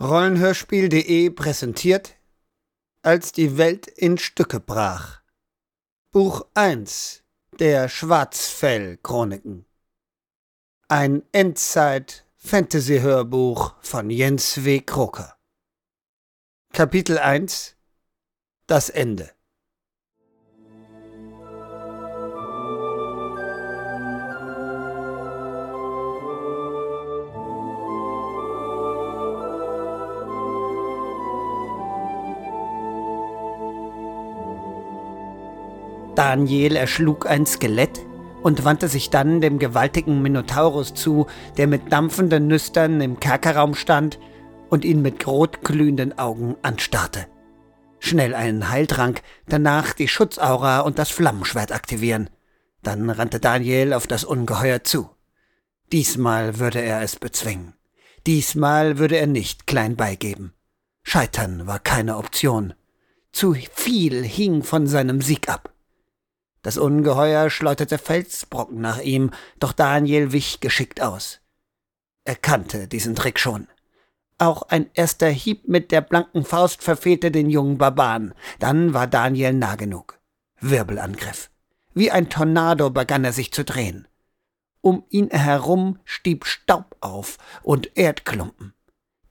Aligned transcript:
Rollenhörspiel.de 0.00 1.30
präsentiert 1.30 2.14
Als 3.02 3.32
die 3.32 3.58
Welt 3.58 3.88
in 3.88 4.16
Stücke 4.16 4.60
brach. 4.60 5.22
Buch 6.12 6.46
1 6.54 7.24
der 7.58 7.88
Schwarzfell-Chroniken. 7.88 9.66
Ein 10.86 11.24
Endzeit-Fantasy-Hörbuch 11.32 13.74
von 13.80 14.08
Jens 14.08 14.64
W. 14.64 14.82
Kroker. 14.82 15.36
Kapitel 16.72 17.18
1 17.18 17.74
Das 18.68 18.90
Ende. 18.90 19.32
Daniel 36.18 36.74
erschlug 36.74 37.30
ein 37.30 37.46
Skelett 37.46 38.04
und 38.42 38.64
wandte 38.64 38.88
sich 38.88 39.08
dann 39.08 39.40
dem 39.40 39.60
gewaltigen 39.60 40.20
Minotaurus 40.20 40.92
zu, 40.92 41.28
der 41.56 41.68
mit 41.68 41.92
dampfenden 41.92 42.48
Nüstern 42.48 43.00
im 43.00 43.20
Kerkerraum 43.20 43.76
stand 43.76 44.18
und 44.68 44.84
ihn 44.84 45.00
mit 45.00 45.24
rotglühenden 45.28 46.18
Augen 46.18 46.56
anstarrte. 46.62 47.28
Schnell 48.00 48.34
einen 48.34 48.68
Heiltrank, 48.68 49.22
danach 49.46 49.92
die 49.92 50.08
Schutzaura 50.08 50.80
und 50.80 50.98
das 50.98 51.10
Flammenschwert 51.10 51.70
aktivieren. 51.70 52.30
Dann 52.82 53.10
rannte 53.10 53.38
Daniel 53.38 53.92
auf 53.92 54.08
das 54.08 54.24
Ungeheuer 54.24 54.82
zu. 54.82 55.10
Diesmal 55.92 56.58
würde 56.58 56.80
er 56.80 57.00
es 57.00 57.14
bezwingen. 57.14 57.74
Diesmal 58.26 58.98
würde 58.98 59.18
er 59.18 59.28
nicht 59.28 59.68
klein 59.68 59.94
beigeben. 59.94 60.52
Scheitern 61.04 61.68
war 61.68 61.78
keine 61.78 62.16
Option. 62.16 62.74
Zu 63.30 63.54
viel 63.72 64.24
hing 64.24 64.64
von 64.64 64.88
seinem 64.88 65.20
Sieg 65.20 65.48
ab. 65.48 65.72
Das 66.62 66.76
Ungeheuer 66.76 67.50
schleuderte 67.50 67.98
Felsbrocken 67.98 68.80
nach 68.80 69.00
ihm, 69.00 69.30
doch 69.60 69.72
Daniel 69.72 70.32
wich 70.32 70.60
geschickt 70.60 71.00
aus. 71.00 71.40
Er 72.24 72.36
kannte 72.36 72.88
diesen 72.88 73.14
Trick 73.14 73.38
schon. 73.38 73.68
Auch 74.38 74.62
ein 74.62 74.90
erster 74.94 75.28
Hieb 75.28 75.66
mit 75.66 75.90
der 75.90 76.00
blanken 76.00 76.44
Faust 76.44 76.82
verfehlte 76.82 77.30
den 77.30 77.50
jungen 77.50 77.78
Barbaren. 77.78 78.34
Dann 78.58 78.94
war 78.94 79.06
Daniel 79.06 79.52
nah 79.52 79.74
genug. 79.74 80.18
Wirbelangriff. 80.60 81.50
Wie 81.94 82.10
ein 82.10 82.28
Tornado 82.28 82.90
begann 82.90 83.24
er 83.24 83.32
sich 83.32 83.52
zu 83.52 83.64
drehen. 83.64 84.06
Um 84.80 85.04
ihn 85.10 85.30
herum 85.30 85.98
stieb 86.04 86.44
Staub 86.44 86.96
auf 87.00 87.38
und 87.62 87.96
Erdklumpen. 87.96 88.74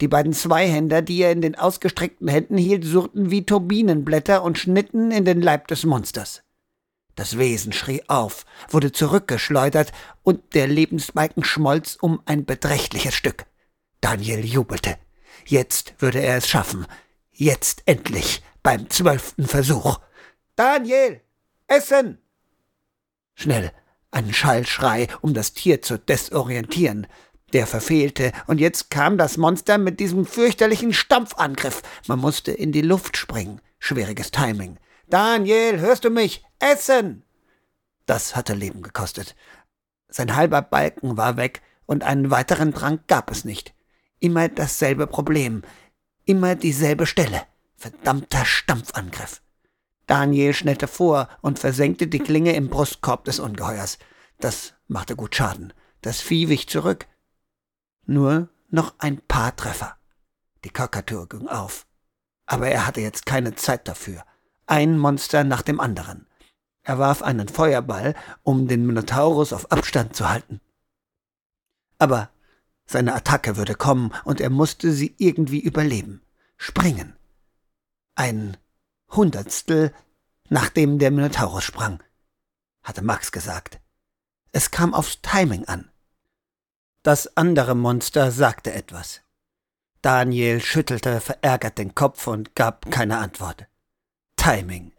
Die 0.01 0.07
beiden 0.07 0.33
Zweihänder, 0.33 1.01
die 1.01 1.21
er 1.21 1.31
in 1.31 1.41
den 1.41 1.55
ausgestreckten 1.55 2.27
Händen 2.27 2.57
hielt, 2.57 2.83
surrten 2.83 3.31
wie 3.31 3.45
Turbinenblätter 3.45 4.43
und 4.43 4.59
schnitten 4.59 5.11
in 5.11 5.25
den 5.25 5.41
Leib 5.41 5.67
des 5.69 5.85
Monsters. 5.85 6.43
Das 7.17 7.39
Wesen 7.39 7.73
schrie 7.73 8.03
auf, 8.07 8.45
wurde 8.69 8.91
zurückgeschleudert 8.91 9.91
und 10.21 10.53
der 10.53 10.67
Lebensbalken 10.67 11.43
schmolz 11.43 11.97
um 11.99 12.21
ein 12.25 12.45
beträchtliches 12.45 13.15
Stück. 13.15 13.47
Daniel 14.01 14.45
jubelte. 14.45 14.99
Jetzt 15.43 15.95
würde 15.97 16.21
er 16.21 16.37
es 16.37 16.47
schaffen. 16.47 16.85
Jetzt 17.31 17.81
endlich, 17.87 18.43
beim 18.61 18.87
zwölften 18.91 19.47
Versuch. 19.47 19.99
Daniel! 20.55 21.21
Essen! 21.65 22.19
Schnell, 23.33 23.71
ein 24.11 24.31
Schallschrei, 24.31 25.07
um 25.21 25.33
das 25.33 25.53
Tier 25.53 25.81
zu 25.81 25.97
desorientieren. 25.97 27.07
Der 27.51 27.65
verfehlte, 27.65 28.31
und 28.45 28.59
jetzt 28.59 28.91
kam 28.91 29.17
das 29.17 29.37
Monster 29.37 29.79
mit 29.79 29.99
diesem 29.99 30.27
fürchterlichen 30.27 30.93
Stampfangriff. 30.93 31.81
Man 32.05 32.19
musste 32.19 32.51
in 32.51 32.71
die 32.71 32.81
Luft 32.81 33.17
springen. 33.17 33.59
Schwieriges 33.79 34.29
Timing. 34.29 34.77
Daniel, 35.09 35.79
hörst 35.79 36.03
du 36.03 36.09
mich? 36.09 36.43
Essen! 36.59 37.23
Das 38.05 38.35
hatte 38.35 38.53
Leben 38.53 38.81
gekostet. 38.81 39.37
Sein 40.09 40.35
halber 40.35 40.61
Balken 40.61 41.15
war 41.15 41.37
weg 41.37 41.61
und 41.85 42.03
einen 42.03 42.29
weiteren 42.29 42.73
Trank 42.73 43.07
gab 43.07 43.31
es 43.31 43.45
nicht. 43.45 43.73
Immer 44.19 44.49
dasselbe 44.49 45.07
Problem. 45.07 45.63
Immer 46.25 46.55
dieselbe 46.55 47.05
Stelle. 47.05 47.43
Verdammter 47.77 48.43
Stampfangriff. 48.43 49.41
Daniel 50.07 50.53
schnellte 50.53 50.87
vor 50.87 51.29
und 51.41 51.57
versenkte 51.57 52.07
die 52.07 52.19
Klinge 52.19 52.53
im 52.53 52.69
Brustkorb 52.69 53.23
des 53.23 53.39
Ungeheuers. 53.39 53.99
Das 54.39 54.73
machte 54.87 55.15
gut 55.15 55.35
Schaden. 55.35 55.71
Das 56.01 56.19
Vieh 56.19 56.49
wich 56.49 56.67
zurück. 56.67 57.07
Nur 58.05 58.49
noch 58.69 58.95
ein 58.99 59.21
paar 59.21 59.55
Treffer. 59.55 59.95
Die 60.65 60.69
Kakatür 60.69 61.29
ging 61.29 61.47
auf. 61.47 61.87
Aber 62.45 62.67
er 62.67 62.85
hatte 62.85 62.99
jetzt 62.99 63.25
keine 63.25 63.55
Zeit 63.55 63.87
dafür 63.87 64.25
ein 64.67 64.97
Monster 64.97 65.43
nach 65.43 65.61
dem 65.61 65.79
anderen. 65.79 66.27
Er 66.83 66.99
warf 66.99 67.21
einen 67.21 67.47
Feuerball, 67.47 68.15
um 68.43 68.67
den 68.67 68.85
Minotaurus 68.85 69.51
auf 69.51 69.71
Abstand 69.71 70.15
zu 70.15 70.29
halten. 70.29 70.61
Aber 71.97 72.29
seine 72.85 73.13
Attacke 73.13 73.57
würde 73.57 73.75
kommen, 73.75 74.13
und 74.23 74.39
er 74.39 74.49
musste 74.49 74.93
sie 74.93 75.13
irgendwie 75.17 75.59
überleben. 75.59 76.21
Springen. 76.55 77.15
Ein 78.15 78.57
Hundertstel, 79.11 79.93
nachdem 80.49 80.97
der 80.97 81.11
Minotaurus 81.11 81.63
sprang, 81.63 82.01
hatte 82.83 83.01
Max 83.01 83.31
gesagt. 83.31 83.79
Es 84.53 84.71
kam 84.71 84.93
aufs 84.93 85.21
Timing 85.21 85.65
an. 85.65 85.91
Das 87.03 87.35
andere 87.35 87.75
Monster 87.75 88.31
sagte 88.31 88.71
etwas. 88.73 89.21
Daniel 90.01 90.61
schüttelte 90.61 91.19
verärgert 91.19 91.77
den 91.77 91.95
Kopf 91.95 92.27
und 92.27 92.55
gab 92.55 92.89
keine 92.91 93.17
Antwort. 93.17 93.67
Timing. 94.47 94.93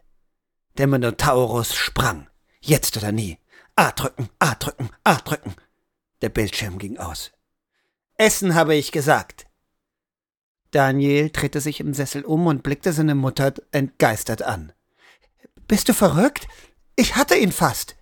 Der 0.77 0.85
Minotaurus 0.85 1.73
sprang. 1.73 2.27
Jetzt 2.61 2.95
oder 2.97 3.11
nie. 3.11 3.39
A 3.75 3.91
drücken, 3.91 4.29
A 4.37 4.53
drücken, 4.53 4.91
A 5.03 5.15
drücken. 5.15 5.55
Der 6.21 6.29
Bildschirm 6.29 6.77
ging 6.77 6.99
aus. 6.99 7.31
Essen, 8.15 8.53
habe 8.53 8.75
ich 8.75 8.91
gesagt. 8.91 9.47
Daniel 10.69 11.31
drehte 11.31 11.61
sich 11.61 11.79
im 11.79 11.95
Sessel 11.95 12.25
um 12.25 12.45
und 12.45 12.61
blickte 12.61 12.93
seine 12.93 13.15
Mutter 13.15 13.55
entgeistert 13.71 14.43
an. 14.43 14.71
Bist 15.67 15.89
du 15.89 15.95
verrückt? 15.95 16.47
Ich 16.95 17.15
hatte 17.15 17.35
ihn 17.35 17.51
fast. 17.51 17.95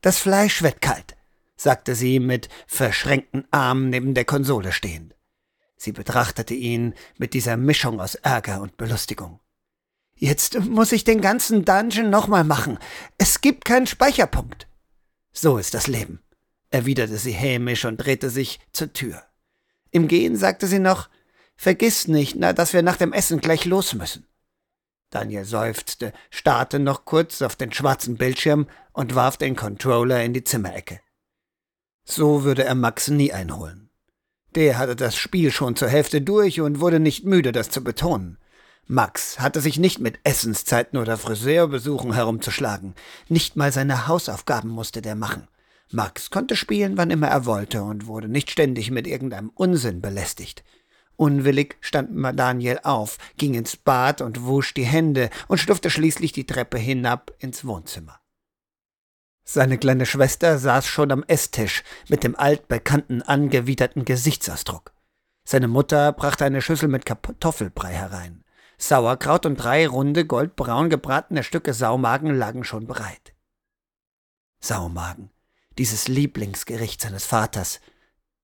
Das 0.00 0.16
Fleisch 0.16 0.62
wird 0.62 0.80
kalt, 0.80 1.14
sagte 1.56 1.94
sie 1.94 2.20
mit 2.20 2.48
verschränkten 2.66 3.46
Armen 3.50 3.90
neben 3.90 4.14
der 4.14 4.24
Konsole 4.24 4.72
stehend. 4.72 5.14
Sie 5.76 5.92
betrachtete 5.92 6.54
ihn 6.54 6.94
mit 7.18 7.34
dieser 7.34 7.58
Mischung 7.58 8.00
aus 8.00 8.14
Ärger 8.14 8.62
und 8.62 8.78
Belustigung. 8.78 9.40
Jetzt 10.20 10.60
muss 10.60 10.92
ich 10.92 11.04
den 11.04 11.22
ganzen 11.22 11.64
Dungeon 11.64 12.10
nochmal 12.10 12.44
machen. 12.44 12.78
Es 13.16 13.40
gibt 13.40 13.64
keinen 13.64 13.86
Speicherpunkt. 13.86 14.68
So 15.32 15.56
ist 15.56 15.72
das 15.72 15.86
Leben, 15.86 16.20
erwiderte 16.68 17.16
sie 17.16 17.32
hämisch 17.32 17.86
und 17.86 17.96
drehte 17.96 18.28
sich 18.28 18.60
zur 18.70 18.92
Tür. 18.92 19.22
Im 19.90 20.08
Gehen 20.08 20.36
sagte 20.36 20.66
sie 20.66 20.78
noch, 20.78 21.08
Vergiss 21.56 22.06
nicht, 22.06 22.36
na, 22.36 22.52
dass 22.52 22.74
wir 22.74 22.82
nach 22.82 22.96
dem 22.96 23.12
Essen 23.14 23.40
gleich 23.40 23.64
los 23.64 23.94
müssen. 23.94 24.26
Daniel 25.08 25.44
seufzte, 25.44 26.12
starrte 26.30 26.78
noch 26.78 27.04
kurz 27.06 27.40
auf 27.42 27.56
den 27.56 27.72
schwarzen 27.72 28.16
Bildschirm 28.16 28.66
und 28.92 29.14
warf 29.14 29.38
den 29.38 29.56
Controller 29.56 30.22
in 30.22 30.34
die 30.34 30.44
Zimmerecke. 30.44 31.00
So 32.04 32.44
würde 32.44 32.64
er 32.64 32.74
Max 32.74 33.08
nie 33.08 33.32
einholen. 33.32 33.90
Der 34.54 34.78
hatte 34.78 34.96
das 34.96 35.16
Spiel 35.16 35.50
schon 35.50 35.76
zur 35.76 35.88
Hälfte 35.88 36.20
durch 36.20 36.60
und 36.60 36.80
wurde 36.80 37.00
nicht 37.00 37.24
müde, 37.24 37.52
das 37.52 37.70
zu 37.70 37.82
betonen. 37.82 38.38
Max 38.86 39.38
hatte 39.38 39.60
sich 39.60 39.78
nicht 39.78 40.00
mit 40.00 40.18
Essenszeiten 40.24 40.98
oder 40.98 41.16
Friseurbesuchen 41.16 42.12
herumzuschlagen. 42.12 42.94
Nicht 43.28 43.56
mal 43.56 43.72
seine 43.72 44.08
Hausaufgaben 44.08 44.68
musste 44.68 45.00
der 45.00 45.14
machen. 45.14 45.46
Max 45.92 46.30
konnte 46.30 46.56
spielen, 46.56 46.96
wann 46.96 47.10
immer 47.10 47.28
er 47.28 47.46
wollte 47.46 47.82
und 47.82 48.06
wurde 48.06 48.28
nicht 48.28 48.50
ständig 48.50 48.90
mit 48.90 49.06
irgendeinem 49.06 49.50
Unsinn 49.50 50.00
belästigt. 50.00 50.64
Unwillig 51.16 51.76
stand 51.80 52.10
Daniel 52.38 52.80
auf, 52.82 53.18
ging 53.36 53.54
ins 53.54 53.76
Bad 53.76 54.22
und 54.22 54.44
wusch 54.44 54.72
die 54.72 54.86
Hände 54.86 55.30
und 55.48 55.58
schlüpfte 55.58 55.90
schließlich 55.90 56.32
die 56.32 56.46
Treppe 56.46 56.78
hinab 56.78 57.32
ins 57.38 57.64
Wohnzimmer. 57.64 58.20
Seine 59.44 59.78
kleine 59.78 60.06
Schwester 60.06 60.58
saß 60.58 60.86
schon 60.86 61.10
am 61.10 61.24
Esstisch 61.24 61.82
mit 62.08 62.24
dem 62.24 62.36
altbekannten 62.36 63.20
angewiderten 63.20 64.04
Gesichtsausdruck. 64.04 64.92
Seine 65.44 65.68
Mutter 65.68 66.12
brachte 66.12 66.44
eine 66.44 66.62
Schüssel 66.62 66.88
mit 66.88 67.04
Kartoffelbrei 67.04 67.92
herein. 67.92 68.39
Sauerkraut 68.80 69.44
und 69.44 69.56
drei 69.56 69.86
runde, 69.86 70.24
goldbraun 70.24 70.88
gebratene 70.88 71.44
Stücke 71.44 71.74
Saumagen 71.74 72.34
lagen 72.34 72.64
schon 72.64 72.86
bereit. 72.86 73.34
Saumagen, 74.60 75.30
dieses 75.78 76.08
Lieblingsgericht 76.08 77.00
seines 77.00 77.26
Vaters. 77.26 77.80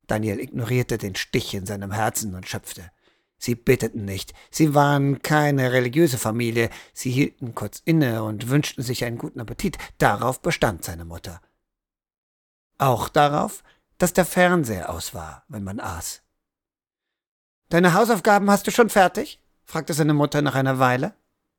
Daniel 0.06 0.38
ignorierte 0.38 0.98
den 0.98 1.16
Stich 1.16 1.54
in 1.54 1.64
seinem 1.64 1.90
Herzen 1.90 2.34
und 2.34 2.46
schöpfte. 2.46 2.90
Sie 3.38 3.54
beteten 3.54 4.04
nicht, 4.04 4.34
sie 4.50 4.74
waren 4.74 5.22
keine 5.22 5.72
religiöse 5.72 6.18
Familie, 6.18 6.70
sie 6.92 7.10
hielten 7.10 7.54
kurz 7.54 7.82
inne 7.84 8.22
und 8.22 8.48
wünschten 8.48 8.84
sich 8.84 9.04
einen 9.04 9.18
guten 9.18 9.40
Appetit, 9.40 9.78
darauf 9.98 10.40
bestand 10.40 10.84
seine 10.84 11.04
Mutter. 11.04 11.40
Auch 12.78 13.08
darauf, 13.08 13.64
dass 13.98 14.12
der 14.12 14.26
Fernseher 14.26 14.90
aus 14.90 15.14
war, 15.14 15.44
wenn 15.48 15.64
man 15.64 15.80
aß. 15.80 16.22
Deine 17.68 17.94
Hausaufgaben 17.94 18.50
hast 18.50 18.66
du 18.66 18.70
schon 18.70 18.90
fertig? 18.90 19.40
Fragte 19.66 19.92
seine 19.92 20.14
Mutter 20.14 20.40
nach 20.40 20.54
einer 20.54 20.78
Weile. 20.78 21.12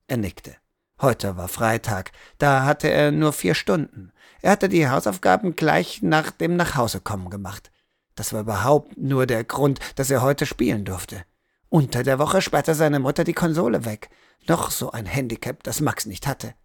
Er 0.07 0.17
nickte. 0.17 0.55
Heute 0.99 1.37
war 1.37 1.47
Freitag, 1.47 2.11
da 2.39 2.63
hatte 2.63 2.89
er 2.89 3.11
nur 3.11 3.31
vier 3.31 3.53
Stunden. 3.53 4.11
Er 4.41 4.51
hatte 4.51 4.69
die 4.69 4.89
Hausaufgaben 4.89 5.55
gleich 5.55 6.01
nach 6.01 6.31
dem 6.31 6.55
Nachhausekommen 6.55 7.29
gemacht. 7.29 7.69
Das 8.15 8.33
war 8.33 8.41
überhaupt 8.41 8.97
nur 8.97 9.27
der 9.27 9.43
Grund, 9.43 9.79
dass 9.95 10.09
er 10.09 10.23
heute 10.23 10.47
spielen 10.47 10.85
durfte. 10.85 11.23
Unter 11.69 12.01
der 12.01 12.17
Woche 12.17 12.41
sperrte 12.41 12.73
seine 12.73 12.99
Mutter 12.99 13.23
die 13.23 13.33
Konsole 13.33 13.85
weg. 13.85 14.09
Noch 14.47 14.71
so 14.71 14.91
ein 14.91 15.05
Handicap, 15.05 15.61
das 15.63 15.81
Max 15.81 16.05
nicht 16.05 16.25
hatte. 16.25 16.55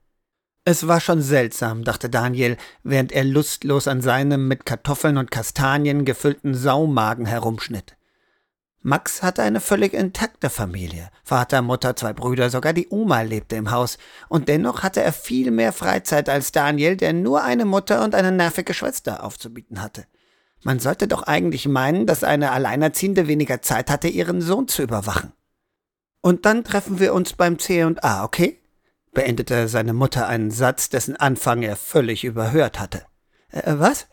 Es 0.64 0.86
war 0.86 1.00
schon 1.00 1.20
seltsam, 1.20 1.82
dachte 1.82 2.08
Daniel, 2.08 2.56
während 2.84 3.10
er 3.10 3.24
lustlos 3.24 3.88
an 3.88 4.00
seinem 4.00 4.46
mit 4.46 4.64
Kartoffeln 4.64 5.18
und 5.18 5.32
Kastanien 5.32 6.04
gefüllten 6.04 6.54
Saumagen 6.54 7.26
herumschnitt. 7.26 7.96
Max 8.82 9.22
hatte 9.22 9.42
eine 9.42 9.60
völlig 9.60 9.94
intakte 9.94 10.50
Familie. 10.50 11.10
Vater, 11.24 11.62
Mutter, 11.62 11.94
zwei 11.94 12.12
Brüder, 12.12 12.50
sogar 12.50 12.72
die 12.72 12.88
Oma 12.88 13.22
lebte 13.22 13.56
im 13.56 13.70
Haus. 13.70 13.96
Und 14.28 14.48
dennoch 14.48 14.82
hatte 14.82 15.02
er 15.02 15.12
viel 15.12 15.50
mehr 15.50 15.72
Freizeit 15.72 16.28
als 16.28 16.52
Daniel, 16.52 16.96
der 16.96 17.12
nur 17.12 17.44
eine 17.44 17.64
Mutter 17.64 18.02
und 18.02 18.14
eine 18.14 18.32
nervige 18.32 18.74
Schwester 18.74 19.22
aufzubieten 19.22 19.80
hatte. 19.80 20.04
Man 20.64 20.80
sollte 20.80 21.08
doch 21.08 21.22
eigentlich 21.22 21.66
meinen, 21.66 22.06
dass 22.06 22.24
eine 22.24 22.52
Alleinerziehende 22.52 23.28
weniger 23.28 23.62
Zeit 23.62 23.90
hatte, 23.90 24.08
ihren 24.08 24.40
Sohn 24.40 24.68
zu 24.68 24.82
überwachen. 24.82 25.32
Und 26.20 26.46
dann 26.46 26.64
treffen 26.64 27.00
wir 27.00 27.14
uns 27.14 27.32
beim 27.32 27.58
C 27.58 27.84
und 27.84 28.04
A, 28.04 28.24
okay? 28.24 28.58
beendete 29.12 29.68
seine 29.68 29.92
Mutter 29.92 30.26
einen 30.26 30.50
Satz, 30.50 30.88
dessen 30.88 31.16
Anfang 31.16 31.62
er 31.62 31.76
völlig 31.76 32.24
überhört 32.24 32.80
hatte. 32.80 33.04
Äh, 33.50 33.74
was? 33.76 34.06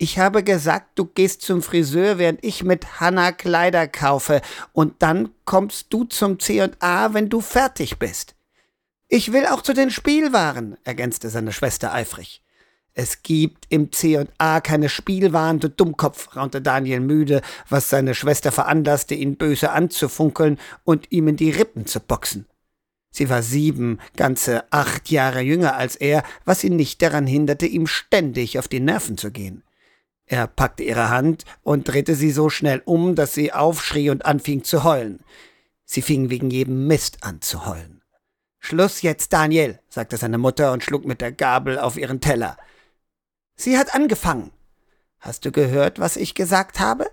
Ich 0.00 0.20
habe 0.20 0.44
gesagt, 0.44 0.96
du 0.96 1.06
gehst 1.06 1.42
zum 1.42 1.60
Friseur, 1.60 2.18
während 2.18 2.44
ich 2.44 2.62
mit 2.62 3.00
Hanna 3.00 3.32
Kleider 3.32 3.88
kaufe, 3.88 4.40
und 4.72 4.94
dann 5.00 5.30
kommst 5.44 5.92
du 5.92 6.04
zum 6.04 6.38
C&A, 6.38 7.14
wenn 7.14 7.28
du 7.28 7.40
fertig 7.40 7.98
bist. 7.98 8.36
Ich 9.08 9.32
will 9.32 9.46
auch 9.46 9.60
zu 9.60 9.74
den 9.74 9.90
Spielwaren, 9.90 10.76
ergänzte 10.84 11.30
seine 11.30 11.52
Schwester 11.52 11.92
eifrig. 11.92 12.44
Es 12.94 13.24
gibt 13.24 13.66
im 13.70 13.90
C&A 13.90 14.60
keine 14.60 14.88
Spielwaren, 14.88 15.58
du 15.58 15.68
Dummkopf, 15.68 16.36
raunte 16.36 16.62
Daniel 16.62 17.00
müde, 17.00 17.42
was 17.68 17.90
seine 17.90 18.14
Schwester 18.14 18.52
veranlasste, 18.52 19.16
ihn 19.16 19.36
böse 19.36 19.72
anzufunkeln 19.72 20.58
und 20.84 21.10
ihm 21.10 21.26
in 21.26 21.36
die 21.36 21.50
Rippen 21.50 21.86
zu 21.86 21.98
boxen. 21.98 22.46
Sie 23.10 23.28
war 23.30 23.42
sieben, 23.42 23.98
ganze 24.16 24.70
acht 24.72 25.10
Jahre 25.10 25.40
jünger 25.40 25.74
als 25.74 25.96
er, 25.96 26.22
was 26.44 26.62
ihn 26.62 26.76
nicht 26.76 27.02
daran 27.02 27.26
hinderte, 27.26 27.66
ihm 27.66 27.88
ständig 27.88 28.60
auf 28.60 28.68
die 28.68 28.80
Nerven 28.80 29.18
zu 29.18 29.32
gehen. 29.32 29.64
Er 30.28 30.46
packte 30.46 30.82
ihre 30.82 31.08
Hand 31.08 31.44
und 31.62 31.88
drehte 31.88 32.14
sie 32.14 32.30
so 32.30 32.50
schnell 32.50 32.82
um, 32.84 33.14
dass 33.14 33.32
sie 33.32 33.52
aufschrie 33.52 34.10
und 34.10 34.26
anfing 34.26 34.62
zu 34.62 34.84
heulen. 34.84 35.20
Sie 35.84 36.02
fing 36.02 36.28
wegen 36.28 36.50
jedem 36.50 36.86
Mist 36.86 37.24
an 37.24 37.40
zu 37.40 37.64
heulen. 37.64 38.02
Schluss 38.58 39.00
jetzt, 39.00 39.32
Daniel, 39.32 39.80
sagte 39.88 40.18
seine 40.18 40.36
Mutter 40.36 40.72
und 40.72 40.84
schlug 40.84 41.06
mit 41.06 41.22
der 41.22 41.32
Gabel 41.32 41.78
auf 41.78 41.96
ihren 41.96 42.20
Teller. 42.20 42.58
Sie 43.56 43.78
hat 43.78 43.94
angefangen. 43.94 44.50
Hast 45.18 45.46
du 45.46 45.50
gehört, 45.50 45.98
was 45.98 46.16
ich 46.16 46.34
gesagt 46.34 46.78
habe? 46.78 47.10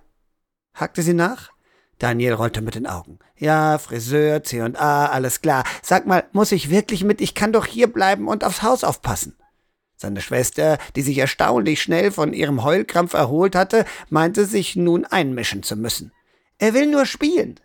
hackte 0.74 1.02
sie 1.02 1.14
nach. 1.14 1.52
Daniel 2.00 2.34
rollte 2.34 2.62
mit 2.62 2.76
den 2.76 2.86
Augen. 2.86 3.20
Ja, 3.38 3.78
Friseur, 3.78 4.44
C 4.44 4.62
und 4.62 4.76
A, 4.78 5.06
alles 5.06 5.42
klar. 5.42 5.64
Sag 5.82 6.06
mal, 6.06 6.26
muss 6.34 6.52
ich 6.52 6.70
wirklich 6.70 7.06
mit? 7.06 7.22
Ich 7.22 7.34
kann 7.34 7.54
doch 7.54 7.66
hier 7.66 7.88
bleiben 7.88 8.28
und 8.28 8.44
aufs 8.44 8.62
Haus 8.62 8.84
aufpassen. 8.84 9.38
Seine 9.98 10.22
Schwester, 10.22 10.78
die 10.96 11.02
sich 11.02 11.18
erstaunlich 11.18 11.82
schnell 11.82 12.12
von 12.12 12.34
ihrem 12.34 12.64
Heulkrampf 12.64 13.14
erholt 13.14 13.56
hatte, 13.56 13.86
meinte 14.10 14.46
sich 14.46 14.76
nun 14.76 15.06
einmischen 15.06 15.64
zu 15.64 15.76
müssen. 15.76 16.12
Er 16.58 16.74
will 16.74 16.88
nur 16.88 17.06
spielen, 17.06 17.60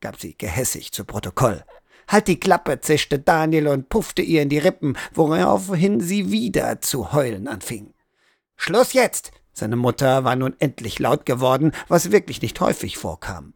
gab 0.00 0.20
sie 0.20 0.36
gehässig 0.36 0.92
zu 0.92 1.04
Protokoll. 1.04 1.64
Halt 2.08 2.28
die 2.28 2.38
Klappe, 2.38 2.80
zischte 2.80 3.18
Daniel 3.18 3.68
und 3.68 3.88
puffte 3.88 4.22
ihr 4.22 4.42
in 4.42 4.48
die 4.48 4.58
Rippen, 4.58 4.96
woraufhin 5.12 6.00
sie 6.00 6.30
wieder 6.30 6.80
zu 6.80 7.12
heulen 7.12 7.48
anfing. 7.48 7.94
Schluss 8.56 8.92
jetzt! 8.92 9.32
Seine 9.54 9.76
Mutter 9.76 10.24
war 10.24 10.34
nun 10.34 10.54
endlich 10.60 10.98
laut 10.98 11.26
geworden, 11.26 11.72
was 11.88 12.10
wirklich 12.10 12.40
nicht 12.40 12.60
häufig 12.60 12.96
vorkam. 12.96 13.54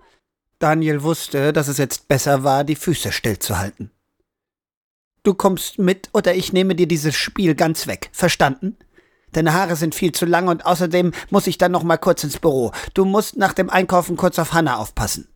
Daniel 0.58 1.02
wusste, 1.02 1.52
dass 1.52 1.69
es 1.69 1.78
jetzt 1.78 2.08
besser 2.08 2.44
war, 2.44 2.64
die 2.64 2.76
Füße 2.76 3.12
stillzuhalten. 3.12 3.90
Du 5.26 5.34
kommst 5.34 5.81
mit 5.81 6.08
oder 6.12 6.37
ich 6.37 6.52
nehme 6.52 6.76
dir 6.76 6.87
dieses 6.87 7.17
Spiel 7.17 7.56
ganz 7.56 7.88
weg. 7.88 8.11
Verstanden? 8.12 8.76
Deine 9.32 9.55
Haare 9.55 9.75
sind 9.75 9.96
viel 9.96 10.12
zu 10.12 10.25
lang 10.25 10.46
und 10.46 10.64
außerdem 10.64 11.11
muss 11.31 11.49
ich 11.49 11.58
dann 11.58 11.73
noch 11.73 11.82
mal 11.82 11.96
kurz 11.96 12.23
ins 12.23 12.38
Büro. 12.38 12.70
Du 12.94 13.05
musst 13.05 13.37
nach 13.37 13.52
dem 13.52 13.69
Einkaufen 13.69 14.17
kurz 14.17 14.38
auf 14.38 14.52
Hannah 14.52 14.76
aufpassen. 14.76 15.26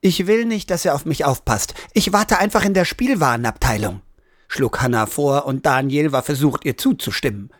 Ich 0.00 0.26
will 0.26 0.46
nicht, 0.46 0.68
dass 0.68 0.84
er 0.84 0.96
auf 0.96 1.04
mich 1.04 1.24
aufpasst. 1.24 1.74
Ich 1.92 2.12
warte 2.12 2.38
einfach 2.38 2.64
in 2.64 2.74
der 2.74 2.84
Spielwarenabteilung, 2.84 4.00
schlug 4.48 4.80
Hannah 4.80 5.06
vor 5.06 5.46
und 5.46 5.64
Daniel 5.64 6.10
war 6.10 6.24
versucht, 6.24 6.64
ihr 6.64 6.76
zuzustimmen. 6.76 7.50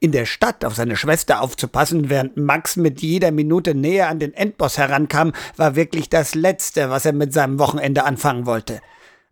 In 0.00 0.10
der 0.10 0.26
Stadt 0.26 0.64
auf 0.64 0.74
seine 0.74 0.96
Schwester 0.96 1.42
aufzupassen, 1.42 2.10
während 2.10 2.38
Max 2.38 2.74
mit 2.74 3.02
jeder 3.02 3.30
Minute 3.30 3.76
näher 3.76 4.08
an 4.08 4.18
den 4.18 4.34
Endboss 4.34 4.78
herankam, 4.78 5.32
war 5.56 5.76
wirklich 5.76 6.08
das 6.08 6.34
Letzte, 6.34 6.90
was 6.90 7.06
er 7.06 7.12
mit 7.12 7.32
seinem 7.32 7.60
Wochenende 7.60 8.02
anfangen 8.02 8.46
wollte 8.46 8.80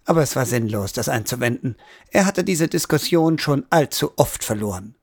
aber 0.08 0.22
es 0.22 0.37
war 0.37 0.46
sinnlos, 0.46 0.93
das 0.94 1.08
einzuwenden. 1.08 1.76
Er 2.10 2.25
hatte 2.25 2.43
diese 2.43 2.66
Diskussion 2.66 3.38
schon 3.38 3.66
allzu 3.69 4.12
oft 4.16 4.43
verloren. 4.43 4.94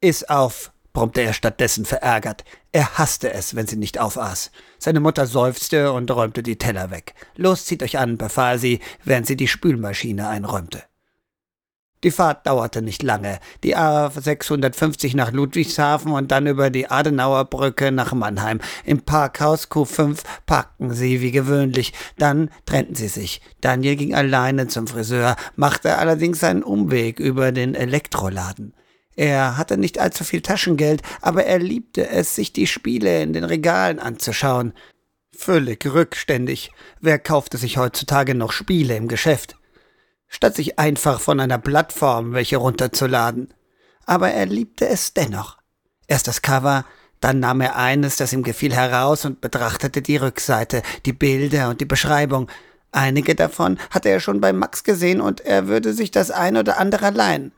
Iss 0.00 0.24
auf, 0.24 0.72
brummte 0.92 1.22
er 1.22 1.32
stattdessen 1.32 1.84
verärgert. 1.84 2.44
Er 2.70 2.98
hasste 2.98 3.32
es, 3.32 3.56
wenn 3.56 3.66
sie 3.66 3.76
nicht 3.76 3.98
aufaß. 3.98 4.52
Seine 4.78 5.00
Mutter 5.00 5.26
seufzte 5.26 5.92
und 5.92 6.10
räumte 6.10 6.44
die 6.44 6.56
Teller 6.56 6.90
weg. 6.90 7.14
Los, 7.34 7.66
zieht 7.66 7.82
euch 7.82 7.98
an, 7.98 8.16
befahl 8.16 8.58
sie, 8.58 8.80
während 9.04 9.26
sie 9.26 9.36
die 9.36 9.48
Spülmaschine 9.48 10.28
einräumte. 10.28 10.84
Die 12.04 12.12
Fahrt 12.12 12.46
dauerte 12.46 12.80
nicht 12.80 13.02
lange. 13.02 13.40
Die 13.64 13.74
A 13.74 14.08
650 14.08 15.14
nach 15.16 15.32
Ludwigshafen 15.32 16.12
und 16.12 16.30
dann 16.30 16.46
über 16.46 16.70
die 16.70 16.88
Adenauer 16.88 17.46
Brücke 17.46 17.90
nach 17.90 18.12
Mannheim. 18.12 18.60
Im 18.84 19.00
Parkhaus 19.00 19.68
Q5 19.68 20.20
parkten 20.46 20.92
sie 20.92 21.20
wie 21.20 21.32
gewöhnlich. 21.32 21.92
Dann 22.16 22.50
trennten 22.66 22.94
sie 22.94 23.08
sich. 23.08 23.40
Daniel 23.60 23.96
ging 23.96 24.14
alleine 24.14 24.68
zum 24.68 24.86
Friseur, 24.86 25.34
machte 25.56 25.98
allerdings 25.98 26.44
einen 26.44 26.62
Umweg 26.62 27.18
über 27.18 27.50
den 27.50 27.74
Elektroladen. 27.74 28.74
Er 29.16 29.56
hatte 29.56 29.76
nicht 29.76 29.98
allzu 29.98 30.22
viel 30.22 30.42
Taschengeld, 30.42 31.02
aber 31.20 31.44
er 31.44 31.58
liebte 31.58 32.08
es, 32.08 32.36
sich 32.36 32.52
die 32.52 32.68
Spiele 32.68 33.20
in 33.20 33.32
den 33.32 33.42
Regalen 33.42 33.98
anzuschauen. 33.98 34.72
Völlig 35.36 35.84
rückständig. 35.92 36.70
Wer 37.00 37.18
kaufte 37.18 37.58
sich 37.58 37.76
heutzutage 37.76 38.36
noch 38.36 38.52
Spiele 38.52 38.96
im 38.96 39.08
Geschäft? 39.08 39.57
Statt 40.28 40.54
sich 40.54 40.78
einfach 40.78 41.20
von 41.20 41.40
einer 41.40 41.58
Plattform 41.58 42.32
welche 42.32 42.58
runterzuladen. 42.58 43.52
Aber 44.06 44.30
er 44.30 44.46
liebte 44.46 44.86
es 44.86 45.14
dennoch. 45.14 45.58
Erst 46.06 46.28
das 46.28 46.42
Cover, 46.42 46.84
dann 47.20 47.40
nahm 47.40 47.60
er 47.60 47.76
eines, 47.76 48.16
das 48.16 48.32
ihm 48.32 48.42
gefiel, 48.42 48.74
heraus 48.74 49.24
und 49.24 49.40
betrachtete 49.40 50.02
die 50.02 50.16
Rückseite, 50.16 50.82
die 51.04 51.12
Bilder 51.12 51.68
und 51.68 51.80
die 51.80 51.86
Beschreibung. 51.86 52.48
Einige 52.92 53.34
davon 53.34 53.78
hatte 53.90 54.08
er 54.08 54.20
schon 54.20 54.40
bei 54.40 54.52
Max 54.52 54.84
gesehen 54.84 55.20
und 55.20 55.40
er 55.40 55.66
würde 55.66 55.92
sich 55.92 56.10
das 56.10 56.30
ein 56.30 56.56
oder 56.56 56.78
andere 56.78 57.10
leihen. 57.10 57.52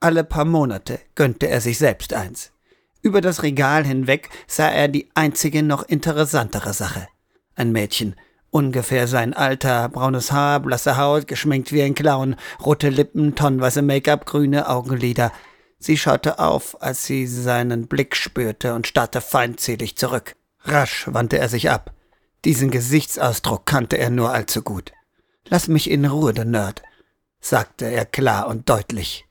Alle 0.00 0.24
paar 0.24 0.44
Monate 0.44 1.00
gönnte 1.14 1.48
er 1.48 1.60
sich 1.60 1.78
selbst 1.78 2.12
eins. 2.12 2.52
Über 3.00 3.20
das 3.20 3.42
Regal 3.42 3.84
hinweg 3.84 4.28
sah 4.46 4.68
er 4.68 4.88
die 4.88 5.08
einzige 5.14 5.62
noch 5.62 5.84
interessantere 5.84 6.74
Sache. 6.74 7.08
Ein 7.54 7.72
Mädchen, 7.72 8.16
Ungefähr 8.50 9.06
sein 9.06 9.34
Alter, 9.34 9.88
braunes 9.90 10.32
Haar, 10.32 10.60
blasse 10.60 10.96
Haut, 10.96 11.26
geschminkt 11.26 11.72
wie 11.72 11.82
ein 11.82 11.94
Clown, 11.94 12.36
rote 12.64 12.88
Lippen, 12.88 13.34
tonnenweise 13.34 13.82
Make-up, 13.82 14.24
grüne 14.24 14.68
Augenlider. 14.68 15.32
Sie 15.78 15.96
schaute 15.96 16.38
auf, 16.38 16.80
als 16.82 17.04
sie 17.04 17.26
seinen 17.26 17.86
Blick 17.86 18.16
spürte 18.16 18.74
und 18.74 18.86
starrte 18.86 19.20
feindselig 19.20 19.96
zurück. 19.96 20.34
Rasch 20.62 21.06
wandte 21.10 21.38
er 21.38 21.48
sich 21.48 21.70
ab. 21.70 21.92
Diesen 22.44 22.70
Gesichtsausdruck 22.70 23.66
kannte 23.66 23.98
er 23.98 24.10
nur 24.10 24.32
allzu 24.32 24.62
gut. 24.62 24.92
Lass 25.46 25.68
mich 25.68 25.90
in 25.90 26.04
Ruhe, 26.04 26.32
du 26.32 26.44
Nerd, 26.44 26.82
sagte 27.40 27.86
er 27.86 28.06
klar 28.06 28.48
und 28.48 28.68
deutlich. 28.68 29.26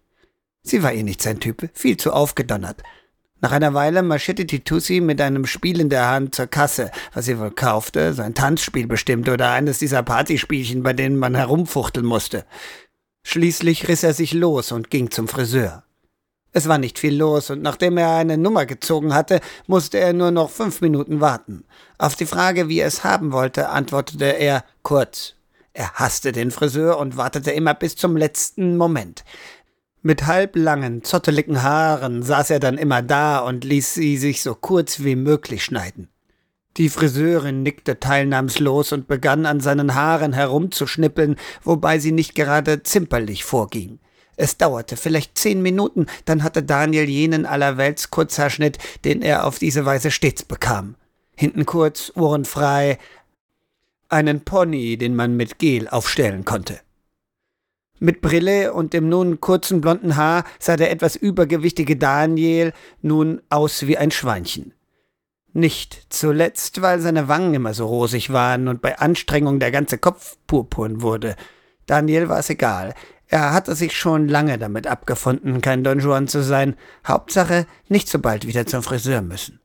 Sie 0.61 0.83
war 0.83 0.93
eh 0.93 1.03
nicht 1.03 1.21
sein 1.21 1.39
Typ, 1.39 1.69
viel 1.73 1.97
zu 1.97 2.11
aufgedonnert. 2.11 2.83
Nach 3.39 3.51
einer 3.51 3.73
Weile 3.75 4.01
marschierte 4.01 4.45
die 4.45 4.63
Tussi 4.63 4.99
mit 4.99 5.21
einem 5.21 5.45
Spiel 5.45 5.79
in 5.79 5.89
der 5.89 6.07
Hand 6.09 6.33
zur 6.33 6.47
Kasse, 6.47 6.91
was 7.13 7.25
sie 7.25 7.37
wohl 7.37 7.51
kaufte, 7.51 8.13
sein 8.13 8.33
Tanzspiel 8.33 8.87
bestimmt 8.87 9.29
oder 9.29 9.51
eines 9.51 9.77
dieser 9.77 10.01
Partyspielchen, 10.01 10.81
bei 10.81 10.93
denen 10.93 11.17
man 11.17 11.35
herumfuchteln 11.35 12.05
musste. 12.05 12.45
Schließlich 13.23 13.87
riss 13.87 14.03
er 14.03 14.13
sich 14.13 14.33
los 14.33 14.71
und 14.71 14.89
ging 14.89 15.11
zum 15.11 15.27
Friseur. 15.27 15.83
Es 16.51 16.67
war 16.67 16.79
nicht 16.79 16.97
viel 16.97 17.15
los, 17.15 17.51
und 17.51 17.61
nachdem 17.61 17.97
er 17.97 18.15
eine 18.15 18.37
Nummer 18.37 18.65
gezogen 18.65 19.13
hatte, 19.13 19.41
musste 19.67 19.99
er 19.99 20.13
nur 20.13 20.31
noch 20.31 20.49
fünf 20.49 20.81
Minuten 20.81 21.21
warten. 21.21 21.65
Auf 21.99 22.15
die 22.15 22.25
Frage, 22.25 22.69
wie 22.69 22.79
er 22.79 22.87
es 22.87 23.03
haben 23.03 23.31
wollte, 23.31 23.69
antwortete 23.69 24.25
er 24.25 24.63
kurz. 24.81 25.35
Er 25.73 25.93
hasste 25.93 26.31
den 26.31 26.49
Friseur 26.49 26.97
und 26.97 27.17
wartete 27.17 27.51
immer 27.51 27.75
bis 27.75 27.95
zum 27.95 28.17
letzten 28.17 28.77
Moment. 28.77 29.23
Mit 30.01 30.25
halblangen, 30.25 31.03
zotteligen 31.03 31.63
Haaren 31.63 32.21
saß 32.21 32.51
er 32.51 32.59
dann 32.59 32.77
immer 32.77 33.01
da 33.01 33.39
und 33.39 33.63
ließ 33.63 33.95
sie 33.95 34.17
sich 34.17 34.41
so 34.41 34.55
kurz 34.55 35.03
wie 35.03 35.15
möglich 35.15 35.63
schneiden. 35.63 36.09
Die 36.77 36.89
Friseurin 36.89 37.63
nickte 37.63 37.99
teilnahmslos 37.99 38.91
und 38.91 39.07
begann 39.07 39.47
an 39.47 39.59
seinen 39.59 39.95
Haaren 39.95 40.33
herumzuschnippeln, 40.33 41.35
wobei 41.63 41.97
sie 41.97 42.11
nicht 42.11 42.35
gerade 42.35 42.83
zimperlich 42.83 43.43
vorging. 43.43 43.99
Es 44.35 44.57
dauerte 44.57 44.95
vielleicht 44.95 45.35
zehn 45.39 45.63
Minuten, 45.63 46.05
dann 46.25 46.43
hatte 46.43 46.61
Daniel 46.61 47.09
jenen 47.09 47.47
allerwelts 47.47 48.11
Kurzhaarschnitt, 48.11 48.77
den 49.03 49.23
er 49.23 49.47
auf 49.47 49.57
diese 49.57 49.85
Weise 49.85 50.11
stets 50.11 50.43
bekam. 50.43 50.95
Hinten 51.35 51.65
kurz, 51.65 52.11
Ohren 52.15 52.45
frei, 52.45 52.99
einen 54.09 54.41
Pony, 54.41 54.97
den 54.97 55.15
man 55.15 55.35
mit 55.35 55.57
Gel 55.57 55.87
aufstellen 55.87 56.45
konnte. 56.45 56.79
Mit 57.99 58.21
Brille 58.21 58.73
und 58.73 58.93
dem 58.93 59.09
nun 59.09 59.41
kurzen 59.41 59.81
blonden 59.81 60.15
Haar 60.15 60.43
sah 60.59 60.75
der 60.75 60.91
etwas 60.91 61.15
übergewichtige 61.15 61.95
Daniel 61.95 62.73
nun 63.01 63.41
aus 63.49 63.87
wie 63.87 63.97
ein 63.97 64.11
Schweinchen. 64.11 64.73
Nicht 65.53 66.05
zuletzt, 66.09 66.83
weil 66.83 66.99
seine 66.99 67.27
Wangen 67.27 67.55
immer 67.55 67.73
so 67.73 67.87
rosig 67.87 68.31
waren 68.31 68.67
und 68.67 68.81
bei 68.81 68.99
Anstrengung 68.99 69.59
der 69.59 69.71
ganze 69.71 69.97
Kopf 69.97 70.37
purpurn 70.45 71.01
wurde. 71.01 71.35
Daniel 71.87 72.29
war 72.29 72.39
es 72.39 72.51
egal. 72.51 72.93
Er 73.27 73.53
hatte 73.53 73.75
sich 73.75 73.97
schon 73.97 74.27
lange 74.27 74.59
damit 74.59 74.85
abgefunden, 74.85 75.61
kein 75.61 75.83
Don 75.83 75.99
Juan 75.99 76.27
zu 76.27 76.43
sein. 76.43 76.75
Hauptsache, 77.05 77.65
nicht 77.89 78.07
so 78.07 78.19
bald 78.19 78.45
wieder 78.45 78.67
zum 78.67 78.83
Friseur 78.83 79.21
müssen. 79.21 79.59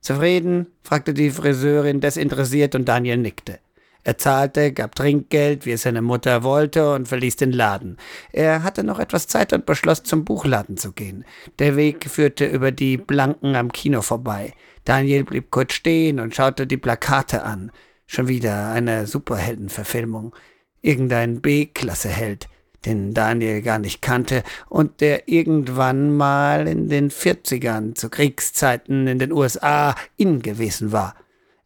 Zufrieden? 0.00 0.68
fragte 0.82 1.12
die 1.12 1.30
Friseurin 1.30 2.00
desinteressiert 2.00 2.76
und 2.76 2.84
Daniel 2.84 3.16
nickte. 3.16 3.58
Er 4.06 4.18
zahlte, 4.18 4.72
gab 4.72 4.94
Trinkgeld, 4.94 5.66
wie 5.66 5.72
es 5.72 5.82
seine 5.82 6.00
Mutter 6.00 6.44
wollte, 6.44 6.94
und 6.94 7.08
verließ 7.08 7.34
den 7.34 7.50
Laden. 7.50 7.96
Er 8.30 8.62
hatte 8.62 8.84
noch 8.84 9.00
etwas 9.00 9.26
Zeit 9.26 9.52
und 9.52 9.66
beschloss, 9.66 10.04
zum 10.04 10.24
Buchladen 10.24 10.76
zu 10.76 10.92
gehen. 10.92 11.24
Der 11.58 11.74
Weg 11.74 12.08
führte 12.08 12.46
über 12.46 12.70
die 12.70 12.98
Blanken 12.98 13.56
am 13.56 13.72
Kino 13.72 14.02
vorbei. 14.02 14.52
Daniel 14.84 15.24
blieb 15.24 15.50
kurz 15.50 15.72
stehen 15.72 16.20
und 16.20 16.36
schaute 16.36 16.68
die 16.68 16.76
Plakate 16.76 17.42
an. 17.42 17.72
Schon 18.06 18.28
wieder 18.28 18.70
eine 18.70 19.08
Superheldenverfilmung. 19.08 20.36
Irgendein 20.82 21.40
B-Klasse-Held, 21.40 22.46
den 22.84 23.12
Daniel 23.12 23.60
gar 23.60 23.80
nicht 23.80 24.02
kannte 24.02 24.44
und 24.68 25.00
der 25.00 25.28
irgendwann 25.28 26.16
mal 26.16 26.68
in 26.68 26.88
den 26.88 27.10
40ern 27.10 27.96
zu 27.96 28.08
Kriegszeiten 28.08 29.08
in 29.08 29.18
den 29.18 29.32
USA 29.32 29.96
in 30.16 30.42
gewesen 30.42 30.92
war. 30.92 31.16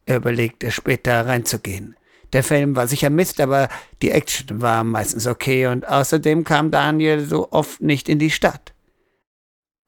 Er 0.07 0.15
überlegte 0.15 0.71
später 0.71 1.27
reinzugehen. 1.27 1.95
Der 2.33 2.43
Film 2.43 2.75
war 2.75 2.87
sicher 2.87 3.09
Mist, 3.09 3.41
aber 3.41 3.67
die 4.01 4.11
Action 4.11 4.61
war 4.61 4.83
meistens 4.83 5.27
okay 5.27 5.67
und 5.67 5.87
außerdem 5.87 6.43
kam 6.43 6.71
Daniel 6.71 7.25
so 7.25 7.51
oft 7.51 7.81
nicht 7.81 8.07
in 8.07 8.19
die 8.19 8.31
Stadt. 8.31 8.73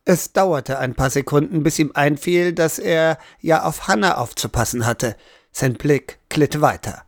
Es 0.05 0.33
dauerte 0.33 0.79
ein 0.79 0.95
paar 0.95 1.09
Sekunden, 1.09 1.63
bis 1.63 1.79
ihm 1.79 1.91
einfiel, 1.93 2.51
dass 2.51 2.77
er 2.77 3.17
ja 3.39 3.63
auf 3.63 3.87
Hannah 3.87 4.17
aufzupassen 4.17 4.85
hatte. 4.85 5.15
Sein 5.53 5.75
Blick 5.75 6.19
glitt 6.27 6.59
weiter. 6.59 7.03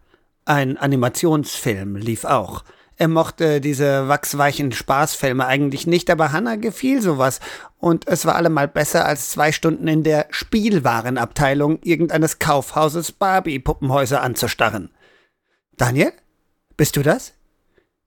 Ein 0.46 0.78
Animationsfilm 0.78 1.98
lief 1.98 2.24
auch. 2.24 2.64
Er 2.98 3.10
mochte 3.10 3.60
diese 3.60 4.08
wachsweichen 4.08 4.72
Spaßfilme 4.72 5.46
eigentlich 5.46 5.86
nicht, 5.86 6.10
aber 6.10 6.32
Hannah 6.32 6.56
gefiel 6.56 7.02
sowas 7.02 7.42
und 7.78 8.08
es 8.08 8.26
war 8.26 8.36
allemal 8.36 8.70
besser 8.70 9.06
als 9.06 9.32
zwei 9.32 9.52
Stunden 9.52 9.90
in 9.90 10.04
der 10.04 10.28
Spielwarenabteilung 10.30 11.80
irgendeines 11.84 12.40
Kaufhauses 12.40 13.12
Barbie-Puppenhäuser 13.12 14.22
anzustarren. 14.22 14.92
Daniel? 15.78 16.14
Bist 16.78 16.96
du 16.96 17.04
das? 17.04 17.34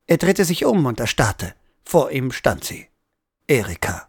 Er 0.06 0.16
drehte 0.16 0.44
sich 0.44 0.64
um 0.64 0.86
und 0.86 1.00
erstarrte. 1.00 1.54
Vor 1.84 2.10
ihm 2.10 2.32
stand 2.32 2.64
sie. 2.64 2.88
Erika. 3.46 4.08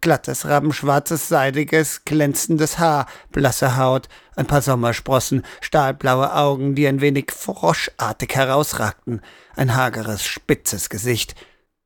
Glattes, 0.00 0.46
rabenschwarzes, 0.46 1.28
seidiges, 1.28 2.04
glänzendes 2.04 2.78
Haar, 2.78 3.06
blasse 3.32 3.76
Haut, 3.76 4.08
ein 4.36 4.46
paar 4.46 4.62
Sommersprossen, 4.62 5.44
stahlblaue 5.60 6.32
Augen, 6.34 6.76
die 6.76 6.86
ein 6.86 7.00
wenig 7.00 7.32
froschartig 7.32 8.34
herausragten, 8.34 9.22
ein 9.56 9.74
hageres, 9.74 10.24
spitzes 10.24 10.88
Gesicht 10.88 11.34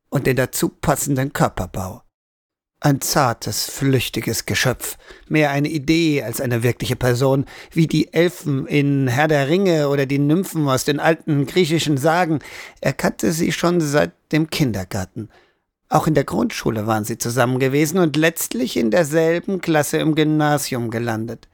und 0.09 0.27
den 0.27 0.35
dazu 0.35 0.69
passenden 0.69 1.33
Körperbau. 1.33 2.03
Ein 2.85 2.99
zartes, 2.99 3.69
flüchtiges 3.69 4.45
Geschöpf, 4.45 4.97
mehr 5.29 5.51
eine 5.51 5.69
Idee 5.69 6.21
als 6.21 6.41
eine 6.41 6.63
wirkliche 6.63 6.97
Person, 6.97 7.45
wie 7.71 7.87
die 7.87 8.11
Elfen 8.11 8.67
in 8.67 9.07
Herr 9.07 9.29
der 9.29 9.47
Ringe 9.47 9.87
oder 9.87 10.05
die 10.05 10.19
Nymphen 10.19 10.67
aus 10.67 10.83
den 10.83 10.99
alten 10.99 11.45
griechischen 11.45 11.95
Sagen. 11.95 12.39
Er 12.81 12.91
kannte 12.91 13.31
sie 13.31 13.53
schon 13.53 13.79
seit 13.79 14.11
dem 14.33 14.49
Kindergarten. 14.49 15.29
Auch 15.87 16.07
in 16.07 16.13
der 16.13 16.25
Grundschule 16.25 16.85
waren 16.85 17.05
sie 17.05 17.17
zusammen 17.17 17.59
gewesen 17.59 17.99
und 17.99 18.17
letztlich 18.17 18.75
in 18.75 18.91
derselben 18.91 19.61
Klasse 19.61 19.99
im 19.99 20.13
Gymnasium 20.13 20.91
gelandet. 20.91 21.47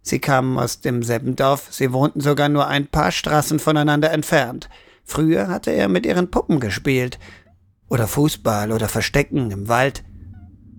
Sie 0.00 0.20
kamen 0.20 0.56
aus 0.56 0.80
demselben 0.80 1.36
Dorf, 1.36 1.66
sie 1.70 1.92
wohnten 1.92 2.22
sogar 2.22 2.48
nur 2.48 2.66
ein 2.66 2.86
paar 2.86 3.12
Straßen 3.12 3.58
voneinander 3.58 4.10
entfernt. 4.10 4.70
Früher 5.04 5.48
hatte 5.48 5.70
er 5.70 5.88
mit 5.88 6.06
ihren 6.06 6.30
Puppen 6.30 6.60
gespielt. 6.60 7.18
Oder 7.90 8.08
Fußball 8.08 8.72
oder 8.72 8.88
Verstecken 8.88 9.50
im 9.50 9.68
Wald 9.68 10.02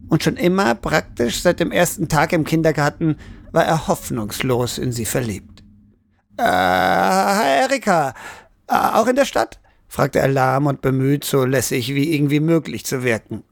und 0.10 0.24
schon 0.24 0.38
immer, 0.38 0.76
praktisch 0.76 1.42
seit 1.42 1.60
dem 1.60 1.72
ersten 1.72 2.08
Tag 2.08 2.34
im 2.34 2.44
Kindergarten, 2.44 3.18
war 3.52 3.66
er 3.66 3.88
hoffnungslos 3.88 4.78
in 4.78 4.92
sie 4.92 5.06
verliebt. 5.06 5.64
Äh, 6.40 7.62
Erika, 7.62 8.14
äh, 8.68 8.74
auch 8.76 9.08
in 9.08 9.16
der 9.16 9.26
Stadt? 9.26 9.60
fragte 9.88 10.20
er 10.20 10.28
lahm 10.28 10.66
und 10.68 10.82
bemüht, 10.82 11.24
so 11.24 11.46
lässig 11.46 11.96
wie 11.96 12.14
irgendwie 12.14 12.42
möglich 12.42 12.86
zu 12.86 13.04
wirken. 13.04 13.44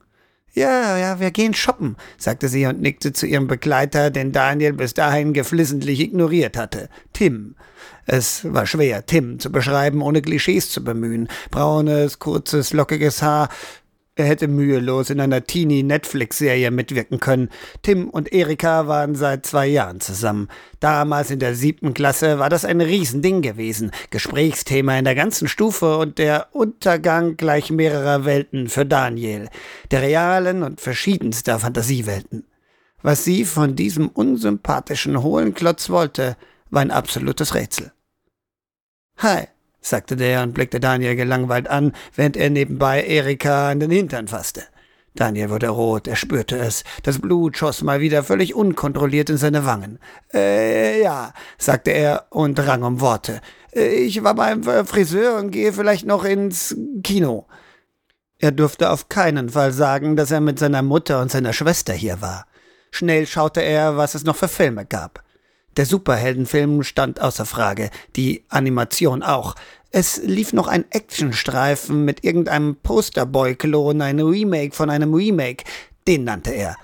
Ja, 0.54 0.98
ja, 0.98 1.20
wir 1.20 1.32
gehen 1.32 1.54
shoppen, 1.54 1.98
sagte 2.18 2.48
sie 2.48 2.66
und 2.66 2.80
nickte 2.80 3.12
zu 3.12 3.26
ihrem 3.26 3.48
Begleiter, 3.48 4.10
den 4.10 4.32
Daniel 4.32 4.72
bis 4.72 4.94
dahin 4.94 5.34
geflissentlich 5.34 6.00
ignoriert 6.00 6.56
hatte. 6.56 6.90
Tim. 7.12 7.56
Es 8.06 8.46
war 8.54 8.66
schwer, 8.66 9.06
Tim 9.06 9.40
zu 9.40 9.52
beschreiben, 9.52 10.02
ohne 10.02 10.22
Klischees 10.22 10.70
zu 10.70 10.84
bemühen. 10.84 11.28
Braunes, 11.52 12.20
kurzes, 12.20 12.72
lockiges 12.72 13.22
Haar, 13.22 13.50
er 14.16 14.26
hätte 14.26 14.48
mühelos 14.48 15.10
in 15.10 15.20
einer 15.20 15.44
Teenie-Netflix-Serie 15.44 16.72
mitwirken 16.72 17.20
können. 17.20 17.50
Tim 17.82 18.10
und 18.10 18.32
Erika 18.32 18.88
waren 18.88 19.16
seit 19.16 19.46
zwei 19.46 19.68
Jahren 19.68 20.00
zusammen. 20.00 20.48
Damals 20.80 21.32
in 21.32 21.40
der 21.40 21.54
siebten 21.54 21.94
Klasse 21.94 22.40
war 22.40 22.50
das 22.50 22.64
ein 22.64 22.80
Riesending 22.80 23.42
gewesen. 23.42 23.92
Gesprächsthema 24.12 24.98
in 24.98 25.04
der 25.04 25.16
ganzen 25.16 25.50
Stufe 25.50 25.98
und 25.98 26.18
der 26.18 26.48
Untergang 26.54 27.36
gleich 27.36 27.72
mehrerer 27.72 28.24
Welten 28.24 28.70
für 28.70 28.86
Daniel. 28.86 29.50
Der 29.92 30.02
realen 30.02 30.64
und 30.64 30.80
verschiedenster 30.80 31.60
Fantasiewelten. 31.60 32.48
Was 33.02 33.26
sie 33.26 33.44
von 33.44 33.76
diesem 33.76 34.08
unsympathischen 34.08 35.22
hohlen 35.22 35.54
Klotz 35.54 35.90
wollte, 35.90 36.38
war 36.70 36.82
ein 36.82 36.92
absolutes 36.92 37.54
Rätsel. 37.54 37.92
Hi, 39.18 39.48
sagte 39.86 40.16
der 40.16 40.44
und 40.44 40.54
blickte 40.54 40.80
Daniel 40.80 41.16
gelangweilt 41.16 41.68
an, 41.68 41.94
während 42.16 42.38
er 42.38 42.50
nebenbei 42.50 43.04
Erika 43.04 43.70
an 43.70 43.80
den 43.80 43.92
Hintern 43.92 44.28
fasste. 44.28 44.64
Daniel 45.16 45.50
wurde 45.50 45.70
rot, 45.70 46.08
er 46.08 46.18
spürte 46.18 46.58
es. 46.58 46.84
Das 47.04 47.20
Blut 47.20 47.56
schoss 47.56 47.82
mal 47.84 48.02
wieder 48.02 48.24
völlig 48.24 48.54
unkontrolliert 48.54 49.30
in 49.30 49.38
seine 49.38 49.66
Wangen. 49.66 50.00
Äh, 50.34 51.02
ja, 51.02 51.34
sagte 51.58 51.92
er 51.92 52.26
und 52.32 52.60
rang 52.60 52.84
um 52.84 53.00
Worte. 53.00 53.40
Äh, 53.74 53.88
ich 53.94 54.24
war 54.24 54.36
beim 54.36 54.64
Friseur 54.64 55.38
und 55.38 55.52
gehe 55.52 55.72
vielleicht 55.72 56.06
noch 56.06 56.26
ins 56.26 56.76
Kino. 57.04 57.48
Er 58.40 58.52
durfte 58.52 58.90
auf 58.90 59.08
keinen 59.08 59.50
Fall 59.50 59.72
sagen, 59.72 60.18
dass 60.18 60.32
er 60.32 60.42
mit 60.42 60.60
seiner 60.60 60.82
Mutter 60.82 61.22
und 61.22 61.32
seiner 61.32 61.54
Schwester 61.54 61.94
hier 61.94 62.22
war. 62.22 62.46
Schnell 62.92 63.26
schaute 63.26 63.62
er, 63.62 63.98
was 63.98 64.16
es 64.16 64.26
noch 64.26 64.36
für 64.36 64.50
Filme 64.50 64.86
gab. 64.86 65.25
Der 65.78 65.86
Superheldenfilm 65.86 66.84
stand 66.84 67.22
außer 67.22 67.46
Frage, 67.46 67.90
die 68.16 68.44
Animation 68.50 69.24
auch. 69.24 69.56
Es 69.92 70.18
lief 70.24 70.54
noch 70.54 70.68
ein 70.68 70.86
Actionstreifen 70.92 72.06
mit 72.06 72.24
irgendeinem 72.24 72.76
Posterboy-Klon, 72.76 74.02
ein 74.02 74.20
Remake 74.20 74.76
von 74.76 74.90
einem 74.90 75.14
Remake. 75.14 75.64
Den 76.08 76.24
nannte 76.24 76.52
er. 76.52 76.78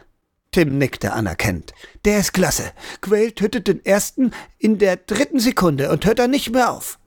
Tim 0.51 0.77
nickte 0.77 1.13
anerkennend. 1.13 1.73
Der 2.03 2.19
ist 2.19 2.33
klasse. 2.33 2.71
Quail 2.99 3.31
tötet 3.31 3.67
den 3.67 3.85
ersten 3.85 4.31
in 4.57 4.77
der 4.77 4.97
dritten 4.97 5.39
Sekunde 5.39 5.89
und 5.91 6.05
hört 6.05 6.19
dann 6.19 6.31
nicht 6.31 6.51
mehr 6.51 6.71
auf. 6.71 6.99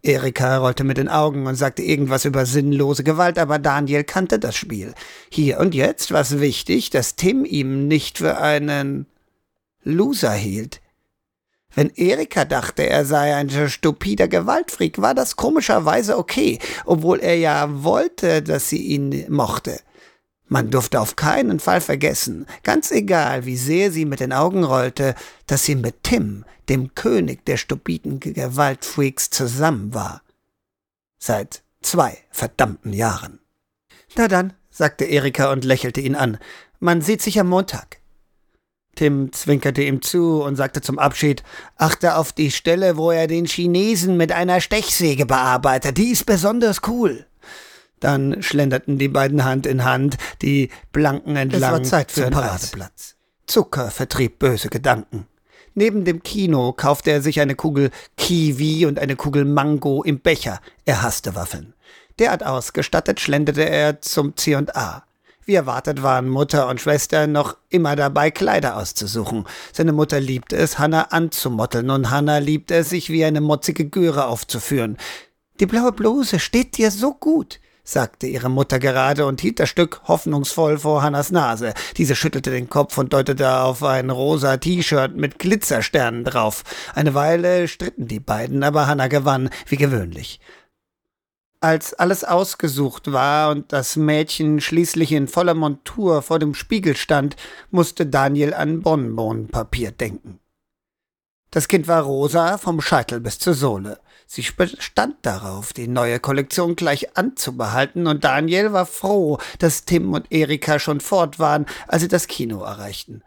Erika 0.00 0.58
rollte 0.58 0.84
mit 0.84 0.96
den 0.96 1.08
Augen 1.08 1.46
und 1.46 1.56
sagte 1.56 1.82
irgendwas 1.82 2.24
über 2.24 2.46
sinnlose 2.46 3.04
Gewalt, 3.04 3.38
aber 3.38 3.58
Daniel 3.58 4.04
kannte 4.04 4.38
das 4.38 4.56
Spiel. 4.56 4.94
Hier 5.28 5.58
und 5.58 5.74
jetzt 5.74 6.12
war 6.12 6.20
es 6.20 6.40
wichtig, 6.40 6.90
dass 6.90 7.16
Tim 7.16 7.44
ihm 7.44 7.88
nicht 7.88 8.18
für 8.18 8.38
einen 8.38 9.06
Loser 9.82 10.32
hielt. 10.32 10.80
Wenn 11.78 11.94
Erika 11.94 12.44
dachte, 12.44 12.88
er 12.90 13.04
sei 13.04 13.36
ein 13.36 13.50
stupider 13.68 14.26
Gewaltfreak, 14.26 15.00
war 15.00 15.14
das 15.14 15.36
komischerweise 15.36 16.18
okay, 16.18 16.58
obwohl 16.84 17.20
er 17.20 17.36
ja 17.36 17.84
wollte, 17.84 18.42
dass 18.42 18.68
sie 18.68 18.82
ihn 18.82 19.24
mochte. 19.28 19.78
Man 20.48 20.72
durfte 20.72 21.00
auf 21.00 21.14
keinen 21.14 21.60
Fall 21.60 21.80
vergessen, 21.80 22.46
ganz 22.64 22.90
egal, 22.90 23.46
wie 23.46 23.56
sehr 23.56 23.92
sie 23.92 24.06
mit 24.06 24.18
den 24.18 24.32
Augen 24.32 24.64
rollte, 24.64 25.14
dass 25.46 25.66
sie 25.66 25.76
mit 25.76 26.02
Tim, 26.02 26.44
dem 26.68 26.96
König 26.96 27.44
der 27.46 27.56
stupiden 27.56 28.18
Gewaltfreaks, 28.18 29.30
zusammen 29.30 29.94
war. 29.94 30.22
Seit 31.20 31.62
zwei 31.80 32.18
verdammten 32.32 32.92
Jahren. 32.92 33.38
Na 34.16 34.26
dann, 34.26 34.52
sagte 34.68 35.04
Erika 35.04 35.52
und 35.52 35.64
lächelte 35.64 36.00
ihn 36.00 36.16
an. 36.16 36.38
Man 36.80 37.02
sieht 37.02 37.22
sich 37.22 37.38
am 37.38 37.48
Montag. 37.48 37.98
Tim 38.98 39.32
zwinkerte 39.32 39.80
ihm 39.84 40.02
zu 40.02 40.42
und 40.42 40.56
sagte 40.56 40.80
zum 40.80 40.98
Abschied, 40.98 41.44
achte 41.76 42.16
auf 42.16 42.32
die 42.32 42.50
Stelle, 42.50 42.96
wo 42.96 43.12
er 43.12 43.28
den 43.28 43.46
Chinesen 43.46 44.16
mit 44.16 44.32
einer 44.32 44.60
Stechsäge 44.60 45.24
bearbeitet, 45.24 45.98
die 45.98 46.10
ist 46.10 46.26
besonders 46.26 46.80
cool. 46.88 47.24
Dann 48.00 48.42
schlenderten 48.42 48.98
die 48.98 49.06
beiden 49.06 49.44
Hand 49.44 49.66
in 49.66 49.84
Hand 49.84 50.16
die 50.42 50.70
Blanken 50.90 51.36
entlang 51.36 51.62
es 51.62 51.70
war 51.70 51.82
Zeit 51.84 52.10
für 52.10 52.22
zum 52.22 52.30
Paradeplatz. 52.32 53.14
Zucker 53.46 53.92
vertrieb 53.92 54.40
böse 54.40 54.68
Gedanken. 54.68 55.28
Neben 55.74 56.04
dem 56.04 56.24
Kino 56.24 56.72
kaufte 56.72 57.12
er 57.12 57.22
sich 57.22 57.40
eine 57.40 57.54
Kugel 57.54 57.92
Kiwi 58.16 58.84
und 58.84 58.98
eine 58.98 59.14
Kugel 59.14 59.44
Mango 59.44 60.02
im 60.02 60.18
Becher. 60.18 60.60
Er 60.86 61.02
hasste 61.02 61.36
Waffeln. 61.36 61.72
Derart 62.18 62.44
ausgestattet 62.44 63.20
schlenderte 63.20 63.62
er 63.62 64.00
zum 64.00 64.36
C&A. 64.36 65.04
Wie 65.48 65.54
erwartet 65.54 66.02
waren 66.02 66.28
Mutter 66.28 66.68
und 66.68 66.78
Schwester 66.78 67.26
noch 67.26 67.56
immer 67.70 67.96
dabei, 67.96 68.30
Kleider 68.30 68.76
auszusuchen. 68.76 69.46
Seine 69.72 69.94
Mutter 69.94 70.20
liebte 70.20 70.56
es, 70.56 70.78
Hannah 70.78 71.04
anzumotteln, 71.04 71.88
und 71.88 72.10
Hannah 72.10 72.36
liebte 72.36 72.74
es, 72.74 72.90
sich 72.90 73.08
wie 73.08 73.24
eine 73.24 73.40
motzige 73.40 73.88
Göre 73.88 74.26
aufzuführen. 74.26 74.98
Die 75.58 75.64
blaue 75.64 75.92
Bluse 75.92 76.38
steht 76.38 76.76
dir 76.76 76.90
so 76.90 77.14
gut 77.14 77.60
sagte 77.82 78.26
ihre 78.26 78.50
Mutter 78.50 78.78
gerade 78.78 79.24
und 79.24 79.40
hielt 79.40 79.60
das 79.60 79.70
Stück 79.70 80.02
hoffnungsvoll 80.06 80.78
vor 80.78 81.00
Hannas 81.00 81.32
Nase. 81.32 81.72
Diese 81.96 82.14
schüttelte 82.14 82.50
den 82.50 82.68
Kopf 82.68 82.98
und 82.98 83.14
deutete 83.14 83.60
auf 83.60 83.82
ein 83.82 84.10
rosa 84.10 84.58
T-Shirt 84.58 85.16
mit 85.16 85.38
Glitzersternen 85.38 86.24
drauf. 86.24 86.64
Eine 86.94 87.14
Weile 87.14 87.66
stritten 87.66 88.06
die 88.06 88.20
beiden, 88.20 88.62
aber 88.62 88.86
Hanna 88.86 89.06
gewann, 89.06 89.48
wie 89.66 89.78
gewöhnlich. 89.78 90.38
Als 91.60 91.92
alles 91.92 92.22
ausgesucht 92.22 93.10
war 93.10 93.50
und 93.50 93.72
das 93.72 93.96
Mädchen 93.96 94.60
schließlich 94.60 95.10
in 95.10 95.26
voller 95.26 95.54
Montur 95.54 96.22
vor 96.22 96.38
dem 96.38 96.54
Spiegel 96.54 96.94
stand, 96.96 97.34
musste 97.72 98.06
Daniel 98.06 98.54
an 98.54 98.82
Bonbonpapier 98.82 99.90
denken. 99.90 100.38
Das 101.50 101.66
Kind 101.66 101.88
war 101.88 102.02
rosa 102.02 102.58
vom 102.58 102.80
Scheitel 102.80 103.18
bis 103.20 103.40
zur 103.40 103.54
Sohle. 103.54 103.98
Sie 104.26 104.46
bestand 104.56 105.16
darauf, 105.22 105.72
die 105.72 105.88
neue 105.88 106.20
Kollektion 106.20 106.76
gleich 106.76 107.16
anzubehalten, 107.16 108.06
und 108.06 108.22
Daniel 108.22 108.72
war 108.72 108.86
froh, 108.86 109.38
dass 109.58 109.84
Tim 109.84 110.12
und 110.12 110.30
Erika 110.30 110.78
schon 110.78 111.00
fort 111.00 111.38
waren, 111.38 111.66
als 111.88 112.02
sie 112.02 112.08
das 112.08 112.28
Kino 112.28 112.62
erreichten. 112.62 113.22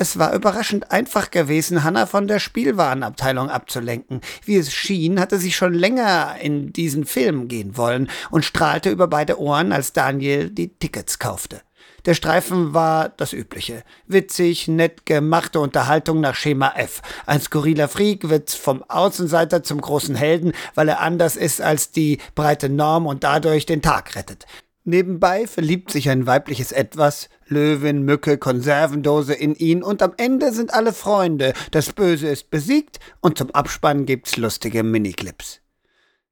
Es 0.00 0.16
war 0.16 0.32
überraschend 0.32 0.92
einfach 0.92 1.32
gewesen, 1.32 1.82
Hannah 1.82 2.06
von 2.06 2.28
der 2.28 2.38
Spielwarenabteilung 2.38 3.50
abzulenken. 3.50 4.20
Wie 4.44 4.56
es 4.56 4.72
schien, 4.72 5.18
hatte 5.18 5.38
sie 5.38 5.50
schon 5.50 5.74
länger 5.74 6.36
in 6.40 6.72
diesen 6.72 7.04
Film 7.04 7.48
gehen 7.48 7.76
wollen 7.76 8.08
und 8.30 8.44
strahlte 8.44 8.90
über 8.90 9.08
beide 9.08 9.40
Ohren, 9.40 9.72
als 9.72 9.92
Daniel 9.92 10.50
die 10.50 10.68
Tickets 10.68 11.18
kaufte. 11.18 11.62
Der 12.06 12.14
Streifen 12.14 12.74
war 12.74 13.08
das 13.08 13.32
übliche. 13.32 13.82
Witzig, 14.06 14.68
nett 14.68 15.04
gemachte 15.04 15.58
Unterhaltung 15.58 16.20
nach 16.20 16.36
Schema 16.36 16.74
F. 16.76 17.02
Ein 17.26 17.40
skurriler 17.40 17.88
Freak 17.88 18.28
wird 18.28 18.52
vom 18.52 18.84
Außenseiter 18.84 19.64
zum 19.64 19.80
großen 19.80 20.14
Helden, 20.14 20.52
weil 20.76 20.88
er 20.88 21.00
anders 21.00 21.34
ist 21.34 21.60
als 21.60 21.90
die 21.90 22.18
breite 22.36 22.68
Norm 22.68 23.08
und 23.08 23.24
dadurch 23.24 23.66
den 23.66 23.82
Tag 23.82 24.14
rettet. 24.14 24.46
Nebenbei 24.88 25.46
verliebt 25.46 25.90
sich 25.90 26.08
ein 26.08 26.26
weibliches 26.26 26.72
Etwas, 26.72 27.28
Löwin, 27.46 28.04
Mücke, 28.04 28.38
Konservendose 28.38 29.34
in 29.34 29.54
ihn 29.54 29.82
und 29.82 30.00
am 30.00 30.14
Ende 30.16 30.50
sind 30.50 30.72
alle 30.72 30.94
Freunde. 30.94 31.52
Das 31.72 31.92
Böse 31.92 32.28
ist 32.28 32.48
besiegt 32.48 32.98
und 33.20 33.36
zum 33.36 33.50
Abspann 33.50 34.06
gibt's 34.06 34.38
lustige 34.38 34.82
Miniclips. 34.82 35.60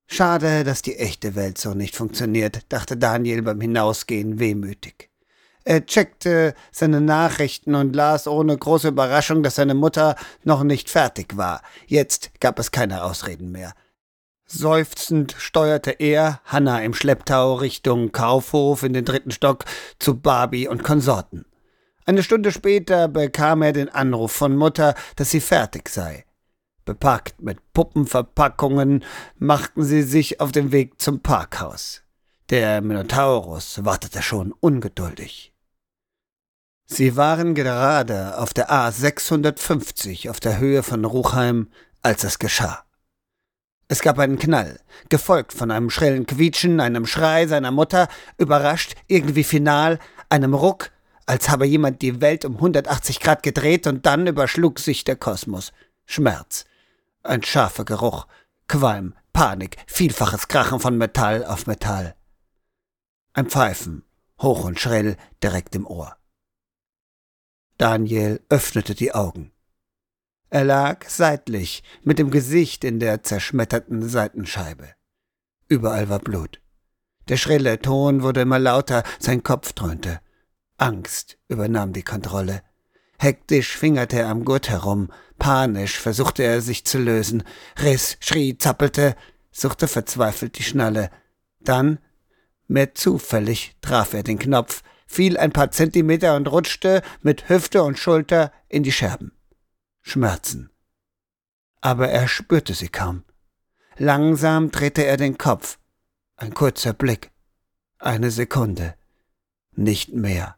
Schade, 0.07 0.65
dass 0.65 0.81
die 0.81 0.97
echte 0.97 1.35
Welt 1.35 1.59
so 1.59 1.75
nicht 1.75 1.95
funktioniert, 1.95 2.61
dachte 2.71 2.97
Daniel 2.97 3.43
beim 3.43 3.61
Hinausgehen 3.61 4.39
wehmütig. 4.39 5.11
Er 5.65 5.85
checkte 5.85 6.55
seine 6.73 7.03
Nachrichten 7.03 7.75
und 7.75 7.95
las 7.95 8.27
ohne 8.27 8.57
große 8.57 8.89
Überraschung, 8.89 9.43
dass 9.43 9.57
seine 9.57 9.75
Mutter 9.75 10.17
noch 10.45 10.63
nicht 10.63 10.89
fertig 10.89 11.37
war. 11.37 11.61
Jetzt 11.87 12.31
gab 12.41 12.59
es 12.59 12.71
keine 12.71 13.05
Ausreden 13.05 13.53
mehr. 13.53 13.75
Seufzend 14.47 15.35
steuerte 15.38 15.91
er, 15.91 16.41
Hanna 16.45 16.83
im 16.83 16.95
Schlepptau, 16.95 17.55
Richtung 17.55 18.12
Kaufhof 18.12 18.85
in 18.85 18.92
den 18.92 19.05
dritten 19.05 19.33
Stock 19.33 19.64
zu 19.99 20.20
Barbie 20.20 20.68
und 20.68 20.85
Konsorten. 20.85 21.47
Eine 22.05 22.23
Stunde 22.23 22.53
später 22.53 23.09
bekam 23.09 23.62
er 23.62 23.73
den 23.73 23.88
Anruf 23.88 24.31
von 24.31 24.57
Mutter, 24.57 24.94
dass 25.16 25.33
sie 25.33 25.40
fertig 25.40 25.88
sei. 25.88 26.25
Bepackt 26.85 27.42
mit 27.42 27.59
Puppenverpackungen 27.73 29.03
machten 29.37 29.83
sie 29.83 30.03
sich 30.03 30.40
auf 30.40 30.53
den 30.53 30.70
Weg 30.70 31.01
zum 31.03 31.20
Parkhaus. 31.20 32.03
Der 32.49 32.81
Minotaurus 32.81 33.85
wartete 33.85 34.23
schon 34.23 34.53
ungeduldig. 34.53 35.53
Sie 36.85 37.16
waren 37.16 37.57
gerade 37.57 38.38
auf 38.38 38.55
der 38.55 38.70
A 38.70 38.92
650 38.92 40.31
auf 40.31 40.38
der 40.38 40.59
Höhe 40.59 40.85
von 40.85 41.05
Ruchheim, 41.05 41.68
als 42.03 42.23
es 42.23 42.38
geschah. 42.38 42.86
Es 43.88 44.01
gab 44.01 44.18
einen 44.18 44.38
Knall, 44.38 44.81
gefolgt 45.09 45.53
von 45.53 45.70
einem 45.70 45.90
schrillen 45.90 46.27
Quietschen, 46.27 46.81
einem 46.81 47.07
Schrei 47.07 47.46
seiner 47.46 47.70
Mutter, 47.70 48.09
überrascht, 48.37 48.94
irgendwie 49.07 49.44
final, 49.44 50.01
einem 50.29 50.55
Ruck, 50.55 50.90
als 51.25 51.49
habe 51.49 51.66
jemand 51.66 52.03
die 52.03 52.20
Welt 52.20 52.44
um 52.44 52.55
180 52.57 53.20
Grad 53.20 53.42
gedreht 53.42 53.87
und 53.87 54.05
dann 54.07 54.27
überschlug 54.27 54.81
sich 54.81 55.05
der 55.05 55.16
Kosmos. 55.16 55.72
Schmerz. 56.05 56.64
Ein 57.22 57.42
scharfer 57.42 57.85
Geruch, 57.85 58.27
Qualm, 58.68 59.14
Panik, 59.33 59.77
vielfaches 59.87 60.49
Krachen 60.49 60.81
von 60.81 60.96
Metall 60.96 61.44
auf 61.44 61.66
Metall. 61.66 62.14
Ein 63.35 63.46
Pfeifen, 63.46 64.05
hoch 64.40 64.64
und 64.64 64.81
schrill, 64.81 65.16
direkt 65.42 65.75
im 65.75 65.87
Ohr. 65.87 66.16
Daniel 67.79 68.40
öffnete 68.49 68.94
die 68.94 69.12
Augen. 69.12 69.53
Er 70.57 70.64
lag 70.64 71.05
seitlich, 71.07 71.83
mit 72.03 72.19
dem 72.19 72.31
Gesicht 72.31 72.83
in 72.83 72.99
der 72.99 73.23
zerschmetterten 73.23 74.09
Seitenscheibe. 74.09 74.88
Überall 75.69 76.09
war 76.09 76.19
Blut. 76.19 76.62
Der 77.29 77.37
schrille 77.37 77.79
Ton 77.79 78.23
wurde 78.23 78.40
immer 78.40 78.59
lauter, 78.59 79.03
sein 79.19 79.42
Kopf 79.42 79.75
dröhnte. 79.75 80.19
Angst 80.79 81.37
übernahm 81.49 81.92
die 81.92 82.05
Kontrolle. 82.05 82.62
Hektisch 83.19 83.77
fingerte 83.77 84.21
er 84.21 84.29
am 84.29 84.47
Gurt 84.47 84.71
herum, 84.71 85.12
panisch 85.38 85.99
versuchte 85.99 86.42
er 86.42 86.62
sich 86.62 86.87
zu 86.87 87.01
lösen, 87.01 87.42
riss, 87.83 88.16
schrie, 88.21 88.57
zappelte, 88.57 89.14
suchte 89.51 89.88
verzweifelt 89.88 90.57
die 90.59 90.62
Schnalle. 90.62 91.11
Dann, 91.61 91.99
mehr 92.66 92.95
zufällig, 92.95 93.77
traf 93.83 94.14
er 94.14 94.23
den 94.23 94.38
Knopf, 94.38 94.83
fiel 95.07 95.37
ein 95.37 95.53
paar 95.53 95.71
Zentimeter 95.71 96.35
und 96.35 96.51
rutschte 96.51 97.03
mit 97.21 97.51
Hüfte 97.51 97.83
und 97.83 97.99
Schulter 97.99 98.53
in 98.71 98.85
die 98.85 98.92
Scherben. 98.92 99.36
Schmerzen. 100.09 100.71
Aber 101.81 102.09
er 102.09 102.29
spürte 102.29 102.75
sie 102.75 102.88
kaum. 102.88 103.25
Langsam 103.97 104.71
drehte 104.71 105.05
er 105.05 105.16
den 105.16 105.37
Kopf. 105.37 105.81
Ein 106.37 106.55
kurzer 106.55 106.92
Blick. 106.92 107.33
Eine 107.99 108.31
Sekunde. 108.31 108.95
Nicht 109.73 110.12
mehr. 110.12 110.57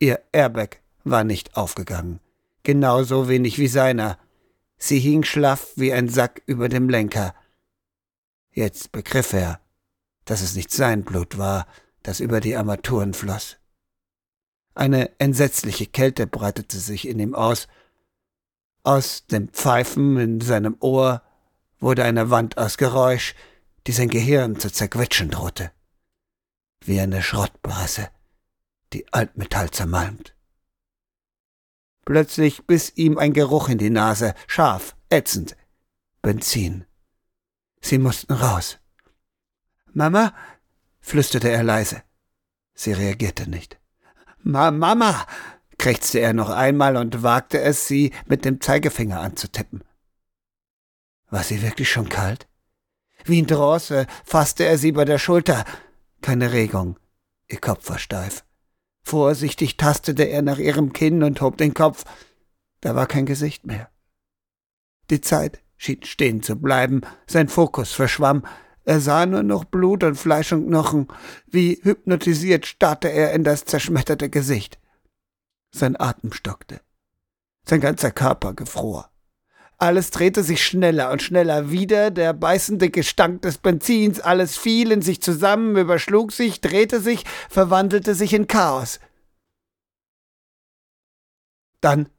Ihr 0.00 0.20
Airbag 0.32 0.80
war 1.04 1.22
nicht 1.22 1.56
aufgegangen. 1.56 2.18
Genauso 2.64 3.28
wenig 3.28 3.58
wie 3.58 3.68
seiner. 3.68 4.18
Sie 4.76 4.98
hing 4.98 5.22
schlaff 5.22 5.68
wie 5.76 5.92
ein 5.92 6.08
Sack 6.08 6.42
über 6.46 6.68
dem 6.68 6.88
Lenker. 6.88 7.36
Jetzt 8.50 8.90
begriff 8.90 9.32
er, 9.32 9.60
dass 10.24 10.42
es 10.42 10.56
nicht 10.56 10.72
sein 10.72 11.04
Blut 11.04 11.38
war, 11.38 11.68
das 12.02 12.18
über 12.18 12.40
die 12.40 12.56
Armaturen 12.56 13.14
floss. 13.14 13.59
Eine 14.80 15.10
entsetzliche 15.20 15.84
Kälte 15.84 16.26
breitete 16.26 16.78
sich 16.78 17.06
in 17.06 17.18
ihm 17.18 17.34
aus. 17.34 17.68
Aus 18.82 19.26
dem 19.26 19.50
Pfeifen 19.50 20.16
in 20.16 20.40
seinem 20.40 20.78
Ohr 20.80 21.22
wurde 21.80 22.02
eine 22.02 22.30
Wand 22.30 22.56
aus 22.56 22.78
Geräusch, 22.78 23.34
die 23.86 23.92
sein 23.92 24.08
Gehirn 24.08 24.58
zu 24.58 24.72
zerquetschen 24.72 25.30
drohte. 25.30 25.70
Wie 26.82 26.98
eine 26.98 27.22
Schrottbrasse, 27.22 28.08
die 28.94 29.12
Altmetall 29.12 29.70
zermalmt. 29.70 30.34
Plötzlich 32.06 32.66
biss 32.66 32.90
ihm 32.96 33.18
ein 33.18 33.34
Geruch 33.34 33.68
in 33.68 33.76
die 33.76 33.90
Nase, 33.90 34.34
scharf, 34.46 34.96
ätzend. 35.10 35.58
Benzin. 36.22 36.86
Sie 37.82 37.98
mussten 37.98 38.32
raus. 38.32 38.78
Mama? 39.92 40.34
flüsterte 41.00 41.50
er 41.50 41.64
leise. 41.64 42.02
Sie 42.72 42.94
reagierte 42.94 43.50
nicht. 43.50 43.79
Ma 44.42 44.70
Mama! 44.70 45.26
krächzte 45.78 46.20
er 46.20 46.34
noch 46.34 46.50
einmal 46.50 46.96
und 46.96 47.22
wagte 47.22 47.60
es, 47.60 47.86
sie 47.86 48.12
mit 48.26 48.44
dem 48.44 48.60
Zeigefinger 48.60 49.20
anzutippen. 49.20 49.82
War 51.30 51.42
sie 51.42 51.62
wirklich 51.62 51.90
schon 51.90 52.08
kalt? 52.08 52.48
Wie 53.24 53.38
in 53.38 53.46
Drosse 53.46 54.06
fasste 54.24 54.64
er 54.64 54.78
sie 54.78 54.92
bei 54.92 55.04
der 55.04 55.18
Schulter. 55.18 55.64
Keine 56.20 56.52
Regung. 56.52 56.98
Ihr 57.48 57.60
Kopf 57.60 57.88
war 57.88 57.98
steif. 57.98 58.44
Vorsichtig 59.02 59.76
tastete 59.76 60.24
er 60.24 60.42
nach 60.42 60.58
ihrem 60.58 60.92
Kinn 60.92 61.22
und 61.22 61.40
hob 61.40 61.56
den 61.56 61.74
Kopf. 61.74 62.04
Da 62.80 62.94
war 62.94 63.06
kein 63.06 63.26
Gesicht 63.26 63.66
mehr. 63.66 63.90
Die 65.10 65.20
Zeit 65.20 65.62
schien 65.76 66.02
stehen 66.04 66.42
zu 66.42 66.56
bleiben, 66.56 67.00
sein 67.26 67.48
Fokus 67.48 67.92
verschwamm, 67.92 68.44
er 68.84 69.00
sah 69.00 69.26
nur 69.26 69.42
noch 69.42 69.64
Blut 69.64 70.04
und 70.04 70.16
Fleisch 70.16 70.52
und 70.52 70.66
Knochen. 70.66 71.08
Wie 71.46 71.78
hypnotisiert 71.82 72.66
starrte 72.66 73.08
er 73.08 73.32
in 73.32 73.44
das 73.44 73.64
zerschmetterte 73.64 74.30
Gesicht. 74.30 74.78
Sein 75.72 75.98
Atem 76.00 76.32
stockte. 76.32 76.80
Sein 77.64 77.80
ganzer 77.80 78.10
Körper 78.10 78.54
gefror. 78.54 79.10
Alles 79.78 80.10
drehte 80.10 80.42
sich 80.42 80.64
schneller 80.64 81.10
und 81.10 81.22
schneller 81.22 81.70
wieder, 81.70 82.10
der 82.10 82.34
beißende 82.34 82.90
Gestank 82.90 83.40
des 83.42 83.56
Benzins, 83.56 84.20
alles 84.20 84.58
fiel 84.58 84.92
in 84.92 85.00
sich 85.00 85.22
zusammen, 85.22 85.74
überschlug 85.74 86.32
sich, 86.32 86.60
drehte 86.60 87.00
sich, 87.00 87.24
verwandelte 87.48 88.14
sich 88.14 88.34
in 88.34 88.46
Chaos. 88.46 89.00
Dann 91.80 92.10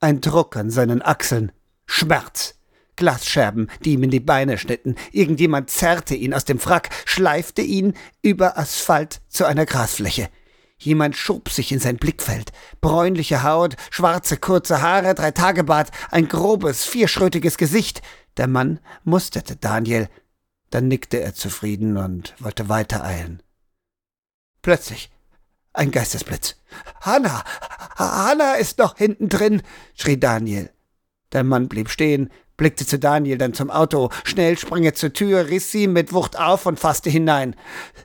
ein 0.00 0.20
Druck 0.20 0.56
an 0.56 0.70
seinen 0.70 1.00
Achseln, 1.00 1.52
Schmerz, 1.84 2.55
Glasscherben, 2.96 3.70
die 3.84 3.92
ihm 3.92 4.02
in 4.02 4.10
die 4.10 4.20
Beine 4.20 4.58
schnitten. 4.58 4.96
Irgendjemand 5.12 5.70
zerrte 5.70 6.14
ihn 6.14 6.34
aus 6.34 6.44
dem 6.44 6.58
Frack, 6.58 6.90
schleifte 7.04 7.62
ihn 7.62 7.94
über 8.22 8.58
Asphalt 8.58 9.20
zu 9.28 9.44
einer 9.44 9.66
Grasfläche. 9.66 10.28
Jemand 10.78 11.16
schob 11.16 11.48
sich 11.48 11.72
in 11.72 11.78
sein 11.78 11.96
Blickfeld. 11.96 12.52
Bräunliche 12.80 13.42
Haut, 13.42 13.76
schwarze 13.90 14.36
kurze 14.36 14.82
Haare, 14.82 15.14
drei 15.14 15.30
Tagebart, 15.30 15.90
ein 16.10 16.28
grobes, 16.28 16.84
vierschrötiges 16.84 17.56
Gesicht. 17.56 18.02
Der 18.36 18.46
Mann 18.46 18.80
musterte 19.04 19.56
Daniel. 19.56 20.08
Dann 20.70 20.88
nickte 20.88 21.20
er 21.20 21.34
zufrieden 21.34 21.96
und 21.96 22.34
wollte 22.40 22.68
weitereilen. 22.68 23.42
Plötzlich 24.60 25.10
ein 25.72 25.90
Geistesblitz. 25.90 26.56
Hanna! 27.00 27.44
Hanna 27.96 28.54
ist 28.54 28.78
noch 28.78 28.96
hinten 28.96 29.28
drin! 29.28 29.62
schrie 29.94 30.18
Daniel. 30.18 30.70
Der 31.32 31.44
Mann 31.44 31.68
blieb 31.68 31.90
stehen, 31.90 32.30
blickte 32.56 32.86
zu 32.86 32.98
Daniel, 32.98 33.38
dann 33.38 33.54
zum 33.54 33.70
Auto. 33.70 34.10
Schnell 34.24 34.58
sprang 34.58 34.82
er 34.84 34.94
zur 34.94 35.12
Tür, 35.12 35.48
riss 35.48 35.70
sie 35.70 35.86
mit 35.86 36.12
Wucht 36.12 36.38
auf 36.38 36.66
und 36.66 36.80
fasste 36.80 37.10
hinein. 37.10 37.56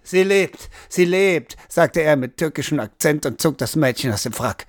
Sie 0.04 0.24
lebt, 0.24 0.70
sie 0.90 1.06
lebt, 1.06 1.58
sagte 1.70 2.02
er 2.02 2.16
mit 2.16 2.38
türkischem 2.38 2.80
Akzent 2.80 3.26
und 3.26 3.42
zog 3.42 3.58
das 3.58 3.76
Mädchen 3.76 4.14
aus 4.14 4.24
dem 4.24 4.34
Frack. 4.34 4.68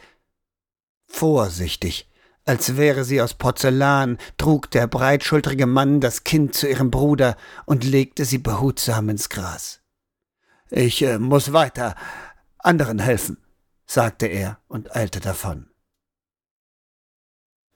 Vorsichtig, 1.07 2.09
als 2.45 2.77
wäre 2.77 3.05
sie 3.05 3.21
aus 3.21 3.35
Porzellan, 3.35 4.19
trug 4.39 4.71
der 4.71 4.87
breitschultrige 4.87 5.67
Mann 5.67 6.01
das 6.01 6.25
Kind 6.25 6.55
zu 6.55 6.69
ihrem 6.69 6.91
Bruder 6.91 7.37
und 7.67 7.85
legte 7.85 8.25
sie 8.25 8.39
behutsam 8.39 9.09
ins 9.09 9.29
Gras. 9.29 9.81
Ich 10.71 11.03
äh, 11.03 11.19
muss 11.19 11.53
weiter, 11.53 11.95
anderen 12.59 12.99
helfen, 12.99 13.37
sagte 13.87 14.27
er 14.27 14.59
und 14.69 14.97
eilte 14.97 15.21
davon. 15.21 15.72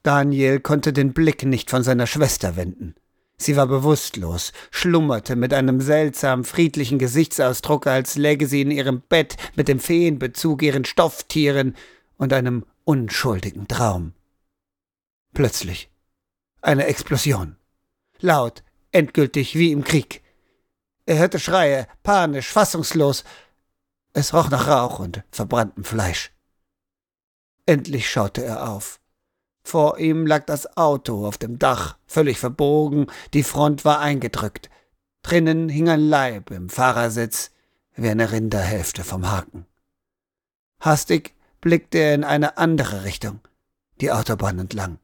Daniel 0.07 0.61
konnte 0.61 0.93
den 0.93 1.11
Blick 1.11 1.43
nicht 1.43 1.69
von 1.69 1.83
seiner 1.83 2.07
Schwester 2.07 2.55
wenden. 2.55 2.95
Sie 3.35 3.57
war 3.57 3.67
bewusstlos, 3.67 4.53
schlummerte 4.71 5.35
mit 5.35 5.53
einem 5.53 5.81
seltsam 5.81 6.45
friedlichen 6.45 6.97
Gesichtsausdruck, 6.97 7.87
als 7.87 8.15
läge 8.15 8.47
sie 8.47 8.61
in 8.61 8.71
ihrem 8.71 9.01
Bett 9.01 9.35
mit 9.57 9.67
dem 9.67 9.81
Feenbezug 9.81 10.61
ihren 10.61 10.85
Stofftieren 10.85 11.75
und 12.15 12.31
einem 12.31 12.65
unschuldigen 12.85 13.67
Traum. 13.67 14.13
Plötzlich 15.33 15.89
eine 16.61 16.85
Explosion. 16.85 17.57
Laut, 18.21 18.63
endgültig 18.93 19.55
wie 19.55 19.73
im 19.73 19.83
Krieg. 19.83 20.23
Er 21.05 21.17
hörte 21.17 21.37
Schreie, 21.37 21.85
panisch, 22.03 22.47
fassungslos. 22.47 23.25
Es 24.13 24.33
roch 24.33 24.49
nach 24.51 24.69
Rauch 24.69 24.99
und 24.99 25.25
verbranntem 25.31 25.83
Fleisch. 25.83 26.31
Endlich 27.65 28.09
schaute 28.09 28.45
er 28.45 28.69
auf. 28.69 29.01
Vor 29.67 29.99
ihm 29.99 30.25
lag 30.25 30.45
das 30.45 30.77
Auto 30.77 31.27
auf 31.27 31.37
dem 31.37 31.59
Dach, 31.59 31.97
völlig 32.05 32.39
verbogen, 32.39 33.07
die 33.33 33.43
Front 33.43 33.83
war 33.83 33.99
eingedrückt. 33.99 34.69
Drinnen 35.23 35.67
hing 35.67 35.89
ein 35.89 35.99
Leib 35.99 36.51
im 36.51 36.69
Fahrersitz, 36.69 37.51
wie 37.93 38.07
eine 38.07 38.31
Rinderhälfte 38.31 39.03
vom 39.03 39.29
Haken. 39.29 39.65
Hastig 40.79 41.35
blickte 41.59 41.97
er 41.97 42.15
in 42.15 42.23
eine 42.23 42.57
andere 42.57 43.03
Richtung, 43.03 43.41
die 43.99 44.09
Autobahn 44.09 44.57
entlang. 44.57 44.99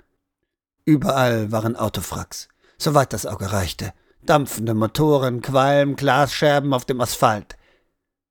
Überall 0.85 1.51
waren 1.51 1.75
Autofracks, 1.75 2.47
soweit 2.77 3.11
das 3.11 3.25
Auge 3.25 3.51
reichte. 3.51 3.91
Dampfende 4.21 4.73
Motoren, 4.73 5.41
Qualm, 5.41 5.97
Glasscherben 5.97 6.73
auf 6.73 6.85
dem 6.85 7.01
Asphalt. 7.01 7.57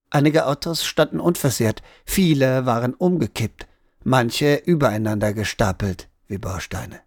Einige 0.09 0.47
Autos 0.47 0.83
standen 0.83 1.21
unversehrt, 1.21 1.83
viele 2.07 2.65
waren 2.65 2.95
umgekippt, 2.95 3.67
manche 4.03 4.55
übereinander 4.55 5.35
gestapelt 5.35 6.09
wie 6.33 6.39
Bausteine. 6.39 7.03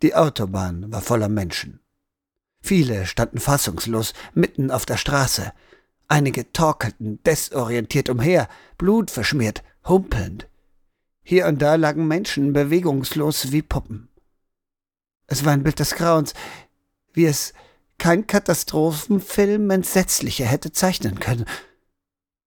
Die 0.00 0.14
Autobahn 0.14 0.90
war 0.90 1.02
voller 1.02 1.28
Menschen. 1.28 1.80
Viele 2.62 3.04
standen 3.06 3.40
fassungslos 3.40 4.14
mitten 4.32 4.70
auf 4.70 4.86
der 4.86 4.96
Straße. 4.96 5.52
Einige 6.06 6.52
torkelten 6.52 7.20
desorientiert 7.24 8.08
umher, 8.08 8.48
blutverschmiert, 8.78 9.64
humpelnd. 9.86 10.48
Hier 11.24 11.46
und 11.46 11.60
da 11.60 11.74
lagen 11.74 12.06
Menschen 12.06 12.52
bewegungslos 12.52 13.50
wie 13.50 13.62
Puppen. 13.62 14.08
Es 15.26 15.44
war 15.44 15.52
ein 15.52 15.64
Bild 15.64 15.80
des 15.80 15.96
Grauens, 15.96 16.34
wie 17.12 17.26
es 17.26 17.52
kein 17.98 18.26
Katastrophenfilm 18.26 19.68
entsetzlicher 19.70 20.46
hätte 20.46 20.72
zeichnen 20.72 21.18
können. 21.18 21.46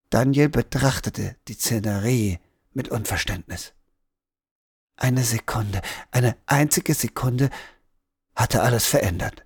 Daniel 0.10 0.50
betrachtete 0.50 1.36
die 1.48 1.54
Szenerie 1.54 2.40
mit 2.74 2.90
Unverständnis. 2.90 3.74
Eine 4.98 5.24
Sekunde, 5.24 5.82
eine 6.12 6.36
einzige 6.46 6.94
Sekunde 6.94 7.50
hatte 8.36 8.62
alles 8.62 8.86
verändert. 8.86 9.46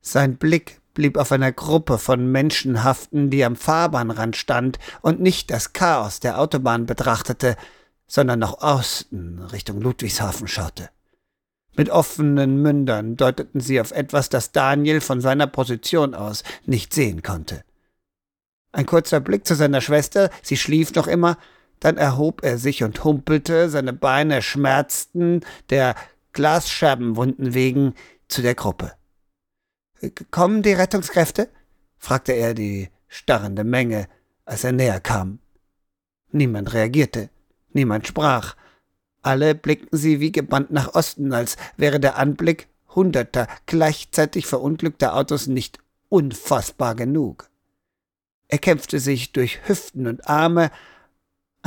Sein 0.00 0.36
Blick 0.36 0.80
blieb 0.94 1.16
auf 1.16 1.32
einer 1.32 1.52
Gruppe 1.52 1.98
von 1.98 2.30
Menschen 2.30 2.82
haften, 2.84 3.30
die 3.30 3.44
am 3.44 3.56
Fahrbahnrand 3.56 4.36
stand 4.36 4.78
und 5.00 5.20
nicht 5.20 5.50
das 5.50 5.72
Chaos 5.72 6.20
der 6.20 6.40
Autobahn 6.40 6.86
betrachtete, 6.86 7.56
sondern 8.06 8.38
nach 8.38 8.54
Osten 8.54 9.40
Richtung 9.52 9.80
Ludwigshafen 9.80 10.48
schaute. 10.48 10.90
Mit 11.76 11.90
offenen 11.90 12.62
Mündern 12.62 13.16
deuteten 13.16 13.60
sie 13.60 13.80
auf 13.80 13.92
etwas, 13.92 14.28
das 14.28 14.50
Daniel 14.50 15.00
von 15.00 15.20
seiner 15.20 15.46
Position 15.46 16.14
aus 16.14 16.42
nicht 16.66 16.92
sehen 16.92 17.22
konnte. 17.22 17.62
Ein 18.72 18.86
kurzer 18.86 19.20
Blick 19.20 19.46
zu 19.46 19.54
seiner 19.54 19.80
Schwester, 19.80 20.30
sie 20.42 20.56
schlief 20.56 20.94
noch 20.94 21.06
immer, 21.06 21.38
dann 21.80 21.96
erhob 21.96 22.42
er 22.44 22.58
sich 22.58 22.82
und 22.82 23.04
humpelte, 23.04 23.68
seine 23.68 23.92
Beine 23.92 24.42
schmerzten, 24.42 25.44
der 25.70 25.94
Glasscherbenwunden 26.32 27.54
wegen, 27.54 27.94
zu 28.28 28.42
der 28.42 28.54
Gruppe. 28.54 28.92
Kommen 30.30 30.62
die 30.62 30.72
Rettungskräfte? 30.72 31.48
fragte 31.96 32.32
er 32.32 32.54
die 32.54 32.90
starrende 33.08 33.64
Menge, 33.64 34.08
als 34.44 34.64
er 34.64 34.72
näher 34.72 35.00
kam. 35.00 35.40
Niemand 36.30 36.72
reagierte, 36.72 37.30
niemand 37.72 38.06
sprach. 38.06 38.54
Alle 39.22 39.54
blickten 39.54 39.98
sie 39.98 40.20
wie 40.20 40.30
gebannt 40.30 40.70
nach 40.70 40.94
Osten, 40.94 41.32
als 41.32 41.56
wäre 41.76 41.98
der 41.98 42.16
Anblick 42.16 42.68
hunderter 42.94 43.48
gleichzeitig 43.66 44.46
verunglückter 44.46 45.14
Autos 45.16 45.46
nicht 45.46 45.78
unfassbar 46.08 46.94
genug. 46.94 47.50
Er 48.48 48.58
kämpfte 48.58 48.98
sich 48.98 49.32
durch 49.32 49.68
Hüften 49.68 50.06
und 50.06 50.28
Arme, 50.28 50.70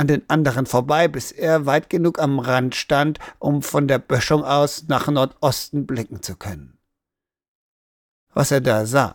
an 0.02 0.08
den 0.08 0.28
anderen 0.28 0.66
vorbei, 0.66 1.06
bis 1.06 1.30
er 1.30 1.64
weit 1.64 1.88
genug 1.88 2.18
am 2.18 2.40
Rand 2.40 2.74
stand, 2.74 3.20
um 3.38 3.62
von 3.62 3.86
der 3.86 4.00
Böschung 4.00 4.42
aus 4.42 4.88
nach 4.88 5.06
Nordosten 5.06 5.86
blicken 5.86 6.22
zu 6.22 6.34
können. 6.34 6.76
Was 8.34 8.50
er 8.50 8.60
da 8.60 8.84
sah, 8.84 9.14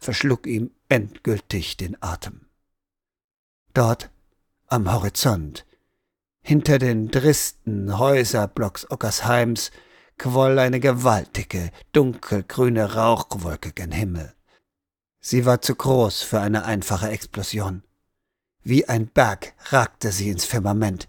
verschlug 0.00 0.48
ihm 0.48 0.72
endgültig 0.88 1.76
den 1.76 1.96
Atem. 2.02 2.46
Dort, 3.72 4.10
am 4.66 4.92
Horizont, 4.92 5.64
hinter 6.42 6.80
den 6.80 7.12
tristen 7.12 7.96
Häuserblocks 7.96 8.90
Ockersheims, 8.90 9.70
quoll 10.18 10.58
eine 10.58 10.80
gewaltige, 10.80 11.70
dunkelgrüne 11.92 12.94
Rauchwolke 12.94 13.70
gen 13.70 13.92
Himmel. 13.92 14.34
Sie 15.20 15.46
war 15.46 15.60
zu 15.60 15.76
groß 15.76 16.22
für 16.22 16.40
eine 16.40 16.64
einfache 16.64 17.10
Explosion. 17.10 17.84
Wie 18.68 18.88
ein 18.88 19.06
Berg 19.06 19.54
ragte 19.66 20.10
sie 20.10 20.28
ins 20.28 20.44
Firmament. 20.44 21.08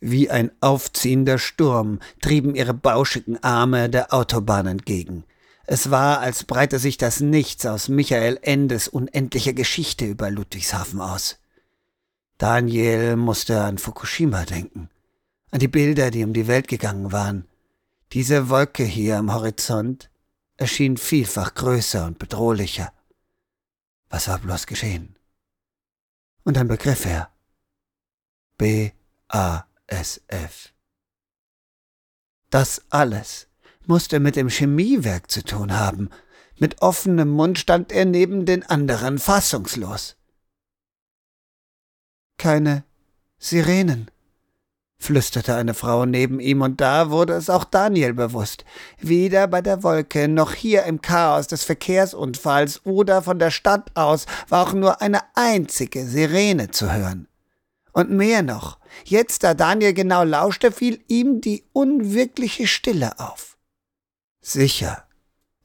Wie 0.00 0.30
ein 0.30 0.50
aufziehender 0.62 1.36
Sturm 1.36 1.98
trieben 2.22 2.54
ihre 2.54 2.72
bauschigen 2.72 3.44
Arme 3.44 3.90
der 3.90 4.14
Autobahn 4.14 4.66
entgegen. 4.66 5.24
Es 5.66 5.90
war, 5.90 6.20
als 6.20 6.44
breite 6.44 6.78
sich 6.78 6.96
das 6.96 7.20
Nichts 7.20 7.66
aus 7.66 7.90
Michael 7.90 8.38
Endes 8.40 8.88
unendlicher 8.88 9.52
Geschichte 9.52 10.06
über 10.06 10.30
Ludwigshafen 10.30 11.02
aus. 11.02 11.36
Daniel 12.38 13.16
musste 13.16 13.60
an 13.60 13.76
Fukushima 13.76 14.46
denken, 14.46 14.88
an 15.50 15.60
die 15.60 15.68
Bilder, 15.68 16.10
die 16.10 16.24
um 16.24 16.32
die 16.32 16.46
Welt 16.46 16.68
gegangen 16.68 17.12
waren. 17.12 17.46
Diese 18.12 18.48
Wolke 18.48 18.84
hier 18.84 19.18
am 19.18 19.34
Horizont 19.34 20.08
erschien 20.56 20.96
vielfach 20.96 21.52
größer 21.52 22.06
und 22.06 22.18
bedrohlicher. 22.18 22.94
Was 24.08 24.28
war 24.28 24.38
bloß 24.38 24.66
geschehen? 24.66 25.13
Und 26.44 26.56
dann 26.56 26.68
begriff 26.68 27.04
er. 27.04 27.30
B-A-S-F. 28.58 29.64
Das 32.50 32.82
alles 32.90 33.48
musste 33.86 34.20
mit 34.20 34.36
dem 34.36 34.48
Chemiewerk 34.48 35.30
zu 35.30 35.42
tun 35.42 35.72
haben. 35.72 36.10
Mit 36.58 36.82
offenem 36.82 37.30
Mund 37.30 37.58
stand 37.58 37.90
er 37.90 38.04
neben 38.04 38.46
den 38.46 38.62
anderen 38.62 39.18
fassungslos. 39.18 40.16
Keine 42.38 42.84
Sirenen, 43.38 44.10
flüsterte 45.04 45.54
eine 45.54 45.74
Frau 45.74 46.06
neben 46.06 46.40
ihm, 46.40 46.62
und 46.62 46.80
da 46.80 47.10
wurde 47.10 47.34
es 47.34 47.50
auch 47.50 47.64
Daniel 47.64 48.14
bewusst. 48.14 48.64
Weder 48.98 49.46
bei 49.46 49.60
der 49.60 49.82
Wolke 49.82 50.28
noch 50.28 50.52
hier 50.52 50.84
im 50.84 51.02
Chaos 51.02 51.46
des 51.46 51.64
Verkehrsunfalls 51.64 52.84
oder 52.84 53.22
von 53.22 53.38
der 53.38 53.50
Stadt 53.50 53.90
aus 53.94 54.26
war 54.48 54.66
auch 54.66 54.72
nur 54.72 55.00
eine 55.02 55.20
einzige 55.34 56.06
Sirene 56.06 56.70
zu 56.70 56.92
hören. 56.92 57.28
Und 57.92 58.10
mehr 58.10 58.42
noch, 58.42 58.78
jetzt 59.04 59.44
da 59.44 59.54
Daniel 59.54 59.94
genau 59.94 60.24
lauschte, 60.24 60.72
fiel 60.72 61.00
ihm 61.06 61.40
die 61.40 61.64
unwirkliche 61.72 62.66
Stille 62.66 63.20
auf. 63.20 63.56
Sicher, 64.40 65.04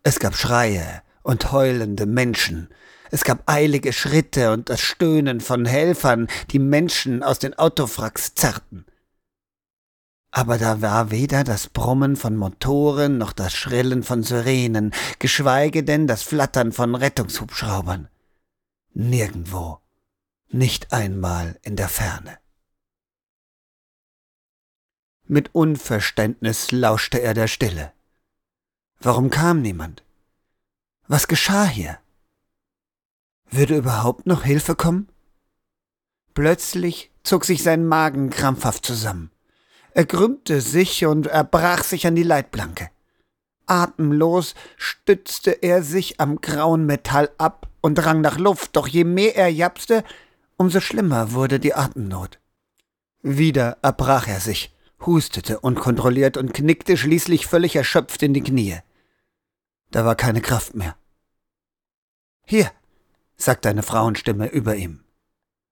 es 0.03 0.19
gab 0.19 0.35
Schreie 0.35 1.01
und 1.23 1.51
heulende 1.51 2.05
Menschen, 2.05 2.69
es 3.11 3.23
gab 3.23 3.49
eilige 3.49 3.93
Schritte 3.93 4.51
und 4.51 4.69
das 4.69 4.81
Stöhnen 4.81 5.41
von 5.41 5.65
Helfern, 5.65 6.27
die 6.51 6.59
Menschen 6.59 7.23
aus 7.23 7.39
den 7.39 7.57
Autofracks 7.57 8.35
zerrten. 8.35 8.85
Aber 10.31 10.57
da 10.57 10.81
war 10.81 11.11
weder 11.11 11.43
das 11.43 11.67
Brummen 11.67 12.15
von 12.15 12.35
Motoren 12.35 13.17
noch 13.17 13.33
das 13.33 13.53
Schrillen 13.53 14.03
von 14.03 14.23
Sirenen, 14.23 14.93
geschweige 15.17 15.83
denn 15.83 16.07
das 16.07 16.21
Flattern 16.21 16.71
von 16.71 16.95
Rettungshubschraubern. 16.95 18.09
Nirgendwo 18.93 19.79
nicht 20.51 20.91
einmal 20.93 21.59
in 21.61 21.75
der 21.75 21.89
Ferne. 21.89 22.39
Mit 25.25 25.53
Unverständnis 25.53 26.71
lauschte 26.71 27.21
er 27.21 27.35
der 27.35 27.47
Stille. 27.47 27.93
Warum 28.99 29.29
kam 29.29 29.61
niemand? 29.61 30.03
Was 31.07 31.27
geschah 31.27 31.65
hier? 31.65 31.99
Würde 33.49 33.77
überhaupt 33.77 34.25
noch 34.25 34.43
Hilfe 34.43 34.75
kommen? 34.75 35.07
Plötzlich 36.33 37.11
zog 37.23 37.45
sich 37.45 37.61
sein 37.63 37.85
Magen 37.85 38.29
krampfhaft 38.29 38.85
zusammen. 38.85 39.31
Er 39.93 40.05
krümmte 40.05 40.61
sich 40.61 41.05
und 41.05 41.27
erbrach 41.27 41.83
sich 41.83 42.05
an 42.07 42.15
die 42.15 42.23
Leitplanke. 42.23 42.89
Atemlos 43.65 44.55
stützte 44.77 45.51
er 45.51 45.83
sich 45.83 46.19
am 46.19 46.41
grauen 46.41 46.85
Metall 46.85 47.29
ab 47.37 47.67
und 47.81 48.03
rang 48.03 48.21
nach 48.21 48.37
Luft, 48.37 48.75
doch 48.75 48.87
je 48.87 49.03
mehr 49.03 49.35
er 49.35 49.49
japste, 49.49 50.03
umso 50.57 50.79
schlimmer 50.79 51.33
wurde 51.33 51.59
die 51.59 51.73
Atemnot. 51.73 52.39
Wieder 53.21 53.77
erbrach 53.81 54.27
er 54.27 54.39
sich, 54.39 54.75
hustete 55.05 55.59
unkontrolliert 55.59 56.37
und 56.37 56.53
knickte 56.53 56.97
schließlich 56.97 57.47
völlig 57.47 57.75
erschöpft 57.75 58.23
in 58.23 58.33
die 58.33 58.43
Knie. 58.43 58.79
Da 59.91 60.05
war 60.05 60.15
keine 60.15 60.41
Kraft 60.41 60.75
mehr. 60.75 60.95
Hier, 62.45 62.71
sagte 63.37 63.69
eine 63.69 63.83
Frauenstimme 63.83 64.47
über 64.47 64.75
ihm. 64.75 65.03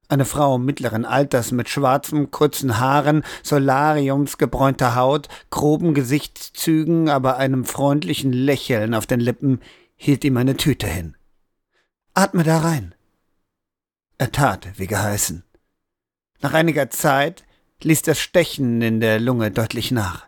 Eine 0.10 0.26
Frau 0.26 0.58
mittleren 0.58 1.04
Alters 1.04 1.52
mit 1.52 1.68
schwarzen, 1.68 2.32
kurzen 2.32 2.80
Haaren, 2.80 3.24
solariumsgebräunter 3.44 4.96
Haut, 4.96 5.28
groben 5.50 5.94
Gesichtszügen, 5.94 7.10
aber 7.10 7.38
einem 7.38 7.66
freundlichen 7.66 8.32
Lächeln 8.32 8.94
auf 8.94 9.06
den 9.06 9.20
Lippen, 9.20 9.60
hielt 9.96 10.24
ihm 10.24 10.38
eine 10.38 10.56
Tüte 10.56 10.88
hin. 10.88 11.18
Atme 12.14 12.44
da 12.44 12.60
rein. 12.60 12.96
Er 14.18 14.32
tat, 14.32 14.68
wie 14.78 14.88
geheißen. 14.88 15.44
Nach 16.42 16.54
einiger 16.54 16.90
Zeit 16.90 17.44
ließ 17.82 18.02
das 18.04 18.20
Stechen 18.20 18.82
in 18.82 19.02
der 19.02 19.20
Lunge 19.20 19.52
deutlich 19.52 19.92
nach. 19.92 20.28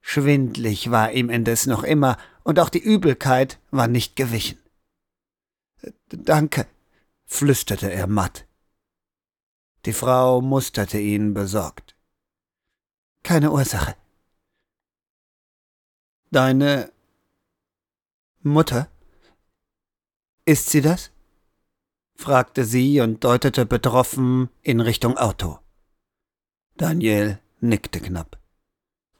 Schwindlig 0.00 0.90
war 0.90 1.12
ihm 1.12 1.30
indes 1.30 1.66
noch 1.66 1.82
immer, 1.82 2.16
und 2.44 2.60
auch 2.60 2.68
die 2.68 2.78
Übelkeit 2.78 3.58
war 3.70 3.88
nicht 3.88 4.16
gewichen. 4.16 4.58
Danke, 6.08 6.66
flüsterte 7.24 7.90
er 7.90 8.06
matt. 8.06 8.46
Die 9.86 9.92
Frau 9.92 10.40
musterte 10.40 10.98
ihn 10.98 11.34
besorgt. 11.34 11.94
Keine 13.22 13.50
Ursache. 13.50 13.96
Deine 16.30 16.90
Mutter? 18.40 18.90
Ist 20.46 20.70
sie 20.70 20.80
das? 20.80 21.10
fragte 22.16 22.64
sie 22.64 23.00
und 23.00 23.24
deutete 23.24 23.66
betroffen 23.66 24.48
in 24.62 24.80
Richtung 24.80 25.18
Auto. 25.18 25.58
Daniel 26.76 27.40
nickte 27.60 28.00
knapp. 28.00 28.38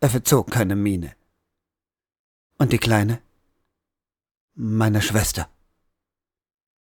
Er 0.01 0.11
verzog 0.11 0.51
keine 0.51 0.77
Miene. 0.77 1.15
Und 2.59 2.73
die 2.73 2.79
Kleine? 2.79 3.21
Meine 4.55 5.03
Schwester. 5.03 5.49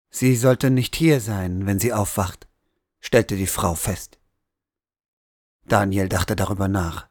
Sie 0.10 0.36
sollte 0.36 0.70
nicht 0.70 0.96
hier 0.96 1.22
sein, 1.22 1.66
wenn 1.66 1.80
sie 1.80 1.94
aufwacht, 1.94 2.49
stellte 3.00 3.36
die 3.36 3.48
Frau 3.48 3.76
fest. 3.76 4.20
Daniel 5.68 6.10
dachte 6.10 6.36
darüber 6.36 6.68
nach. 6.68 7.08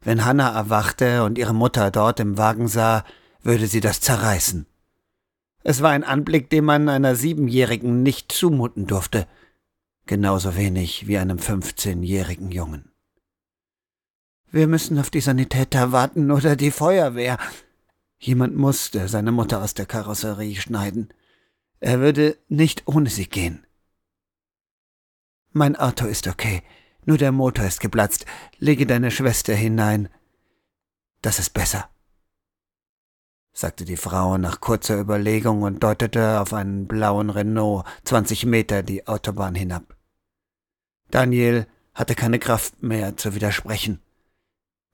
Wenn 0.00 0.24
Hannah 0.24 0.54
erwachte 0.54 1.24
und 1.24 1.38
ihre 1.38 1.54
Mutter 1.54 1.90
dort 1.90 2.20
im 2.20 2.36
Wagen 2.36 2.68
sah, 2.68 3.04
würde 3.42 3.66
sie 3.66 3.80
das 3.80 4.00
zerreißen. 4.00 4.66
Es 5.64 5.80
war 5.80 5.90
ein 5.90 6.04
Anblick, 6.04 6.50
den 6.50 6.64
man 6.64 6.88
einer 6.88 7.14
Siebenjährigen 7.14 8.02
nicht 8.02 8.32
zumuten 8.32 8.86
durfte, 8.86 9.28
genauso 10.06 10.56
wenig 10.56 11.06
wie 11.06 11.18
einem 11.18 11.38
fünfzehnjährigen 11.38 12.50
Jungen. 12.50 12.90
Wir 14.50 14.66
müssen 14.66 14.98
auf 14.98 15.08
die 15.08 15.20
Sanitäter 15.20 15.92
warten 15.92 16.30
oder 16.30 16.56
die 16.56 16.72
Feuerwehr. 16.72 17.38
Jemand 18.18 18.56
musste 18.56 19.08
seine 19.08 19.32
Mutter 19.32 19.62
aus 19.62 19.74
der 19.74 19.86
Karosserie 19.86 20.56
schneiden. 20.56 21.14
Er 21.80 22.00
würde 22.00 22.36
nicht 22.48 22.86
ohne 22.86 23.08
sie 23.08 23.26
gehen. 23.26 23.66
Mein 25.52 25.76
Auto 25.76 26.06
ist 26.06 26.28
okay, 26.28 26.62
nur 27.04 27.18
der 27.18 27.30
Motor 27.30 27.66
ist 27.66 27.80
geplatzt. 27.80 28.24
Lege 28.58 28.86
deine 28.86 29.10
Schwester 29.10 29.54
hinein. 29.54 30.08
Das 31.20 31.38
ist 31.38 31.50
besser, 31.50 31.88
sagte 33.52 33.84
die 33.84 33.98
Frau 33.98 34.38
nach 34.38 34.60
kurzer 34.60 34.98
Überlegung 34.98 35.62
und 35.62 35.82
deutete 35.82 36.40
auf 36.40 36.52
einen 36.54 36.88
blauen 36.88 37.30
Renault 37.30 37.86
zwanzig 38.04 38.46
Meter 38.46 38.82
die 38.82 39.06
Autobahn 39.06 39.54
hinab. 39.54 39.94
Daniel 41.10 41.66
hatte 41.94 42.14
keine 42.14 42.38
Kraft 42.38 42.82
mehr 42.82 43.16
zu 43.18 43.34
widersprechen. 43.34 44.00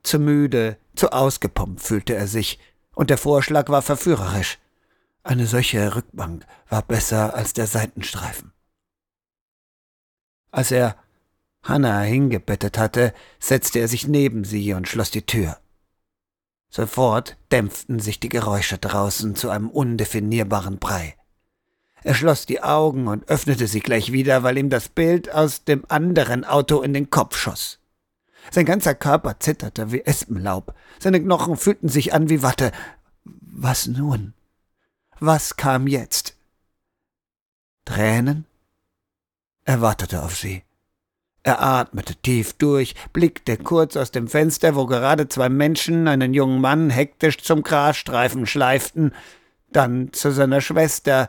Zu 0.02 0.18
müde, 0.18 0.76
zu 0.96 1.12
ausgepumpt 1.12 1.80
fühlte 1.80 2.14
er 2.14 2.26
sich, 2.26 2.58
und 2.94 3.10
der 3.10 3.18
Vorschlag 3.18 3.68
war 3.68 3.82
verführerisch. 3.82 4.58
Eine 5.22 5.46
solche 5.46 5.94
Rückbank 5.94 6.44
war 6.68 6.82
besser 6.82 7.34
als 7.34 7.52
der 7.52 7.68
Seitenstreifen. 7.68 8.52
Als 10.50 10.70
er 10.70 10.96
Hannah 11.62 12.00
hingebettet 12.00 12.78
hatte, 12.78 13.12
setzte 13.38 13.78
er 13.78 13.88
sich 13.88 14.06
neben 14.06 14.44
sie 14.44 14.72
und 14.72 14.88
schloss 14.88 15.10
die 15.10 15.26
Tür. 15.26 15.58
Sofort 16.70 17.36
dämpften 17.50 17.98
sich 17.98 18.20
die 18.20 18.28
Geräusche 18.28 18.78
draußen 18.78 19.34
zu 19.34 19.50
einem 19.50 19.70
undefinierbaren 19.70 20.78
Brei. 20.78 21.16
Er 22.02 22.14
schloss 22.14 22.46
die 22.46 22.62
Augen 22.62 23.08
und 23.08 23.28
öffnete 23.28 23.66
sie 23.66 23.80
gleich 23.80 24.12
wieder, 24.12 24.42
weil 24.42 24.58
ihm 24.58 24.70
das 24.70 24.88
Bild 24.88 25.32
aus 25.32 25.64
dem 25.64 25.84
anderen 25.88 26.44
Auto 26.44 26.80
in 26.82 26.92
den 26.92 27.10
Kopf 27.10 27.36
schoss. 27.36 27.80
Sein 28.50 28.66
ganzer 28.66 28.94
Körper 28.94 29.40
zitterte 29.40 29.92
wie 29.92 30.04
Espenlaub, 30.04 30.74
seine 30.98 31.20
Knochen 31.20 31.56
fühlten 31.56 31.88
sich 31.88 32.14
an 32.14 32.28
wie 32.28 32.42
Watte. 32.42 32.72
Was 33.24 33.86
nun? 33.86 34.34
Was 35.18 35.56
kam 35.56 35.86
jetzt? 35.86 36.36
Tränen? 37.84 38.46
Er 39.68 39.82
wartete 39.82 40.22
auf 40.22 40.34
sie. 40.34 40.64
Er 41.42 41.60
atmete 41.60 42.16
tief 42.16 42.54
durch, 42.54 42.94
blickte 43.12 43.58
kurz 43.58 43.98
aus 43.98 44.10
dem 44.10 44.26
Fenster, 44.26 44.74
wo 44.74 44.86
gerade 44.86 45.28
zwei 45.28 45.50
Menschen 45.50 46.08
einen 46.08 46.32
jungen 46.32 46.62
Mann 46.62 46.88
hektisch 46.88 47.36
zum 47.36 47.62
Grasstreifen 47.62 48.46
schleiften, 48.46 49.14
dann 49.70 50.10
zu 50.14 50.32
seiner 50.32 50.62
Schwester, 50.62 51.28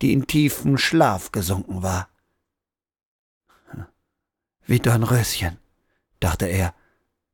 die 0.00 0.14
in 0.14 0.26
tiefen 0.26 0.78
Schlaf 0.78 1.30
gesunken 1.30 1.82
war. 1.82 2.08
Wie 4.64 4.78
Dornröschen, 4.78 5.58
dachte 6.20 6.46
er 6.46 6.74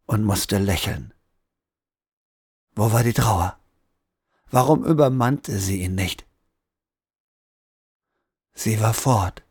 und 0.07 0.25
musste 0.25 0.59
lächeln. 0.59 1.15
Wo 2.75 2.91
war 2.91 3.05
die 3.05 3.13
Trauer? 3.13 3.57
Warum 4.51 4.85
übermannte 4.85 5.61
sie 5.61 5.83
ihn 5.85 5.95
nicht? 5.95 6.27
Sie 8.53 8.81
war 8.81 8.95
fort. 8.95 9.45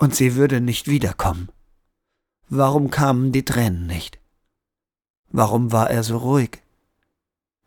Und 0.00 0.14
sie 0.14 0.34
würde 0.34 0.62
nicht 0.62 0.88
wiederkommen. 0.88 1.50
Warum 2.48 2.90
kamen 2.90 3.32
die 3.32 3.44
Tränen 3.44 3.86
nicht? 3.86 4.18
Warum 5.30 5.72
war 5.72 5.90
er 5.90 6.02
so 6.02 6.16
ruhig? 6.16 6.62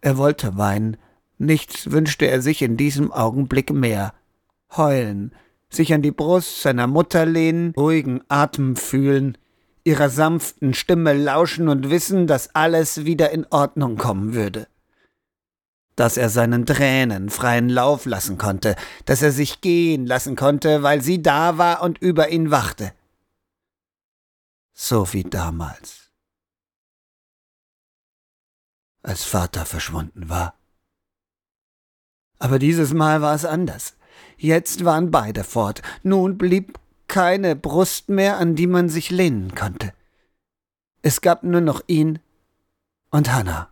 Er 0.01 0.17
wollte 0.17 0.57
weinen, 0.57 0.97
nichts 1.37 1.91
wünschte 1.91 2.25
er 2.25 2.41
sich 2.41 2.63
in 2.63 2.75
diesem 2.75 3.11
Augenblick 3.11 3.71
mehr. 3.71 4.15
Heulen, 4.75 5.35
sich 5.69 5.93
an 5.93 6.01
die 6.01 6.11
Brust 6.11 6.63
seiner 6.63 6.87
Mutter 6.87 7.27
lehnen, 7.27 7.73
ruhigen 7.77 8.21
Atem 8.29 8.77
fühlen, 8.77 9.37
ihrer 9.83 10.09
sanften 10.09 10.73
Stimme 10.73 11.13
lauschen 11.13 11.69
und 11.69 11.91
wissen, 11.91 12.25
dass 12.25 12.55
alles 12.55 13.05
wieder 13.05 13.29
in 13.29 13.45
Ordnung 13.51 13.95
kommen 13.95 14.33
würde 14.33 14.67
dass 15.95 16.17
er 16.17 16.29
seinen 16.29 16.65
Tränen 16.65 17.29
freien 17.29 17.69
Lauf 17.69 18.05
lassen 18.05 18.37
konnte, 18.37 18.75
dass 19.05 19.21
er 19.21 19.31
sich 19.31 19.61
gehen 19.61 20.05
lassen 20.05 20.35
konnte, 20.35 20.83
weil 20.83 21.01
sie 21.01 21.21
da 21.21 21.57
war 21.57 21.81
und 21.81 21.97
über 21.99 22.29
ihn 22.29 22.51
wachte. 22.51 22.93
So 24.73 25.13
wie 25.13 25.23
damals, 25.23 26.11
als 29.03 29.23
Vater 29.23 29.65
verschwunden 29.65 30.29
war. 30.29 30.55
Aber 32.39 32.59
dieses 32.59 32.93
Mal 32.93 33.21
war 33.21 33.35
es 33.35 33.45
anders. 33.45 33.95
Jetzt 34.37 34.83
waren 34.83 35.11
beide 35.11 35.43
fort. 35.43 35.81
Nun 36.01 36.37
blieb 36.37 36.79
keine 37.07 37.55
Brust 37.55 38.09
mehr, 38.09 38.37
an 38.37 38.55
die 38.55 38.67
man 38.67 38.89
sich 38.89 39.11
lehnen 39.11 39.53
konnte. 39.55 39.93
Es 41.01 41.21
gab 41.21 41.43
nur 41.43 41.61
noch 41.61 41.83
ihn 41.87 42.19
und 43.11 43.31
Hannah. 43.31 43.69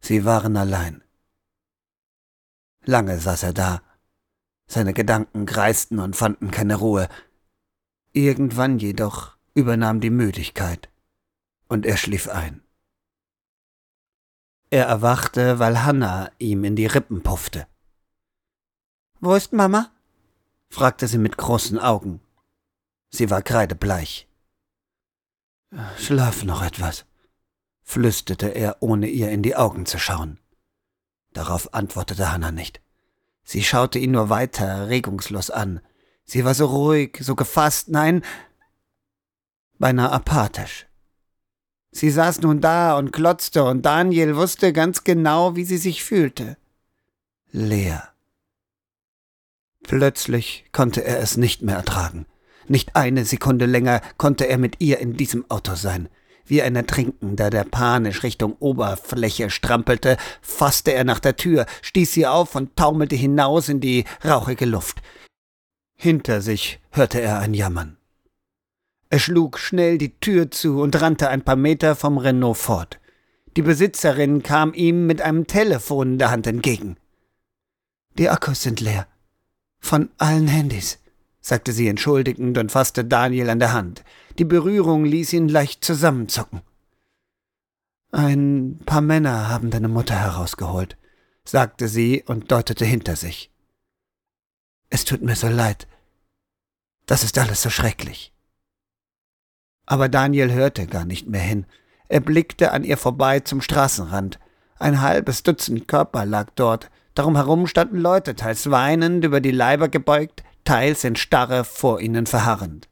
Sie 0.00 0.24
waren 0.24 0.56
allein. 0.56 1.02
Lange 2.86 3.18
saß 3.18 3.42
er 3.42 3.52
da. 3.52 3.82
Seine 4.68 4.94
Gedanken 4.94 5.44
kreisten 5.44 5.98
und 5.98 6.16
fanden 6.16 6.50
keine 6.50 6.76
Ruhe. 6.76 7.08
Irgendwann 8.12 8.78
jedoch 8.78 9.36
übernahm 9.54 10.00
die 10.00 10.10
Müdigkeit, 10.10 10.88
und 11.68 11.84
er 11.84 11.96
schlief 11.96 12.28
ein. 12.28 12.62
Er 14.70 14.86
erwachte, 14.86 15.58
weil 15.58 15.84
Hannah 15.84 16.30
ihm 16.38 16.64
in 16.64 16.76
die 16.76 16.86
Rippen 16.86 17.22
puffte. 17.22 17.66
Wo 19.20 19.34
ist 19.34 19.52
Mama? 19.52 19.90
fragte 20.68 21.08
sie 21.08 21.18
mit 21.18 21.36
großen 21.36 21.78
Augen. 21.78 22.20
Sie 23.10 23.30
war 23.30 23.42
kreidebleich. 23.42 24.28
Schlaf 25.98 26.44
noch 26.44 26.62
etwas, 26.62 27.06
flüsterte 27.82 28.48
er, 28.48 28.82
ohne 28.82 29.08
ihr 29.08 29.30
in 29.30 29.42
die 29.42 29.56
Augen 29.56 29.86
zu 29.86 29.98
schauen. 29.98 30.38
Darauf 31.36 31.74
antwortete 31.74 32.32
Hannah 32.32 32.50
nicht. 32.50 32.80
Sie 33.44 33.62
schaute 33.62 33.98
ihn 33.98 34.12
nur 34.12 34.30
weiter 34.30 34.88
regungslos 34.88 35.50
an. 35.50 35.80
Sie 36.24 36.46
war 36.46 36.54
so 36.54 36.64
ruhig, 36.64 37.18
so 37.20 37.34
gefasst, 37.34 37.90
nein, 37.90 38.22
beinahe 39.78 40.10
apathisch. 40.10 40.86
Sie 41.90 42.10
saß 42.10 42.40
nun 42.40 42.62
da 42.62 42.96
und 42.96 43.12
glotzte, 43.12 43.64
und 43.64 43.82
Daniel 43.82 44.34
wusste 44.34 44.72
ganz 44.72 45.04
genau, 45.04 45.56
wie 45.56 45.66
sie 45.66 45.76
sich 45.76 46.02
fühlte. 46.02 46.56
Leer. 47.52 48.08
Plötzlich 49.82 50.64
konnte 50.72 51.04
er 51.04 51.18
es 51.18 51.36
nicht 51.36 51.60
mehr 51.60 51.76
ertragen. 51.76 52.24
Nicht 52.66 52.96
eine 52.96 53.26
Sekunde 53.26 53.66
länger 53.66 54.00
konnte 54.16 54.48
er 54.48 54.56
mit 54.56 54.80
ihr 54.80 55.00
in 55.00 55.18
diesem 55.18 55.44
Auto 55.50 55.74
sein. 55.74 56.08
Wie 56.46 56.62
ein 56.62 56.76
Ertrinkender, 56.76 57.50
der 57.50 57.64
panisch 57.64 58.22
Richtung 58.22 58.54
Oberfläche 58.60 59.50
strampelte, 59.50 60.16
fasste 60.40 60.92
er 60.92 61.04
nach 61.04 61.18
der 61.18 61.36
Tür, 61.36 61.66
stieß 61.82 62.12
sie 62.12 62.26
auf 62.26 62.54
und 62.54 62.76
taumelte 62.76 63.16
hinaus 63.16 63.68
in 63.68 63.80
die 63.80 64.04
rauchige 64.24 64.64
Luft. 64.64 65.02
Hinter 65.96 66.40
sich 66.40 66.80
hörte 66.90 67.20
er 67.20 67.40
ein 67.40 67.54
Jammern. 67.54 67.96
Er 69.10 69.18
schlug 69.18 69.58
schnell 69.58 69.98
die 69.98 70.18
Tür 70.20 70.50
zu 70.50 70.80
und 70.80 71.00
rannte 71.00 71.28
ein 71.28 71.42
paar 71.42 71.56
Meter 71.56 71.96
vom 71.96 72.18
Renault 72.18 72.56
fort. 72.56 73.00
Die 73.56 73.62
Besitzerin 73.62 74.42
kam 74.42 74.74
ihm 74.74 75.06
mit 75.06 75.22
einem 75.22 75.46
Telefon 75.46 76.12
in 76.12 76.18
der 76.18 76.30
Hand 76.30 76.46
entgegen. 76.46 76.96
Die 78.18 78.28
Akkus 78.28 78.62
sind 78.62 78.80
leer. 78.80 79.06
Von 79.80 80.10
allen 80.18 80.48
Handys 80.48 80.98
sagte 81.46 81.70
sie 81.70 81.86
entschuldigend 81.86 82.58
und 82.58 82.72
fasste 82.72 83.04
Daniel 83.04 83.50
an 83.50 83.60
der 83.60 83.72
Hand. 83.72 84.02
Die 84.36 84.44
Berührung 84.44 85.04
ließ 85.04 85.32
ihn 85.32 85.48
leicht 85.48 85.84
zusammenzucken. 85.84 86.60
Ein 88.10 88.80
paar 88.84 89.00
Männer 89.00 89.48
haben 89.48 89.70
deine 89.70 89.86
Mutter 89.86 90.16
herausgeholt, 90.16 90.96
sagte 91.44 91.86
sie 91.86 92.24
und 92.26 92.50
deutete 92.50 92.84
hinter 92.84 93.14
sich. 93.14 93.52
Es 94.90 95.04
tut 95.04 95.22
mir 95.22 95.36
so 95.36 95.46
leid. 95.46 95.86
Das 97.06 97.22
ist 97.22 97.38
alles 97.38 97.62
so 97.62 97.70
schrecklich. 97.70 98.32
Aber 99.86 100.08
Daniel 100.08 100.52
hörte 100.52 100.88
gar 100.88 101.04
nicht 101.04 101.28
mehr 101.28 101.42
hin. 101.42 101.64
Er 102.08 102.18
blickte 102.18 102.72
an 102.72 102.82
ihr 102.82 102.96
vorbei 102.96 103.38
zum 103.38 103.60
Straßenrand. 103.60 104.40
Ein 104.80 105.00
halbes 105.00 105.44
Dutzend 105.44 105.86
Körper 105.86 106.26
lag 106.26 106.50
dort. 106.56 106.90
Darum 107.14 107.36
herum 107.36 107.68
standen 107.68 107.98
Leute, 107.98 108.34
teils 108.34 108.68
weinend, 108.72 109.24
über 109.24 109.40
die 109.40 109.52
Leiber 109.52 109.88
gebeugt, 109.88 110.42
teils 110.66 111.04
in 111.04 111.16
Starre 111.16 111.64
vor 111.64 112.00
ihnen 112.00 112.26
verharrend. 112.26 112.88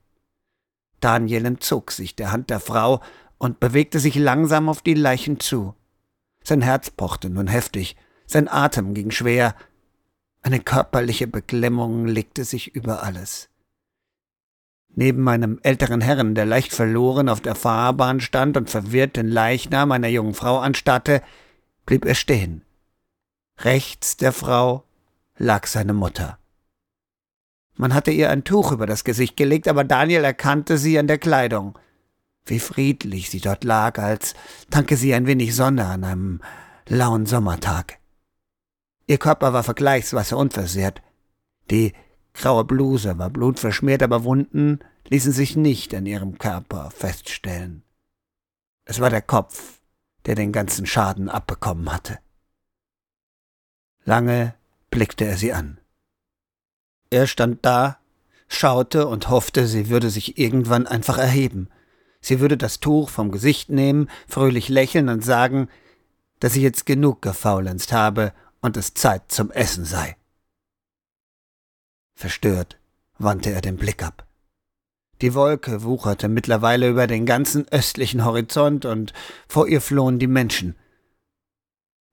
Daniel 1.00 1.44
entzog 1.44 1.92
sich 1.92 2.16
der 2.16 2.32
Hand 2.32 2.48
der 2.48 2.60
Frau 2.60 3.02
und 3.36 3.60
bewegte 3.60 4.00
sich 4.00 4.14
langsam 4.14 4.70
auf 4.70 4.80
die 4.80 4.94
Leichen 4.94 5.38
zu. 5.38 5.74
Sein 6.42 6.62
Herz 6.62 6.90
pochte 6.90 7.28
nun 7.28 7.46
heftig, 7.46 7.96
sein 8.26 8.48
Atem 8.48 8.94
ging 8.94 9.10
schwer, 9.10 9.54
eine 10.40 10.60
körperliche 10.60 11.26
Beklemmung 11.26 12.06
legte 12.06 12.44
sich 12.44 12.74
über 12.74 13.02
alles. 13.02 13.50
Neben 14.94 15.28
einem 15.28 15.58
älteren 15.62 16.00
Herrn, 16.00 16.34
der 16.34 16.46
leicht 16.46 16.72
verloren 16.72 17.28
auf 17.28 17.40
der 17.40 17.54
Fahrbahn 17.54 18.20
stand 18.20 18.56
und 18.56 18.70
verwirrt 18.70 19.16
den 19.16 19.28
Leichnam 19.28 19.90
einer 19.90 20.08
jungen 20.08 20.34
Frau 20.34 20.58
anstarrte, 20.58 21.22
blieb 21.84 22.04
er 22.04 22.14
stehen. 22.14 22.62
Rechts 23.58 24.16
der 24.16 24.32
Frau 24.32 24.84
lag 25.36 25.66
seine 25.66 25.94
Mutter. 25.94 26.38
Man 27.76 27.92
hatte 27.92 28.10
ihr 28.10 28.30
ein 28.30 28.44
Tuch 28.44 28.72
über 28.72 28.86
das 28.86 29.04
Gesicht 29.04 29.36
gelegt, 29.36 29.68
aber 29.68 29.84
Daniel 29.84 30.24
erkannte 30.24 30.78
sie 30.78 30.98
an 30.98 31.06
der 31.06 31.18
Kleidung. 31.18 31.78
Wie 32.46 32.60
friedlich 32.60 33.30
sie 33.30 33.40
dort 33.40 33.64
lag, 33.64 33.98
als 33.98 34.34
tanke 34.70 34.96
sie 34.96 35.14
ein 35.14 35.26
wenig 35.26 35.56
Sonne 35.56 35.86
an 35.86 36.04
einem 36.04 36.40
lauen 36.88 37.26
Sommertag. 37.26 37.98
Ihr 39.06 39.18
Körper 39.18 39.52
war 39.52 39.64
vergleichsweise 39.64 40.36
unversehrt. 40.36 41.02
Die 41.70 41.92
graue 42.32 42.64
Bluse 42.64 43.18
war 43.18 43.30
blutverschmiert, 43.30 44.02
aber 44.02 44.24
Wunden 44.24 44.80
ließen 45.08 45.32
sich 45.32 45.56
nicht 45.56 45.94
an 45.94 46.06
ihrem 46.06 46.38
Körper 46.38 46.90
feststellen. 46.90 47.82
Es 48.84 49.00
war 49.00 49.10
der 49.10 49.22
Kopf, 49.22 49.80
der 50.26 50.34
den 50.34 50.52
ganzen 50.52 50.86
Schaden 50.86 51.28
abbekommen 51.28 51.92
hatte. 51.92 52.18
Lange 54.04 54.54
blickte 54.90 55.24
er 55.24 55.36
sie 55.36 55.52
an. 55.52 55.80
Er 57.10 57.26
stand 57.26 57.64
da, 57.64 57.98
schaute 58.48 59.06
und 59.06 59.28
hoffte, 59.28 59.66
sie 59.66 59.88
würde 59.88 60.10
sich 60.10 60.38
irgendwann 60.38 60.86
einfach 60.86 61.18
erheben. 61.18 61.68
Sie 62.20 62.40
würde 62.40 62.56
das 62.56 62.80
Tuch 62.80 63.10
vom 63.10 63.30
Gesicht 63.30 63.70
nehmen, 63.70 64.08
fröhlich 64.26 64.68
lächeln 64.68 65.08
und 65.08 65.24
sagen, 65.24 65.68
dass 66.40 66.54
sie 66.54 66.62
jetzt 66.62 66.86
genug 66.86 67.22
gefaulenzt 67.22 67.92
habe 67.92 68.32
und 68.60 68.76
es 68.76 68.94
Zeit 68.94 69.30
zum 69.30 69.50
Essen 69.50 69.84
sei. 69.84 70.16
Verstört 72.14 72.78
wandte 73.18 73.50
er 73.50 73.60
den 73.60 73.76
Blick 73.76 74.02
ab. 74.02 74.26
Die 75.20 75.34
Wolke 75.34 75.82
wucherte 75.82 76.28
mittlerweile 76.28 76.88
über 76.88 77.06
den 77.06 77.26
ganzen 77.26 77.68
östlichen 77.68 78.24
Horizont 78.24 78.84
und 78.84 79.12
vor 79.48 79.68
ihr 79.68 79.80
flohen 79.80 80.18
die 80.18 80.26
Menschen. 80.26 80.76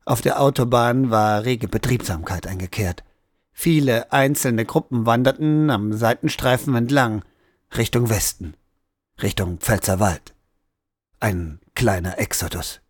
Auf 0.05 0.21
der 0.21 0.41
Autobahn 0.41 1.09
war 1.09 1.43
rege 1.43 1.67
Betriebsamkeit 1.67 2.47
eingekehrt. 2.47 3.03
Viele 3.63 4.11
einzelne 4.11 4.65
Gruppen 4.65 5.05
wanderten 5.05 5.69
am 5.69 5.93
Seitenstreifen 5.93 6.73
entlang, 6.73 7.23
Richtung 7.77 8.09
Westen, 8.09 8.55
Richtung 9.21 9.59
Pfälzerwald. 9.59 10.33
Ein 11.19 11.59
kleiner 11.75 12.17
Exodus. 12.17 12.81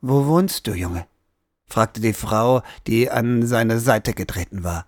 Wo 0.00 0.24
wohnst 0.24 0.66
du, 0.66 0.72
Junge? 0.72 1.06
fragte 1.66 2.00
die 2.00 2.14
Frau, 2.14 2.62
die 2.86 3.10
an 3.10 3.46
seine 3.46 3.78
Seite 3.78 4.14
getreten 4.14 4.64
war. 4.64 4.86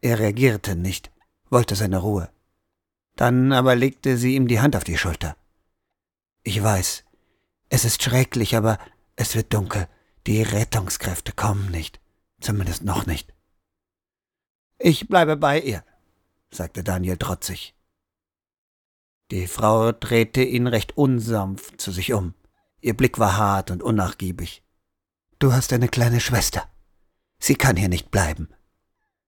Er 0.00 0.18
reagierte 0.18 0.74
nicht, 0.74 1.12
wollte 1.48 1.76
seine 1.76 1.98
Ruhe. 1.98 2.28
Dann 3.14 3.52
aber 3.52 3.76
legte 3.76 4.16
sie 4.16 4.34
ihm 4.34 4.48
die 4.48 4.60
Hand 4.60 4.74
auf 4.74 4.82
die 4.82 4.98
Schulter. 4.98 5.36
Ich 6.42 6.60
weiß, 6.60 7.04
es 7.68 7.84
ist 7.84 8.02
schrecklich, 8.02 8.56
aber 8.56 8.80
es 9.14 9.36
wird 9.36 9.54
dunkel. 9.54 9.86
Die 10.26 10.42
Rettungskräfte 10.42 11.30
kommen 11.30 11.70
nicht. 11.70 12.00
Zumindest 12.40 12.84
noch 12.84 13.06
nicht. 13.06 13.32
Ich 14.78 15.08
bleibe 15.08 15.36
bei 15.36 15.60
ihr, 15.60 15.84
sagte 16.50 16.82
Daniel 16.82 17.18
trotzig. 17.18 17.74
Die 19.30 19.46
Frau 19.46 19.92
drehte 19.92 20.42
ihn 20.42 20.66
recht 20.66 20.96
unsanft 20.96 21.80
zu 21.80 21.92
sich 21.92 22.12
um. 22.12 22.34
Ihr 22.80 22.96
Blick 22.96 23.18
war 23.18 23.36
hart 23.36 23.70
und 23.70 23.82
unnachgiebig. 23.82 24.64
Du 25.38 25.52
hast 25.52 25.72
eine 25.72 25.88
kleine 25.88 26.20
Schwester. 26.20 26.68
Sie 27.38 27.54
kann 27.54 27.76
hier 27.76 27.88
nicht 27.88 28.10
bleiben. 28.10 28.48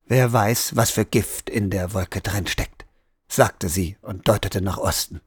Wer 0.05 0.33
weiß, 0.33 0.75
was 0.77 0.91
für 0.91 1.05
Gift 1.05 1.49
in 1.49 1.71
der 1.71 1.95
Wolke 1.95 2.21
drin 2.21 2.47
steckt, 2.47 2.85
sagte 3.29 3.69
sie 3.69 3.97
und 4.03 4.27
deutete 4.27 4.61
nach 4.61 4.79
Osten. 4.79 5.21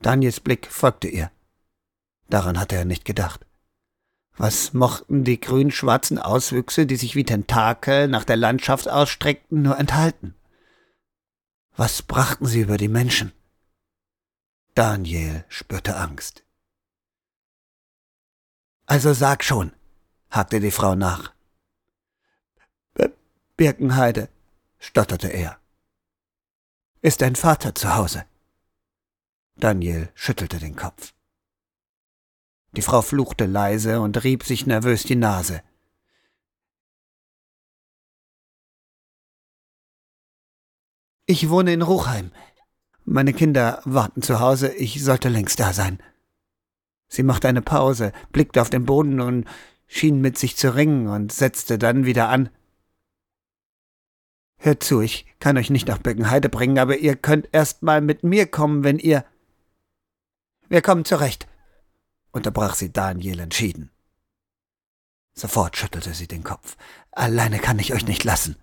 Daniels 0.00 0.40
Blick 0.40 0.66
folgte 0.66 1.08
ihr. 1.08 1.30
Daran 2.28 2.58
hatte 2.58 2.76
er 2.76 2.84
nicht 2.84 3.04
gedacht. 3.04 3.46
Was 4.38 4.72
mochten 4.72 5.24
die 5.24 5.40
grün-schwarzen 5.40 6.20
Auswüchse, 6.20 6.86
die 6.86 6.94
sich 6.94 7.16
wie 7.16 7.24
Tentakel 7.24 8.06
nach 8.06 8.22
der 8.22 8.36
Landschaft 8.36 8.88
ausstreckten, 8.88 9.62
nur 9.62 9.76
enthalten? 9.76 10.36
Was 11.76 12.02
brachten 12.02 12.46
sie 12.46 12.60
über 12.60 12.76
die 12.76 12.88
Menschen? 12.88 13.32
Daniel 14.74 15.44
spürte 15.48 15.96
Angst. 15.96 16.44
Also 18.86 19.12
sag 19.12 19.42
schon, 19.42 19.72
hakte 20.30 20.60
die 20.60 20.70
Frau 20.70 20.94
nach. 20.94 21.32
Birkenheide, 23.56 24.28
stotterte 24.78 25.26
er. 25.26 25.58
Ist 27.02 27.22
dein 27.22 27.34
Vater 27.34 27.74
zu 27.74 27.96
Hause? 27.96 28.24
Daniel 29.56 30.10
schüttelte 30.14 30.60
den 30.60 30.76
Kopf. 30.76 31.12
Die 32.72 32.82
Frau 32.82 33.02
fluchte 33.02 33.46
leise 33.46 34.00
und 34.00 34.22
rieb 34.24 34.44
sich 34.44 34.66
nervös 34.66 35.02
die 35.02 35.16
Nase. 35.16 35.62
Ich 41.26 41.48
wohne 41.50 41.72
in 41.72 41.82
Ruchheim. 41.82 42.30
Meine 43.04 43.32
Kinder 43.32 43.80
warten 43.84 44.22
zu 44.22 44.40
Hause, 44.40 44.72
ich 44.74 45.02
sollte 45.02 45.28
längst 45.28 45.60
da 45.60 45.72
sein. 45.72 45.98
Sie 47.08 47.22
machte 47.22 47.48
eine 47.48 47.62
Pause, 47.62 48.12
blickte 48.32 48.60
auf 48.60 48.70
den 48.70 48.84
Boden 48.84 49.20
und 49.20 49.46
schien 49.86 50.20
mit 50.20 50.38
sich 50.38 50.56
zu 50.56 50.74
ringen 50.74 51.08
und 51.08 51.32
setzte 51.32 51.78
dann 51.78 52.04
wieder 52.04 52.28
an. 52.28 52.50
Hört 54.58 54.82
zu, 54.82 55.00
ich 55.00 55.24
kann 55.40 55.56
euch 55.56 55.70
nicht 55.70 55.88
nach 55.88 55.98
Birkenheide 55.98 56.48
bringen, 56.48 56.78
aber 56.78 56.98
ihr 56.98 57.16
könnt 57.16 57.48
erst 57.52 57.82
mal 57.82 58.00
mit 58.00 58.24
mir 58.24 58.46
kommen, 58.46 58.84
wenn 58.84 58.98
ihr. 58.98 59.24
Wir 60.68 60.82
kommen 60.82 61.06
zurecht, 61.06 61.47
unterbrach 62.32 62.74
sie 62.74 62.92
Daniel 62.92 63.40
entschieden. 63.40 63.90
Sofort 65.34 65.76
schüttelte 65.76 66.14
sie 66.14 66.26
den 66.26 66.42
Kopf. 66.42 66.76
Alleine 67.12 67.58
kann 67.58 67.78
ich 67.78 67.94
euch 67.94 68.06
nicht 68.06 68.24
lassen. 68.24 68.56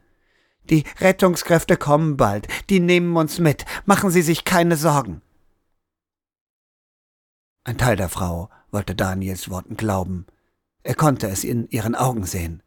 Die 0.69 0.83
Rettungskräfte 0.99 1.77
kommen 1.77 2.17
bald, 2.17 2.47
die 2.69 2.79
nehmen 2.79 3.15
uns 3.15 3.39
mit, 3.39 3.65
machen 3.85 4.09
Sie 4.09 4.23
sich 4.23 4.45
keine 4.45 4.75
Sorgen. 4.77 5.21
Ein 7.63 7.77
Teil 7.77 7.95
der 7.95 8.09
Frau 8.09 8.49
wollte 8.71 8.95
Daniels 8.95 9.49
Worten 9.49 9.77
glauben. 9.77 10.25
Er 10.83 10.95
konnte 10.95 11.27
es 11.27 11.43
in 11.43 11.67
ihren 11.69 11.95
Augen 11.95 12.25
sehen. 12.25 12.61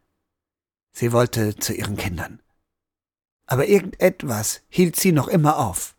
Sie 0.92 1.12
wollte 1.12 1.56
zu 1.56 1.74
ihren 1.74 1.96
Kindern. 1.96 2.40
Aber 3.46 3.68
irgendetwas 3.68 4.62
hielt 4.68 4.96
sie 4.96 5.12
noch 5.12 5.28
immer 5.28 5.58
auf. 5.58 5.94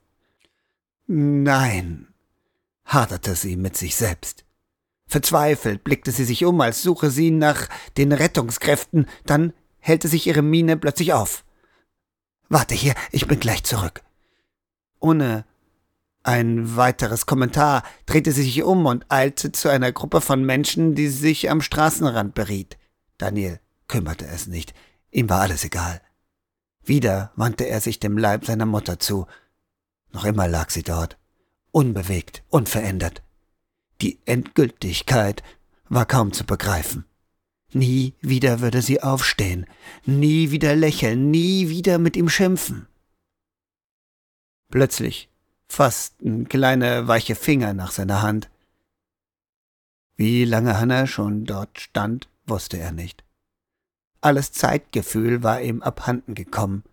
Nein, 1.08 2.14
haderte 2.86 3.36
sie 3.36 3.56
mit 3.56 3.78
sich 3.78 3.96
selbst. 3.96 4.46
Verzweifelt 5.10 5.84
blickte 5.84 6.12
sie 6.12 6.24
sich 6.24 6.46
um, 6.46 6.62
als 6.62 6.84
suche 6.84 7.10
sie 7.10 7.32
nach 7.32 7.68
den 7.98 8.12
Rettungskräften, 8.12 9.08
dann 9.26 9.54
hellte 9.80 10.08
sich 10.08 10.28
ihre 10.28 10.44
Miene 10.44 10.78
plötzlich 10.78 11.14
auf. 11.14 11.44
Warte 12.48 12.76
hier, 12.76 12.94
ich 13.12 13.28
bin 13.28 13.40
gleich 13.40 13.64
zurück. 13.64 14.04
Ohne 15.00 15.46
ein 16.22 16.76
weiteres 16.76 17.26
Kommentar 17.26 17.84
drehte 18.06 18.32
sie 18.32 18.44
sich 18.44 18.62
um 18.62 18.86
und 18.86 19.06
eilte 19.10 19.52
zu 19.52 19.68
einer 19.70 19.92
Gruppe 19.92 20.22
von 20.22 20.44
Menschen, 20.44 20.94
die 20.94 21.08
sich 21.08 21.50
am 21.50 21.62
Straßenrand 21.62 22.36
beriet. 22.36 22.78
Daniel 23.18 23.60
kümmerte 23.88 24.28
es 24.28 24.46
nicht, 24.46 24.76
ihm 25.10 25.28
war 25.28 25.42
alles 25.42 25.64
egal. 25.64 26.02
Wieder 26.84 27.32
wandte 27.36 27.64
er 27.64 27.82
sich 27.82 28.00
dem 28.00 28.18
Leib 28.18 28.46
seiner 28.46 28.68
Mutter 28.68 29.00
zu. 29.00 29.26
Noch 30.12 30.26
immer 30.26 30.48
lag 30.48 30.70
sie 30.70 30.84
dort, 30.84 31.18
unbewegt, 31.72 32.44
unverändert. 32.50 33.24
Die 34.02 34.20
Endgültigkeit 34.26 35.44
war 35.90 36.06
kaum 36.06 36.32
zu 36.32 36.46
begreifen. 36.46 37.06
Nie 37.74 38.16
wieder 38.22 38.62
würde 38.62 38.82
sie 38.82 39.04
aufstehen, 39.04 39.66
nie 40.06 40.52
wieder 40.52 40.76
lächeln, 40.76 41.30
nie 41.30 41.70
wieder 41.70 42.00
mit 42.00 42.16
ihm 42.16 42.30
schimpfen. 42.30 42.88
Plötzlich 44.72 45.30
fassten 45.68 46.48
kleine 46.48 47.08
weiche 47.08 47.36
Finger 47.36 47.74
nach 47.74 47.92
seiner 47.92 48.22
Hand. 48.22 48.50
Wie 50.16 50.46
lange 50.46 50.80
Hannah 50.80 51.06
schon 51.06 51.46
dort 51.46 51.80
stand, 51.80 52.28
wusste 52.46 52.78
er 52.78 52.92
nicht. 52.92 53.24
Alles 54.22 54.52
Zeitgefühl 54.52 55.44
war 55.44 55.62
ihm 55.62 55.82
abhanden 55.82 56.36
gekommen. 56.36 56.84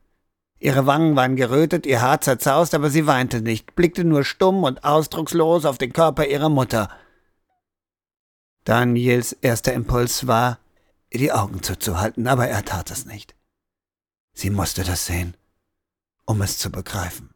Ihre 0.59 0.87
Wangen 0.87 1.17
waren 1.17 1.37
gerötet, 1.37 1.85
ihr 1.85 2.01
Haar 2.01 2.21
zerzaust, 2.21 2.75
aber 2.75 2.89
sie 2.89 3.07
weinte 3.07 3.43
nicht, 3.43 3.75
blickte 3.77 4.05
nur 4.05 4.25
stumm 4.25 4.65
und 4.65 4.85
ausdruckslos 4.85 5.65
auf 5.65 5.79
den 5.79 5.93
Körper 5.93 6.27
ihrer 6.27 6.49
Mutter. 6.49 6.91
Daniels 8.65 9.33
erster 9.33 9.75
Impuls 9.75 10.27
war, 10.27 10.59
ihr 11.11 11.21
die 11.21 11.33
Augen 11.33 11.63
zuzuhalten, 11.63 12.27
aber 12.27 12.49
er 12.49 12.65
tat 12.65 12.91
es 12.91 13.05
nicht. 13.05 13.35
Sie 14.33 14.51
musste 14.51 14.83
das 14.83 15.07
sehen, 15.07 15.37
um 16.25 16.43
es 16.43 16.59
zu 16.59 16.71
begreifen. 16.71 17.35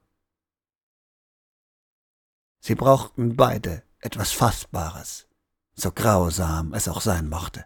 Sie 2.58 2.74
brauchten 2.74 3.36
beide 3.36 3.82
etwas 4.00 4.32
Fassbares, 4.32 5.26
so 5.74 5.92
grausam 5.92 6.74
es 6.74 6.88
auch 6.88 7.00
sein 7.00 7.28
mochte. 7.28 7.64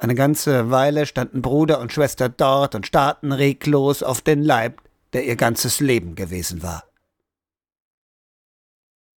Eine 0.00 0.14
ganze 0.14 0.70
Weile 0.70 1.04
standen 1.04 1.42
Bruder 1.42 1.78
und 1.78 1.92
Schwester 1.92 2.30
dort 2.30 2.74
und 2.74 2.86
starrten 2.86 3.32
reglos 3.32 4.02
auf 4.02 4.22
den 4.22 4.42
Leib, 4.42 4.80
der 5.12 5.26
ihr 5.26 5.36
ganzes 5.36 5.78
Leben 5.80 6.14
gewesen 6.14 6.62
war. 6.62 6.84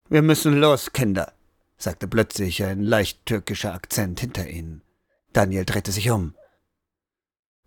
Wir 0.10 0.24
müssen 0.24 0.58
los, 0.58 0.92
Kinder, 0.92 1.34
sagte 1.78 2.08
plötzlich 2.08 2.64
ein 2.64 2.82
leicht 2.82 3.28
türkischer 3.28 3.76
Akzent 3.76 4.22
hinter 4.22 4.50
ihnen. 4.50 4.82
Daniel 5.34 5.66
drehte 5.66 5.92
sich 5.92 6.10
um. 6.10 6.34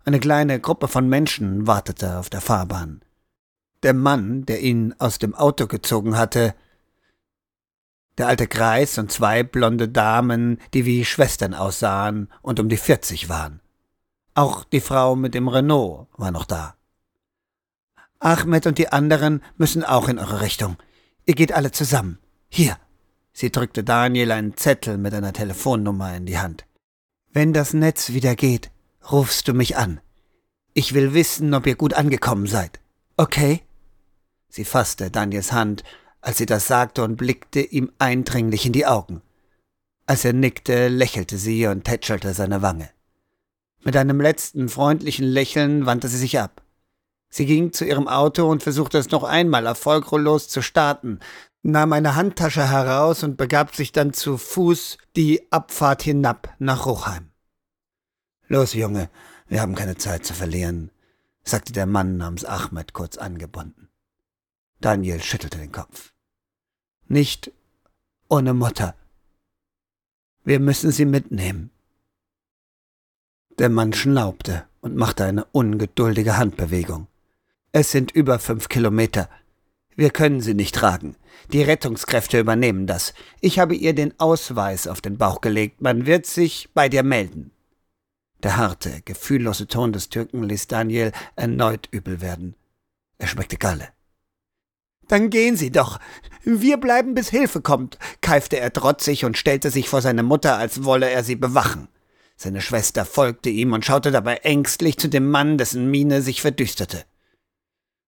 Eine 0.03 0.19
kleine 0.19 0.59
Gruppe 0.59 0.89
von 0.89 1.07
Menschen 1.07 1.65
wartete 1.67 2.19
auf 2.19 2.29
der 2.29 2.41
Fahrbahn. 2.41 3.01
Der 3.83 3.93
Mann, 3.93 4.45
der 4.45 4.59
ihn 4.59 4.93
aus 4.99 5.19
dem 5.19 5.35
Auto 5.35 5.67
gezogen 5.67 6.17
hatte, 6.17 6.53
der 8.17 8.27
alte 8.27 8.47
Greis 8.47 8.97
und 8.97 9.11
zwei 9.11 9.43
blonde 9.43 9.89
Damen, 9.89 10.59
die 10.73 10.85
wie 10.85 11.05
Schwestern 11.05 11.53
aussahen 11.53 12.29
und 12.41 12.59
um 12.59 12.69
die 12.69 12.77
vierzig 12.77 13.29
waren. 13.29 13.59
Auch 14.33 14.63
die 14.63 14.81
Frau 14.81 15.15
mit 15.15 15.33
dem 15.33 15.47
Renault 15.47 16.07
war 16.17 16.31
noch 16.31 16.45
da. 16.45 16.75
Ahmed 18.19 18.67
und 18.67 18.77
die 18.77 18.89
anderen 18.89 19.43
müssen 19.57 19.83
auch 19.83 20.07
in 20.09 20.19
eure 20.19 20.41
Richtung. 20.41 20.77
Ihr 21.25 21.35
geht 21.35 21.51
alle 21.51 21.71
zusammen. 21.71 22.19
Hier, 22.49 22.77
Sie 23.37 23.51
drückte 23.51 23.83
Daniel 23.83 24.31
einen 24.31 24.55
Zettel 24.55 24.97
mit 24.97 25.13
einer 25.13 25.33
Telefonnummer 25.33 26.15
in 26.15 26.25
die 26.25 26.37
Hand. 26.37 26.65
Wenn 27.33 27.51
das 27.51 27.73
Netz 27.73 28.11
wieder 28.11 28.33
geht, 28.33 28.71
rufst 29.11 29.49
du 29.49 29.53
mich 29.53 29.75
an. 29.75 29.99
Ich 30.73 30.93
will 30.93 31.13
wissen, 31.13 31.53
ob 31.53 31.67
ihr 31.67 31.75
gut 31.75 31.95
angekommen 31.95 32.47
seid. 32.47 32.79
Okay? 33.17 33.61
Sie 34.47 34.63
fasste 34.63 35.11
Daniels 35.11 35.51
Hand, 35.51 35.83
als 36.25 36.39
sie 36.39 36.47
das 36.47 36.65
sagte, 36.65 37.03
und 37.03 37.17
blickte 37.17 37.61
ihm 37.61 37.91
eindringlich 37.99 38.65
in 38.65 38.73
die 38.73 38.87
Augen. 38.87 39.21
Als 40.07 40.25
er 40.25 40.33
nickte, 40.33 40.87
lächelte 40.87 41.37
sie 41.37 41.67
und 41.67 41.83
tätschelte 41.83 42.33
seine 42.33 42.63
Wange. 42.63 42.89
Mit 43.83 43.95
einem 43.95 44.19
letzten 44.19 44.67
freundlichen 44.67 45.27
Lächeln 45.27 45.85
wandte 45.85 46.07
sie 46.07 46.17
sich 46.17 46.39
ab. 46.39 46.63
Sie 47.29 47.45
ging 47.45 47.73
zu 47.73 47.85
ihrem 47.85 48.07
Auto 48.07 48.49
und 48.49 48.63
versuchte 48.63 48.97
es 48.97 49.11
noch 49.11 49.23
einmal 49.23 49.67
erfolglos 49.67 50.49
zu 50.49 50.63
starten, 50.63 51.19
nahm 51.61 51.93
eine 51.93 52.15
Handtasche 52.15 52.69
heraus 52.69 53.21
und 53.21 53.37
begab 53.37 53.75
sich 53.75 53.91
dann 53.91 54.11
zu 54.11 54.37
Fuß 54.37 54.97
die 55.15 55.51
Abfahrt 55.51 56.01
hinab 56.01 56.55
nach 56.57 56.87
Ruchheim. 56.87 57.29
Los, 58.47 58.73
Junge, 58.73 59.11
wir 59.47 59.61
haben 59.61 59.75
keine 59.75 59.97
Zeit 59.97 60.25
zu 60.25 60.33
verlieren, 60.33 60.89
sagte 61.43 61.71
der 61.71 61.85
Mann 61.85 62.17
namens 62.17 62.45
Ahmed 62.45 62.93
kurz 62.93 63.17
angebunden. 63.17 63.89
Daniel 64.81 65.21
schüttelte 65.21 65.59
den 65.59 65.71
Kopf. 65.71 66.14
Nicht 67.07 67.51
ohne 68.29 68.55
Mutter. 68.55 68.95
Wir 70.43 70.59
müssen 70.59 70.91
sie 70.91 71.05
mitnehmen. 71.05 71.69
Der 73.59 73.69
Mann 73.69 73.93
schnaubte 73.93 74.65
und 74.81 74.95
machte 74.95 75.23
eine 75.23 75.45
ungeduldige 75.45 76.37
Handbewegung. 76.37 77.07
Es 77.71 77.91
sind 77.91 78.11
über 78.11 78.39
fünf 78.39 78.69
Kilometer. 78.69 79.29
Wir 79.95 80.09
können 80.09 80.41
sie 80.41 80.55
nicht 80.55 80.73
tragen. 80.73 81.15
Die 81.53 81.61
Rettungskräfte 81.61 82.39
übernehmen 82.39 82.87
das. 82.87 83.13
Ich 83.39 83.59
habe 83.59 83.75
ihr 83.75 83.93
den 83.93 84.19
Ausweis 84.19 84.87
auf 84.87 84.99
den 84.99 85.17
Bauch 85.17 85.41
gelegt. 85.41 85.81
Man 85.81 86.07
wird 86.07 86.25
sich 86.25 86.69
bei 86.73 86.89
dir 86.89 87.03
melden. 87.03 87.51
Der 88.41 88.57
harte, 88.57 89.01
gefühllose 89.05 89.67
Ton 89.67 89.93
des 89.93 90.09
Türken 90.09 90.43
ließ 90.43 90.67
Daniel 90.67 91.11
erneut 91.35 91.87
übel 91.91 92.19
werden. 92.19 92.55
Er 93.19 93.27
schmeckte 93.27 93.57
Galle. 93.57 93.94
Dann 95.07 95.29
gehen 95.29 95.55
Sie 95.55 95.71
doch. 95.71 95.99
Wir 96.43 96.77
bleiben, 96.77 97.15
bis 97.15 97.29
Hilfe 97.29 97.61
kommt, 97.61 97.97
keifte 98.21 98.59
er 98.59 98.71
trotzig 98.71 99.25
und 99.25 99.37
stellte 99.37 99.71
sich 99.71 99.89
vor 99.89 100.01
seine 100.01 100.23
Mutter, 100.23 100.57
als 100.57 100.83
wolle 100.83 101.09
er 101.09 101.23
sie 101.23 101.35
bewachen. 101.35 101.87
Seine 102.37 102.61
Schwester 102.61 103.05
folgte 103.05 103.49
ihm 103.49 103.73
und 103.73 103.85
schaute 103.85 104.11
dabei 104.11 104.37
ängstlich 104.37 104.97
zu 104.97 105.07
dem 105.07 105.29
Mann, 105.31 105.57
dessen 105.57 105.89
Miene 105.89 106.21
sich 106.21 106.41
verdüsterte. 106.41 107.03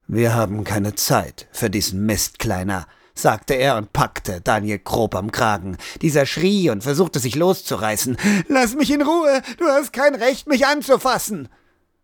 Wir 0.07 0.35
haben 0.35 0.63
keine 0.63 0.95
Zeit 0.95 1.47
für 1.51 1.69
diesen 1.69 2.05
Mist, 2.05 2.39
Kleiner, 2.39 2.87
sagte 3.15 3.55
er 3.55 3.77
und 3.77 3.93
packte 3.93 4.41
Daniel 4.41 4.79
grob 4.79 5.15
am 5.15 5.31
Kragen. 5.31 5.77
Dieser 6.01 6.25
schrie 6.25 6.69
und 6.69 6.83
versuchte 6.83 7.19
sich 7.19 7.35
loszureißen. 7.35 8.17
Lass 8.47 8.75
mich 8.75 8.91
in 8.91 9.01
Ruhe, 9.01 9.41
du 9.57 9.65
hast 9.65 9.93
kein 9.93 10.15
Recht, 10.15 10.47
mich 10.47 10.65
anzufassen. 10.65 11.49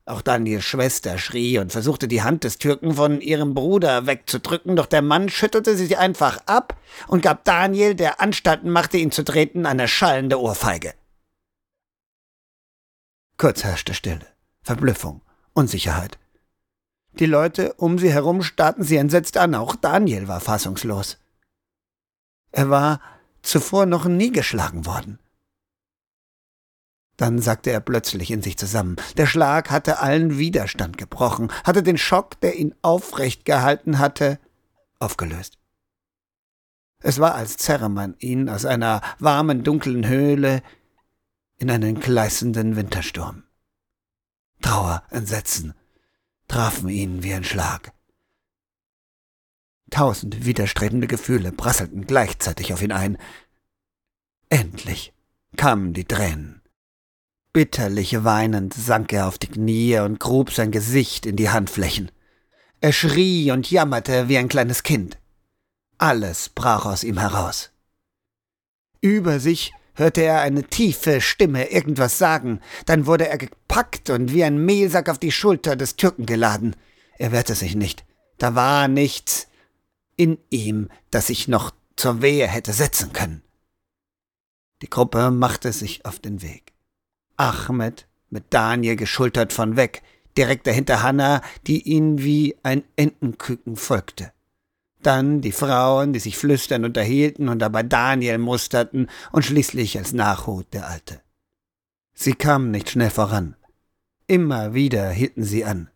Auch 0.05 0.21
Daniels 0.21 0.65
Schwester 0.65 1.17
schrie 1.17 1.59
und 1.59 1.71
versuchte 1.71 2.09
die 2.09 2.23
Hand 2.23 2.43
des 2.43 2.57
Türken 2.57 2.95
von 2.95 3.21
ihrem 3.21 3.53
Bruder 3.53 4.05
wegzudrücken, 4.05 4.75
doch 4.75 4.85
der 4.85 5.01
Mann 5.01 5.29
schüttelte 5.29 5.77
sie 5.77 5.95
einfach 5.95 6.39
ab 6.45 6.77
und 7.07 7.21
gab 7.21 7.45
Daniel, 7.45 7.95
der 7.95 8.19
Anstalten 8.19 8.69
machte, 8.69 8.97
ihn 8.97 9.11
zu 9.11 9.23
treten, 9.23 9.65
eine 9.65 9.87
schallende 9.87 10.41
Ohrfeige. 10.41 10.93
Kurz 13.37 13.63
herrschte 13.63 13.93
Stille, 13.93 14.27
Verblüffung, 14.61 15.21
Unsicherheit. 15.53 16.19
Die 17.13 17.25
Leute 17.25 17.73
um 17.75 17.97
sie 17.97 18.11
herum 18.11 18.43
starrten 18.43 18.83
sie 18.83 18.97
entsetzt 18.97 19.37
an, 19.37 19.55
auch 19.55 19.75
Daniel 19.75 20.27
war 20.27 20.41
fassungslos. 20.41 21.17
Er 22.51 22.69
war 22.69 22.99
zuvor 23.41 23.85
noch 23.85 24.05
nie 24.05 24.31
geschlagen 24.31 24.85
worden. 24.85 25.19
Dann 27.23 27.39
sagte 27.39 27.71
er 27.71 27.79
plötzlich 27.79 28.31
in 28.31 28.41
sich 28.41 28.57
zusammen. 28.57 28.97
Der 29.15 29.27
Schlag 29.27 29.71
hatte 29.71 29.99
allen 29.99 30.37
Widerstand 30.39 30.97
gebrochen, 30.97 31.53
hatte 31.63 31.81
den 31.81 31.97
Schock, 31.97 32.37
der 32.41 32.57
ihn 32.57 32.75
aufrecht 32.81 33.45
gehalten 33.45 33.97
hatte, 33.97 34.39
aufgelöst. 34.99 35.57
Es 36.99 37.21
war, 37.21 37.33
als 37.35 37.55
zerre 37.55 37.87
man 37.87 38.17
ihn 38.19 38.49
aus 38.49 38.65
einer 38.65 38.99
warmen, 39.19 39.63
dunklen 39.63 40.05
Höhle 40.05 40.61
in 41.55 41.71
einen 41.71 41.97
gleißenden 41.97 42.75
Wintersturm. 42.75 43.43
Trauer, 44.61 45.03
Entsetzen 45.09 45.75
trafen 46.49 46.89
ihn 46.89 47.23
wie 47.23 47.33
ein 47.33 47.45
Schlag. 47.45 47.93
Tausend 49.91 50.45
widerstrebende 50.45 51.07
Gefühle 51.07 51.53
prasselten 51.53 52.05
gleichzeitig 52.05 52.73
auf 52.73 52.81
ihn 52.81 52.91
ein. 52.91 53.17
Endlich 54.49 55.13
kamen 55.55 55.93
die 55.93 56.03
Tränen. 56.03 56.62
Bitterlich 57.53 58.23
weinend 58.23 58.73
sank 58.73 59.13
er 59.13 59.27
auf 59.27 59.37
die 59.37 59.47
Knie 59.47 59.99
und 59.99 60.19
grub 60.19 60.51
sein 60.51 60.71
Gesicht 60.71 61.27
in 61.27 61.35
die 61.35 61.51
Handflächen. 61.51 62.11
Er 62.81 62.91
schrie 62.91 63.51
und 63.51 63.69
jammerte 63.69 64.27
wie 64.27 64.39
ein 64.39 64.49
kleines 64.49 64.81
Kind. 64.81 65.19
Alles 65.99 66.49
brach 66.49 66.87
aus 66.87 67.03
ihm 67.03 67.19
heraus. 67.19 67.69
Über 69.01 69.39
sich 69.39 69.71
hörte 69.93 70.21
er 70.21 70.41
eine 70.41 70.63
tiefe 70.63 71.21
Stimme 71.21 71.69
irgendwas 71.69 72.17
sagen, 72.17 72.59
dann 72.87 73.05
wurde 73.05 73.27
er 73.27 73.37
gepackt 73.37 74.09
und 74.09 74.33
wie 74.33 74.43
ein 74.43 74.65
Mehlsack 74.65 75.07
auf 75.07 75.19
die 75.19 75.31
Schulter 75.31 75.75
des 75.75 75.95
Türken 75.95 76.25
geladen. 76.25 76.75
Er 77.19 77.31
wehrte 77.31 77.53
sich 77.53 77.75
nicht. 77.75 78.03
Da 78.39 78.55
war 78.55 78.87
nichts 78.87 79.47
in 80.17 80.39
ihm, 80.49 80.89
das 81.11 81.27
sich 81.27 81.47
noch 81.47 81.71
zur 81.95 82.23
Wehe 82.23 82.47
hätte 82.47 82.73
setzen 82.73 83.13
können. 83.13 83.43
Die 84.81 84.89
Gruppe 84.89 85.29
machte 85.29 85.71
sich 85.71 86.03
auf 86.05 86.17
den 86.19 86.41
Weg. 86.41 86.72
Ahmed 87.43 88.07
mit 88.29 88.45
Daniel 88.51 88.95
geschultert 88.95 89.51
von 89.51 89.75
weg, 89.75 90.01
direkt 90.37 90.65
dahinter 90.65 91.03
Hanna, 91.03 91.41
die 91.67 91.81
ihn 91.81 92.23
wie 92.23 92.55
ein 92.63 92.83
Entenküken 92.95 93.75
folgte. 93.75 94.31
Dann 95.01 95.41
die 95.41 95.51
Frauen, 95.51 96.13
die 96.13 96.19
sich 96.19 96.37
flüstern 96.37 96.85
unterhielten 96.85 97.49
und 97.49 97.59
dabei 97.59 97.83
Daniel 97.83 98.37
musterten 98.37 99.09
und 99.33 99.43
schließlich 99.43 99.97
als 99.97 100.13
Nachhut 100.13 100.73
der 100.73 100.87
Alte. 100.87 101.21
Sie 102.13 102.33
kamen 102.33 102.71
nicht 102.71 102.89
schnell 102.89 103.09
voran. 103.09 103.57
Immer 104.27 104.73
wieder 104.73 105.09
hielten 105.09 105.43
sie 105.43 105.65
an. 105.65 105.89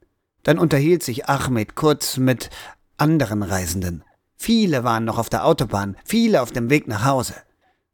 Dann 0.43 0.59
unterhielt 0.59 1.01
sich 1.01 1.29
Ahmed 1.29 1.75
kurz 1.75 2.17
mit 2.17 2.49
anderen 2.97 3.41
Reisenden. 3.41 4.03
Viele 4.35 4.83
waren 4.83 5.05
noch 5.05 5.17
auf 5.17 5.29
der 5.29 5.45
Autobahn, 5.45 5.95
viele 6.03 6.41
auf 6.41 6.51
dem 6.51 6.69
Weg 6.69 6.87
nach 6.87 7.05
Hause 7.05 7.35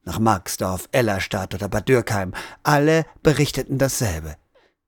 nach 0.06 0.20
Marksdorf, 0.20 0.90
Ellerstadt 0.92 1.54
oder 1.54 1.70
Bad 1.70 1.88
Dürkheim. 1.88 2.34
Alle 2.64 3.06
berichteten 3.22 3.78
dasselbe. 3.78 4.36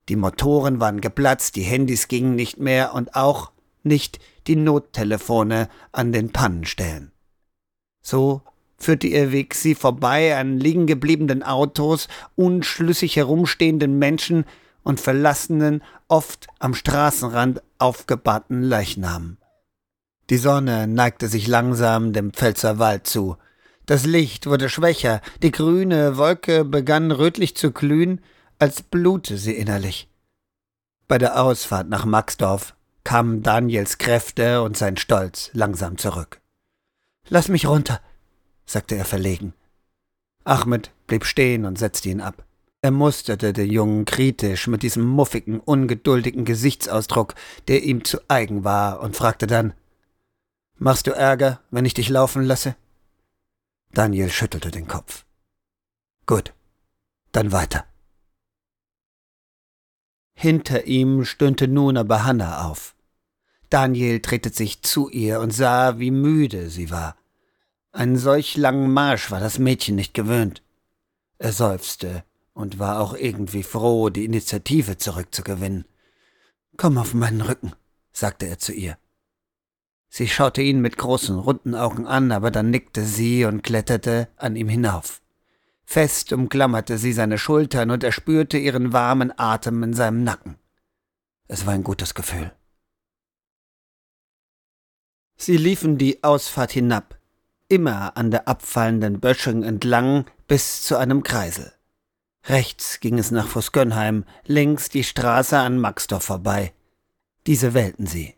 Die 0.09 0.15
Motoren 0.15 0.79
waren 0.79 1.01
geplatzt, 1.01 1.55
die 1.55 1.63
Handys 1.63 2.07
gingen 2.07 2.35
nicht 2.35 2.59
mehr 2.59 2.93
und 2.93 3.15
auch 3.15 3.51
nicht 3.83 4.19
die 4.47 4.55
Nottelefone 4.55 5.69
an 5.91 6.11
den 6.11 6.31
Pannenstellen. 6.31 7.11
So 8.01 8.41
führte 8.77 9.07
ihr 9.07 9.31
Weg 9.31 9.55
sie 9.55 9.73
vorbei 9.73 10.37
an 10.37 10.59
liegen 10.59 10.85
gebliebenen 10.85 11.43
Autos, 11.43 12.07
unschlüssig 12.35 13.15
herumstehenden 13.15 13.97
Menschen 13.97 14.45
und 14.83 14.99
verlassenen, 14.99 15.81
oft 16.07 16.47
am 16.59 16.75
Straßenrand 16.75 17.63
aufgebahrten 17.79 18.61
Leichnamen. 18.61 19.39
Die 20.29 20.37
Sonne 20.37 20.87
neigte 20.87 21.27
sich 21.27 21.47
langsam 21.47 22.13
dem 22.13 22.31
Pfälzer 22.31 22.79
Wald 22.79 23.07
zu. 23.07 23.37
Das 23.85 24.05
Licht 24.05 24.47
wurde 24.47 24.69
schwächer, 24.69 25.21
die 25.43 25.51
grüne 25.51 26.17
Wolke 26.17 26.65
begann 26.65 27.11
rötlich 27.11 27.55
zu 27.55 27.71
glühen, 27.71 28.21
als 28.57 28.81
blute 28.81 29.37
sie 29.37 29.53
innerlich. 29.53 30.09
Bei 31.07 31.17
der 31.19 31.41
Ausfahrt 31.41 31.87
nach 31.87 32.05
Maxdorf 32.05 32.75
kamen 33.03 33.43
Daniels 33.43 33.99
Kräfte 33.99 34.63
und 34.63 34.75
sein 34.75 34.97
Stolz 34.97 35.51
langsam 35.53 35.97
zurück. 35.99 36.41
Lass 37.29 37.47
mich 37.47 37.67
runter, 37.67 38.01
sagte 38.65 38.95
er 38.95 39.05
verlegen. 39.05 39.53
Ahmed 40.43 40.91
blieb 41.05 41.25
stehen 41.25 41.65
und 41.65 41.77
setzte 41.77 42.09
ihn 42.09 42.21
ab. 42.21 42.43
Er 42.81 42.91
musterte 42.91 43.53
den 43.53 43.69
Jungen 43.71 44.05
kritisch 44.05 44.67
mit 44.67 44.83
diesem 44.83 45.03
muffigen, 45.03 45.59
ungeduldigen 45.59 46.45
Gesichtsausdruck, 46.45 47.35
der 47.67 47.83
ihm 47.83 48.03
zu 48.03 48.19
eigen 48.27 48.63
war, 48.63 48.99
und 49.01 49.15
fragte 49.15 49.47
dann 49.47 49.73
Machst 50.77 51.07
du 51.07 51.11
Ärger, 51.11 51.61
wenn 51.71 51.85
ich 51.85 51.93
dich 51.93 52.09
laufen 52.09 52.43
lasse? 52.43 52.75
Daniel 53.95 54.29
schüttelte 54.29 54.71
den 54.71 54.89
Kopf. 54.89 55.25
Gut, 56.25 56.53
dann 57.31 57.53
weiter. 57.53 57.85
Hinter 60.33 60.83
ihm 60.83 61.23
stöhnte 61.23 61.69
nun 61.69 61.95
aber 61.95 62.25
Hanna 62.25 62.67
auf. 62.69 62.93
Daniel 63.69 64.19
drehte 64.19 64.49
sich 64.49 64.81
zu 64.81 65.09
ihr 65.09 65.39
und 65.39 65.51
sah, 65.51 65.97
wie 65.97 66.11
müde 66.11 66.69
sie 66.69 66.91
war. 66.91 67.15
Einen 67.93 68.17
solch 68.17 68.57
langen 68.57 68.91
Marsch 68.91 69.31
war 69.31 69.39
das 69.39 69.59
Mädchen 69.59 69.95
nicht 69.95 70.13
gewöhnt. 70.13 70.61
Er 71.37 71.53
seufzte 71.53 72.25
und 72.53 72.79
war 72.79 72.99
auch 72.99 73.13
irgendwie 73.13 73.63
froh, 73.63 74.09
die 74.09 74.25
Initiative 74.25 74.97
zurückzugewinnen. 74.97 75.85
Komm 76.75 76.97
auf 76.97 77.13
meinen 77.13 77.39
Rücken, 77.39 77.71
sagte 78.11 78.45
er 78.45 78.59
zu 78.59 78.73
ihr. 78.73 78.97
Sie 80.17 80.29
schaute 80.29 80.61
ihn 80.61 80.79
mit 80.79 80.97
großen, 80.97 81.37
runden 81.37 81.75
Augen 81.75 82.07
an, 82.07 82.31
aber 82.31 82.49
dann 82.49 82.69
nickte 82.69 83.03
sie 83.03 83.43
und 83.43 83.63
kletterte 83.63 84.29
an 84.37 84.55
ihm 84.55 84.69
hinauf. 84.69 85.21
Fest 85.83 86.31
umklammerte 86.31 86.97
sie 86.97 87.11
seine 87.11 87.37
Schultern 87.37 87.91
und 87.91 88.01
er 88.01 88.13
spürte 88.13 88.57
ihren 88.57 88.93
warmen 88.93 89.37
Atem 89.37 89.83
in 89.83 89.93
seinem 89.93 90.23
Nacken. 90.23 90.55
Es 91.49 91.65
war 91.65 91.73
ein 91.73 91.83
gutes 91.83 92.13
Gefühl. 92.13 92.53
Sie 95.35 95.57
liefen 95.57 95.97
die 95.97 96.23
Ausfahrt 96.23 96.71
hinab, 96.71 97.19
immer 97.67 98.15
an 98.15 98.31
der 98.31 98.47
abfallenden 98.47 99.19
Böschung 99.19 99.63
entlang 99.63 100.27
bis 100.47 100.81
zu 100.81 100.95
einem 100.95 101.23
Kreisel. 101.23 101.73
Rechts 102.45 103.01
ging 103.01 103.19
es 103.19 103.31
nach 103.31 103.49
Vosgönheim, 103.49 104.23
links 104.45 104.87
die 104.87 105.03
Straße 105.03 105.59
an 105.59 105.77
Maxdorf 105.77 106.23
vorbei. 106.23 106.73
Diese 107.47 107.73
wählten 107.73 108.07
sie. 108.07 108.33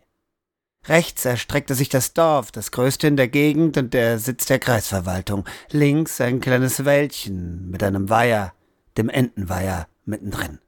Rechts 0.88 1.26
erstreckte 1.26 1.74
sich 1.74 1.90
das 1.90 2.14
Dorf, 2.14 2.50
das 2.50 2.70
größte 2.70 3.06
in 3.06 3.16
der 3.16 3.28
Gegend 3.28 3.76
und 3.76 3.92
der 3.92 4.18
Sitz 4.18 4.46
der 4.46 4.58
Kreisverwaltung. 4.58 5.44
Links 5.70 6.20
ein 6.20 6.40
kleines 6.40 6.84
Wäldchen 6.86 7.70
mit 7.70 7.82
einem 7.82 8.08
Weiher, 8.08 8.54
dem 8.96 9.10
Entenweiher, 9.10 9.86
mittendrin. 10.06 10.60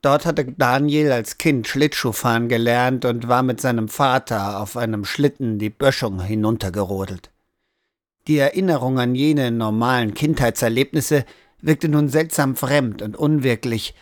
Dort 0.00 0.24
hatte 0.24 0.44
Daniel 0.44 1.12
als 1.12 1.38
Kind 1.38 1.68
Schlittschuhfahren 1.68 2.48
gelernt 2.48 3.04
und 3.04 3.28
war 3.28 3.42
mit 3.42 3.60
seinem 3.60 3.88
Vater 3.88 4.60
auf 4.60 4.76
einem 4.76 5.04
Schlitten 5.04 5.58
die 5.58 5.70
Böschung 5.70 6.22
hinuntergerodelt. 6.22 7.30
Die 8.26 8.38
Erinnerung 8.38 8.98
an 8.98 9.14
jene 9.14 9.50
normalen 9.50 10.14
Kindheitserlebnisse 10.14 11.24
wirkte 11.60 11.88
nun 11.88 12.08
seltsam 12.08 12.56
fremd 12.56 13.02
und 13.02 13.16
unwirklich, 13.16 13.94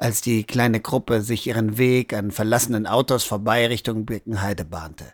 als 0.00 0.22
die 0.22 0.44
kleine 0.44 0.80
Gruppe 0.80 1.20
sich 1.20 1.46
ihren 1.46 1.76
Weg 1.76 2.14
an 2.14 2.30
verlassenen 2.30 2.86
Autos 2.86 3.22
vorbei 3.22 3.66
Richtung 3.66 4.06
Birkenheide 4.06 4.64
bahnte. 4.64 5.12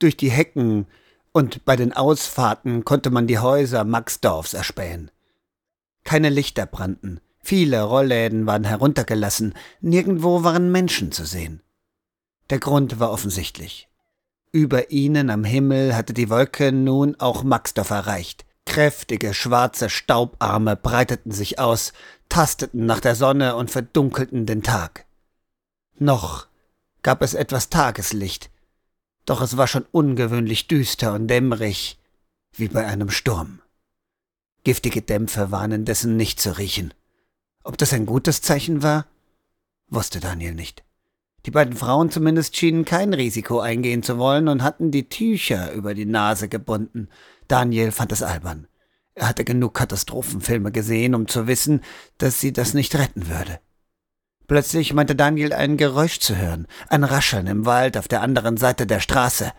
Durch 0.00 0.16
die 0.16 0.32
Hecken 0.32 0.86
und 1.30 1.64
bei 1.64 1.76
den 1.76 1.92
Ausfahrten 1.92 2.84
konnte 2.84 3.10
man 3.10 3.28
die 3.28 3.38
Häuser 3.38 3.84
Maxdorfs 3.84 4.52
erspähen. 4.52 5.12
Keine 6.02 6.28
Lichter 6.28 6.66
brannten, 6.66 7.20
viele 7.40 7.82
Rollläden 7.82 8.46
waren 8.46 8.64
heruntergelassen, 8.64 9.54
nirgendwo 9.80 10.42
waren 10.42 10.72
Menschen 10.72 11.12
zu 11.12 11.24
sehen. 11.24 11.62
Der 12.50 12.58
Grund 12.58 12.98
war 12.98 13.12
offensichtlich. 13.12 13.88
Über 14.50 14.90
ihnen 14.90 15.30
am 15.30 15.44
Himmel 15.44 15.94
hatte 15.94 16.12
die 16.12 16.28
Wolke 16.28 16.72
nun 16.72 17.14
auch 17.20 17.44
Maxdorf 17.44 17.90
erreicht. 17.90 18.44
Kräftige 18.72 19.34
schwarze 19.34 19.90
Staubarme 19.90 20.76
breiteten 20.76 21.30
sich 21.30 21.58
aus, 21.58 21.92
tasteten 22.30 22.86
nach 22.86 23.00
der 23.00 23.14
Sonne 23.14 23.54
und 23.56 23.70
verdunkelten 23.70 24.46
den 24.46 24.62
Tag. 24.62 25.04
Noch 25.98 26.46
gab 27.02 27.20
es 27.20 27.34
etwas 27.34 27.68
Tageslicht, 27.68 28.48
doch 29.26 29.42
es 29.42 29.58
war 29.58 29.66
schon 29.66 29.84
ungewöhnlich 29.92 30.68
düster 30.68 31.12
und 31.12 31.28
dämmerig, 31.28 31.98
wie 32.54 32.68
bei 32.68 32.86
einem 32.86 33.10
Sturm. 33.10 33.60
Giftige 34.64 35.02
Dämpfe 35.02 35.50
waren 35.50 35.72
indessen 35.72 36.16
nicht 36.16 36.40
zu 36.40 36.56
riechen. 36.56 36.94
Ob 37.64 37.76
das 37.76 37.92
ein 37.92 38.06
gutes 38.06 38.40
Zeichen 38.40 38.82
war, 38.82 39.04
wusste 39.88 40.18
Daniel 40.18 40.54
nicht. 40.54 40.82
Die 41.44 41.50
beiden 41.50 41.76
Frauen 41.76 42.10
zumindest 42.10 42.56
schienen 42.56 42.86
kein 42.86 43.12
Risiko 43.12 43.60
eingehen 43.60 44.02
zu 44.02 44.16
wollen 44.16 44.48
und 44.48 44.62
hatten 44.62 44.90
die 44.90 45.10
Tücher 45.10 45.72
über 45.72 45.92
die 45.92 46.06
Nase 46.06 46.48
gebunden. 46.48 47.10
Daniel 47.52 47.92
fand 47.92 48.12
es 48.12 48.22
albern. 48.22 48.66
Er 49.14 49.28
hatte 49.28 49.44
genug 49.44 49.74
Katastrophenfilme 49.74 50.72
gesehen, 50.72 51.14
um 51.14 51.28
zu 51.28 51.46
wissen, 51.46 51.82
dass 52.16 52.40
sie 52.40 52.54
das 52.54 52.72
nicht 52.72 52.94
retten 52.94 53.28
würde. 53.28 53.60
Plötzlich 54.46 54.94
meinte 54.94 55.14
Daniel 55.14 55.52
ein 55.52 55.76
Geräusch 55.76 56.18
zu 56.18 56.34
hören, 56.34 56.66
ein 56.88 57.04
Rascheln 57.04 57.46
im 57.46 57.66
Wald 57.66 57.98
auf 57.98 58.08
der 58.08 58.22
anderen 58.22 58.56
Seite 58.56 58.86
der 58.86 59.00
Straße. 59.00 59.52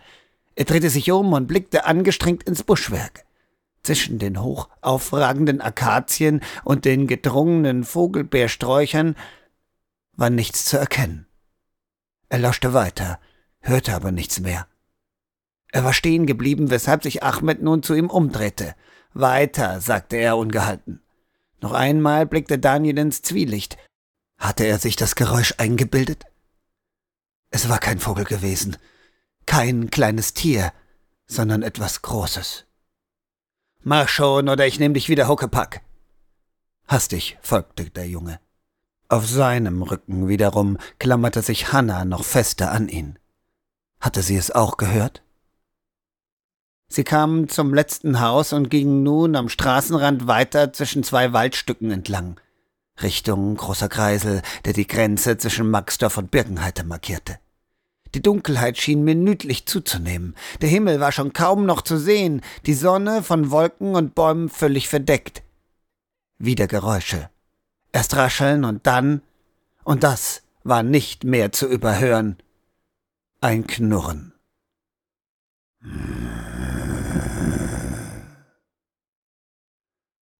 Er 0.56 0.64
drehte 0.64 0.90
sich 0.90 1.12
um 1.12 1.32
und 1.32 1.46
blickte 1.46 1.84
angestrengt 1.86 2.42
ins 2.42 2.64
Buschwerk. 2.64 3.26
Zwischen 3.84 4.18
den 4.18 4.42
hoch 4.42 4.68
aufragenden 4.80 5.60
Akazien 5.60 6.40
und 6.64 6.84
den 6.84 7.06
gedrungenen 7.06 7.84
Vogelbeersträuchern 7.84 9.14
war 10.16 10.30
nichts 10.30 10.64
zu 10.64 10.78
erkennen. 10.78 11.28
Er 12.28 12.40
lauschte 12.40 12.74
weiter, 12.74 13.20
hörte 13.60 13.94
aber 13.94 14.10
nichts 14.10 14.40
mehr. 14.40 14.66
Er 15.74 15.82
war 15.82 15.92
stehen 15.92 16.24
geblieben, 16.24 16.70
weshalb 16.70 17.02
sich 17.02 17.24
Ahmed 17.24 17.60
nun 17.60 17.82
zu 17.82 17.94
ihm 17.94 18.08
umdrehte. 18.08 18.76
Weiter, 19.12 19.80
sagte 19.80 20.14
er 20.14 20.36
ungehalten. 20.36 21.02
Noch 21.60 21.72
einmal 21.72 22.26
blickte 22.26 22.60
Daniel 22.60 22.96
ins 22.96 23.22
Zwielicht. 23.22 23.76
Hatte 24.38 24.62
er 24.62 24.78
sich 24.78 24.94
das 24.94 25.16
Geräusch 25.16 25.54
eingebildet? 25.58 26.26
Es 27.50 27.68
war 27.68 27.80
kein 27.80 27.98
Vogel 27.98 28.24
gewesen, 28.24 28.76
kein 29.46 29.90
kleines 29.90 30.32
Tier, 30.32 30.72
sondern 31.26 31.64
etwas 31.64 32.02
Großes. 32.02 32.66
Mach 33.82 34.08
schon, 34.08 34.48
oder 34.48 34.68
ich 34.68 34.78
nehm 34.78 34.94
dich 34.94 35.08
wieder 35.08 35.26
Huckepack. 35.26 35.80
Hastig 36.86 37.36
folgte 37.42 37.90
der 37.90 38.06
Junge. 38.06 38.38
Auf 39.08 39.26
seinem 39.26 39.82
Rücken 39.82 40.28
wiederum 40.28 40.78
klammerte 41.00 41.42
sich 41.42 41.72
Hanna 41.72 42.04
noch 42.04 42.24
fester 42.24 42.70
an 42.70 42.88
ihn. 42.88 43.18
Hatte 43.98 44.22
sie 44.22 44.36
es 44.36 44.52
auch 44.52 44.76
gehört? 44.76 45.23
Sie 46.88 47.04
kamen 47.04 47.48
zum 47.48 47.74
letzten 47.74 48.20
Haus 48.20 48.52
und 48.52 48.70
gingen 48.70 49.02
nun 49.02 49.36
am 49.36 49.48
Straßenrand 49.48 50.26
weiter 50.26 50.72
zwischen 50.72 51.02
zwei 51.02 51.32
Waldstücken 51.32 51.90
entlang, 51.90 52.38
Richtung 53.02 53.56
großer 53.56 53.88
Kreisel, 53.88 54.42
der 54.64 54.72
die 54.72 54.86
Grenze 54.86 55.36
zwischen 55.38 55.70
Maxdorf 55.70 56.16
und 56.18 56.30
Birkenheite 56.30 56.84
markierte. 56.84 57.38
Die 58.14 58.22
Dunkelheit 58.22 58.78
schien 58.78 59.02
minütlich 59.02 59.66
zuzunehmen. 59.66 60.36
Der 60.60 60.68
Himmel 60.68 61.00
war 61.00 61.10
schon 61.10 61.32
kaum 61.32 61.66
noch 61.66 61.82
zu 61.82 61.98
sehen, 61.98 62.42
die 62.64 62.74
Sonne 62.74 63.24
von 63.24 63.50
Wolken 63.50 63.96
und 63.96 64.14
Bäumen 64.14 64.48
völlig 64.48 64.88
verdeckt. 64.88 65.42
Wieder 66.38 66.68
Geräusche. 66.68 67.28
Erst 67.92 68.14
rascheln 68.14 68.64
und 68.64 68.86
dann, 68.86 69.22
und 69.82 70.04
das 70.04 70.42
war 70.62 70.82
nicht 70.82 71.24
mehr 71.24 71.50
zu 71.50 71.66
überhören, 71.66 72.36
ein 73.40 73.66
Knurren. 73.66 74.32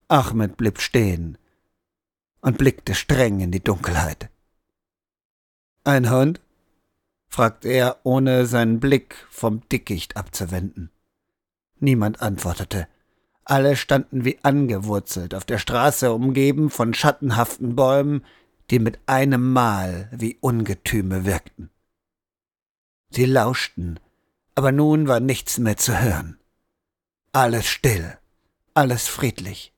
Ahmed 0.07 0.57
blieb 0.57 0.81
stehen 0.81 1.37
und 2.41 2.57
blickte 2.57 2.93
streng 2.93 3.39
in 3.39 3.51
die 3.51 3.63
Dunkelheit. 3.63 4.29
Ein 5.83 6.11
Hund? 6.11 6.41
fragte 7.27 7.69
er, 7.69 7.99
ohne 8.03 8.45
seinen 8.45 8.79
Blick 8.79 9.25
vom 9.29 9.67
Dickicht 9.69 10.15
abzuwenden. 10.15 10.91
Niemand 11.79 12.21
antwortete. 12.21 12.87
Alle 13.43 13.75
standen 13.75 14.25
wie 14.25 14.39
angewurzelt 14.43 15.35
auf 15.35 15.45
der 15.45 15.57
Straße, 15.57 16.11
umgeben 16.11 16.69
von 16.69 16.93
schattenhaften 16.93 17.75
Bäumen, 17.75 18.23
die 18.71 18.79
mit 18.79 18.99
einem 19.07 19.53
Mal 19.53 20.09
wie 20.11 20.37
Ungetüme 20.39 21.25
wirkten. 21.25 21.69
Sie 23.09 23.25
lauschten, 23.25 23.99
aber 24.55 24.71
nun 24.71 25.07
war 25.07 25.19
nichts 25.19 25.59
mehr 25.59 25.77
zu 25.77 25.99
hören. 25.99 26.39
Alles 27.33 27.67
still, 27.67 28.17
alles 28.73 29.07
friedlich. 29.07 29.74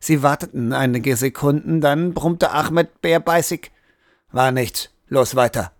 Sie 0.00 0.22
warteten 0.22 0.72
einige 0.72 1.14
Sekunden, 1.16 1.80
dann 1.80 2.14
brummte 2.14 2.50
Ahmed 2.50 3.00
bärbeißig. 3.02 3.70
War 4.32 4.50
nichts, 4.50 4.90
los 5.08 5.36
weiter. 5.36 5.72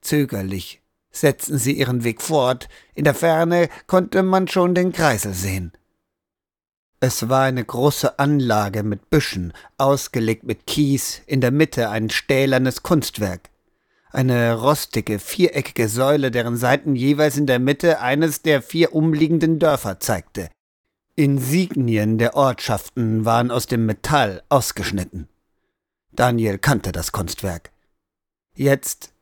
Zögerlich 0.00 0.80
setzten 1.10 1.58
sie 1.58 1.72
ihren 1.72 2.04
Weg 2.04 2.22
fort. 2.22 2.68
In 2.94 3.04
der 3.04 3.14
Ferne 3.14 3.68
konnte 3.86 4.22
man 4.22 4.46
schon 4.46 4.74
den 4.74 4.92
Kreisel 4.92 5.34
sehen. 5.34 5.72
Es 7.00 7.28
war 7.28 7.44
eine 7.44 7.64
große 7.64 8.18
Anlage 8.18 8.82
mit 8.82 9.10
Büschen, 9.10 9.52
ausgelegt 9.76 10.44
mit 10.44 10.66
Kies, 10.66 11.22
in 11.26 11.40
der 11.40 11.52
Mitte 11.52 11.90
ein 11.90 12.10
stählernes 12.10 12.82
Kunstwerk. 12.82 13.50
Eine 14.10 14.54
rostige, 14.54 15.18
viereckige 15.18 15.88
Säule, 15.88 16.30
deren 16.30 16.56
Seiten 16.56 16.96
jeweils 16.96 17.36
in 17.36 17.46
der 17.46 17.58
Mitte 17.58 18.00
eines 18.00 18.42
der 18.42 18.62
vier 18.62 18.94
umliegenden 18.94 19.58
Dörfer 19.58 20.00
zeigte. 20.00 20.48
Insignien 21.18 22.16
der 22.16 22.36
Ortschaften 22.36 23.24
waren 23.24 23.50
aus 23.50 23.66
dem 23.66 23.86
Metall 23.86 24.44
ausgeschnitten. 24.48 25.28
Daniel 26.12 26.58
kannte 26.58 26.92
das 26.92 27.10
Kunstwerk. 27.10 27.72
Jetzt 28.54 29.12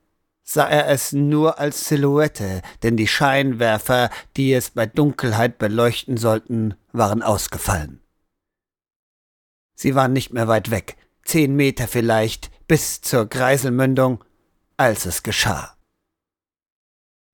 sah 0.43 0.69
er 0.69 0.89
es 0.89 1.15
nur 1.15 1.59
als 1.59 1.89
Silhouette, 1.89 2.61
denn 2.83 2.99
die 2.99 3.09
Scheinwerfer, 3.09 4.11
die 4.37 4.53
es 4.53 4.69
bei 4.69 4.85
Dunkelheit 4.85 5.57
beleuchten 5.57 6.19
sollten, 6.19 6.75
waren 6.93 7.23
ausgefallen. 7.23 8.03
Sie 9.75 9.95
waren 9.95 10.13
nicht 10.13 10.35
mehr 10.35 10.49
weit 10.49 10.71
weg, 10.71 10.99
zehn 11.25 11.57
Meter 11.57 11.89
vielleicht, 11.89 12.51
bis 12.69 13.01
zur 13.01 13.25
Greiselmündung, 13.25 14.23
als 14.77 15.07
es 15.07 15.23
geschah. 15.23 15.79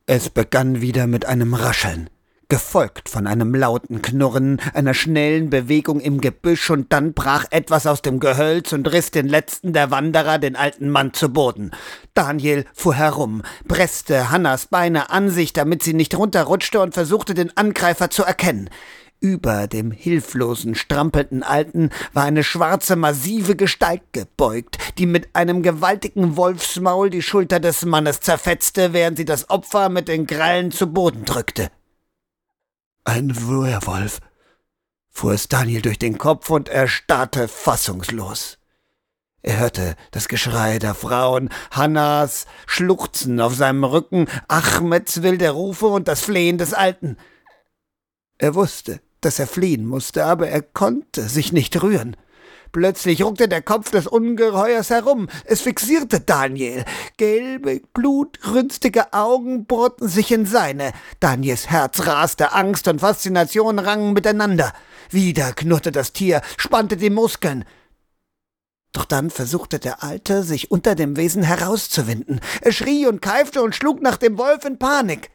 Es 0.06 0.30
begann 0.30 0.80
wieder 0.80 1.08
mit 1.08 1.24
einem 1.26 1.52
Rascheln 1.52 2.08
gefolgt 2.52 3.08
von 3.08 3.26
einem 3.26 3.54
lauten 3.54 4.02
Knurren, 4.02 4.60
einer 4.74 4.92
schnellen 4.92 5.48
Bewegung 5.48 6.00
im 6.00 6.20
Gebüsch, 6.20 6.68
und 6.68 6.92
dann 6.92 7.14
brach 7.14 7.46
etwas 7.50 7.86
aus 7.86 8.02
dem 8.02 8.20
Gehölz 8.20 8.74
und 8.74 8.92
riss 8.92 9.10
den 9.10 9.26
letzten 9.26 9.72
der 9.72 9.90
Wanderer, 9.90 10.38
den 10.38 10.54
alten 10.54 10.90
Mann, 10.90 11.14
zu 11.14 11.30
Boden. 11.30 11.70
Daniel 12.12 12.66
fuhr 12.74 12.92
herum, 12.92 13.40
presste 13.68 14.30
Hannas 14.30 14.66
Beine 14.66 15.08
an 15.08 15.30
sich, 15.30 15.54
damit 15.54 15.82
sie 15.82 15.94
nicht 15.94 16.14
runterrutschte, 16.14 16.78
und 16.80 16.92
versuchte 16.92 17.32
den 17.32 17.56
Angreifer 17.56 18.10
zu 18.10 18.22
erkennen. 18.22 18.68
Über 19.18 19.66
dem 19.66 19.90
hilflosen, 19.90 20.74
strampelnden 20.74 21.42
Alten 21.42 21.88
war 22.12 22.24
eine 22.24 22.44
schwarze, 22.44 22.96
massive 22.96 23.56
Gestalt 23.56 24.02
gebeugt, 24.12 24.76
die 24.98 25.06
mit 25.06 25.34
einem 25.34 25.62
gewaltigen 25.62 26.36
Wolfsmaul 26.36 27.08
die 27.08 27.22
Schulter 27.22 27.60
des 27.60 27.86
Mannes 27.86 28.20
zerfetzte, 28.20 28.92
während 28.92 29.16
sie 29.16 29.24
das 29.24 29.48
Opfer 29.48 29.88
mit 29.88 30.08
den 30.08 30.26
Krallen 30.26 30.70
zu 30.70 30.88
Boden 30.88 31.24
drückte. 31.24 31.70
Ein 33.04 33.34
Werwolf, 33.36 34.20
fuhr 35.10 35.32
es 35.32 35.48
Daniel 35.48 35.82
durch 35.82 35.98
den 35.98 36.18
Kopf 36.18 36.50
und 36.50 36.68
er 36.68 36.86
starrte 36.86 37.48
fassungslos. 37.48 38.58
Er 39.42 39.58
hörte 39.58 39.96
das 40.12 40.28
Geschrei 40.28 40.78
der 40.78 40.94
Frauen, 40.94 41.50
Hannas 41.72 42.46
Schluchzen 42.66 43.40
auf 43.40 43.56
seinem 43.56 43.82
Rücken, 43.82 44.28
Ahmeds 44.46 45.22
wilde 45.22 45.50
Rufe 45.50 45.86
und 45.86 46.06
das 46.06 46.20
Flehen 46.20 46.58
des 46.58 46.74
Alten. 46.74 47.16
Er 48.38 48.54
wusste, 48.54 49.00
dass 49.20 49.40
er 49.40 49.48
fliehen 49.48 49.84
musste, 49.84 50.24
aber 50.24 50.48
er 50.48 50.62
konnte 50.62 51.28
sich 51.28 51.52
nicht 51.52 51.82
rühren. 51.82 52.16
Plötzlich 52.72 53.22
ruckte 53.22 53.48
der 53.48 53.60
Kopf 53.60 53.90
des 53.90 54.06
Ungeheuers 54.06 54.88
herum. 54.88 55.28
Es 55.44 55.60
fixierte 55.60 56.20
Daniel. 56.20 56.86
Gelbe, 57.18 57.82
blutrünstige 57.92 59.12
Augen 59.12 59.66
bohrten 59.66 60.08
sich 60.08 60.32
in 60.32 60.46
seine. 60.46 60.92
Daniels 61.20 61.68
Herz 61.68 62.06
raste, 62.06 62.54
Angst 62.54 62.88
und 62.88 63.00
Faszination 63.00 63.78
rangen 63.78 64.14
miteinander. 64.14 64.72
Wieder 65.10 65.52
knurrte 65.52 65.92
das 65.92 66.14
Tier, 66.14 66.40
spannte 66.56 66.96
die 66.96 67.10
Muskeln. 67.10 67.66
Doch 68.92 69.04
dann 69.04 69.28
versuchte 69.28 69.78
der 69.78 70.02
Alte, 70.02 70.42
sich 70.42 70.70
unter 70.70 70.94
dem 70.94 71.18
Wesen 71.18 71.42
herauszuwinden. 71.42 72.40
Er 72.62 72.72
schrie 72.72 73.06
und 73.06 73.20
keifte 73.20 73.62
und 73.62 73.74
schlug 73.74 74.00
nach 74.00 74.16
dem 74.16 74.38
Wolf 74.38 74.64
in 74.64 74.78
Panik. 74.78 75.30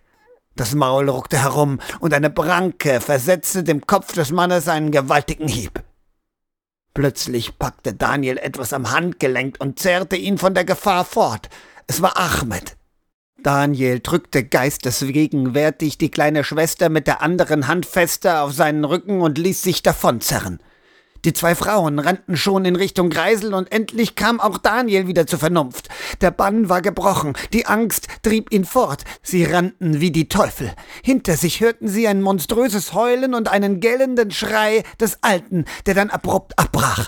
Das 0.56 0.74
Maul 0.74 1.08
ruckte 1.08 1.38
herum, 1.38 1.80
und 2.00 2.16
eine 2.16 2.32
Pranke 2.32 3.00
versetzte 3.00 3.64
dem 3.64 3.86
Kopf 3.86 4.14
des 4.14 4.32
Mannes 4.32 4.68
einen 4.68 4.92
gewaltigen 4.92 5.48
Hieb. 5.48 5.84
Plötzlich 6.98 7.60
packte 7.60 7.94
Daniel 7.94 8.40
etwas 8.40 8.74
am 8.74 8.90
Handgelenk 8.90 9.58
und 9.60 9.78
zerrte 9.78 10.16
ihn 10.16 10.40
von 10.40 10.56
der 10.56 10.66
Gefahr 10.66 11.06
fort. 11.06 11.48
Es 11.86 12.02
war 12.02 12.18
Ahmed. 12.18 12.76
Daniel 13.44 14.00
drückte 14.00 14.44
geistesgegenwärtig 14.44 16.00
die 16.00 16.10
kleine 16.10 16.44
Schwester 16.44 16.90
mit 16.90 17.06
der 17.06 17.22
anderen 17.22 17.68
Hand 17.68 17.86
fester 17.86 18.42
auf 18.42 18.54
seinen 18.54 18.84
Rücken 18.84 19.22
und 19.22 19.38
ließ 19.38 19.62
sich 19.62 19.84
davonzerren. 19.84 20.60
Die 21.26 21.34
zwei 21.34 21.56
Frauen 21.56 22.00
rannten 22.00 22.38
schon 22.38 22.66
in 22.66 22.76
Richtung 22.76 23.10
Greisel 23.10 23.54
und 23.54 23.72
endlich 23.72 24.16
kam 24.16 24.40
auch 24.40 24.58
Daniel 24.58 25.08
wieder 25.08 25.28
zur 25.28 25.40
Vernunft. 25.40 25.90
Der 26.22 26.32
Bann 26.32 26.70
war 26.70 26.82
gebrochen, 26.82 27.34
die 27.54 27.66
Angst 27.66 28.08
trieb 28.22 28.52
ihn 28.52 28.66
fort. 28.66 29.04
Sie 29.22 29.44
rannten 29.44 30.00
wie 30.00 30.12
die 30.12 30.30
Teufel. 30.30 30.72
Hinter 31.04 31.36
sich 31.38 31.62
hörten 31.62 31.88
sie 31.88 32.08
ein 32.08 32.22
monströses 32.22 32.94
Heulen 32.94 33.34
und 33.34 33.50
einen 33.50 33.80
gellenden 33.80 34.32
Schrei 34.32 34.84
des 35.00 35.20
Alten, 35.22 35.66
der 35.86 35.96
dann 35.96 36.10
abrupt 36.10 36.58
abbrach. 36.58 37.08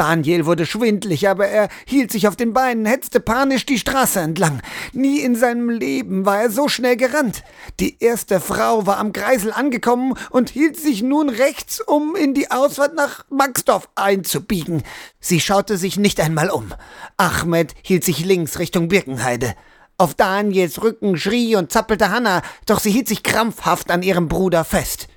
Daniel 0.00 0.46
wurde 0.46 0.64
schwindlig, 0.64 1.28
aber 1.28 1.48
er 1.48 1.68
hielt 1.84 2.10
sich 2.10 2.26
auf 2.26 2.34
den 2.34 2.54
Beinen, 2.54 2.86
hetzte 2.86 3.20
panisch 3.20 3.66
die 3.66 3.78
Straße 3.78 4.18
entlang. 4.18 4.62
Nie 4.94 5.20
in 5.20 5.36
seinem 5.36 5.68
Leben 5.68 6.24
war 6.24 6.40
er 6.40 6.50
so 6.50 6.68
schnell 6.68 6.96
gerannt. 6.96 7.42
Die 7.80 8.02
erste 8.02 8.40
Frau 8.40 8.86
war 8.86 8.96
am 8.96 9.12
Kreisel 9.12 9.52
angekommen 9.52 10.14
und 10.30 10.48
hielt 10.48 10.78
sich 10.78 11.02
nun 11.02 11.28
rechts, 11.28 11.82
um 11.82 12.16
in 12.16 12.32
die 12.32 12.50
Ausfahrt 12.50 12.94
nach 12.94 13.26
Maxdorf 13.28 13.90
einzubiegen. 13.94 14.84
Sie 15.20 15.38
schaute 15.38 15.76
sich 15.76 15.98
nicht 15.98 16.18
einmal 16.18 16.48
um. 16.48 16.72
Ahmed 17.18 17.74
hielt 17.82 18.02
sich 18.02 18.24
links 18.24 18.58
Richtung 18.58 18.88
Birkenheide. 18.88 19.54
Auf 19.98 20.14
Daniels 20.14 20.82
Rücken 20.82 21.18
schrie 21.18 21.56
und 21.56 21.72
zappelte 21.72 22.08
Hanna, 22.08 22.40
doch 22.64 22.80
sie 22.80 22.90
hielt 22.90 23.06
sich 23.06 23.22
krampfhaft 23.22 23.90
an 23.90 24.02
ihrem 24.02 24.28
Bruder 24.28 24.64
fest. 24.64 25.08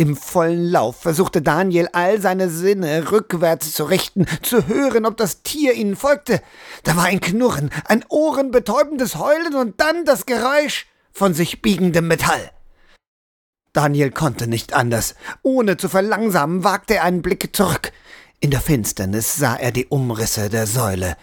Im 0.00 0.16
vollen 0.16 0.64
Lauf 0.64 1.02
versuchte 1.02 1.42
Daniel 1.42 1.90
all 1.92 2.22
seine 2.22 2.48
Sinne 2.48 3.12
rückwärts 3.12 3.74
zu 3.74 3.84
richten, 3.84 4.24
zu 4.40 4.66
hören, 4.66 5.04
ob 5.04 5.18
das 5.18 5.42
Tier 5.42 5.74
ihnen 5.74 5.94
folgte. 5.94 6.40
Da 6.84 6.96
war 6.96 7.04
ein 7.04 7.20
Knurren, 7.20 7.68
ein 7.84 8.02
ohrenbetäubendes 8.08 9.16
Heulen 9.16 9.54
und 9.54 9.78
dann 9.78 10.06
das 10.06 10.24
Geräusch 10.24 10.86
von 11.12 11.34
sich 11.34 11.60
biegendem 11.60 12.08
Metall. 12.08 12.50
Daniel 13.74 14.10
konnte 14.10 14.46
nicht 14.46 14.72
anders. 14.72 15.16
Ohne 15.42 15.76
zu 15.76 15.90
verlangsamen, 15.90 16.64
wagte 16.64 16.94
er 16.94 17.04
einen 17.04 17.20
Blick 17.20 17.54
zurück. 17.54 17.92
In 18.40 18.50
der 18.50 18.62
Finsternis 18.62 19.36
sah 19.36 19.56
er 19.56 19.70
die 19.70 19.84
Umrisse 19.84 20.48
der 20.48 20.66
Säule. 20.66 21.14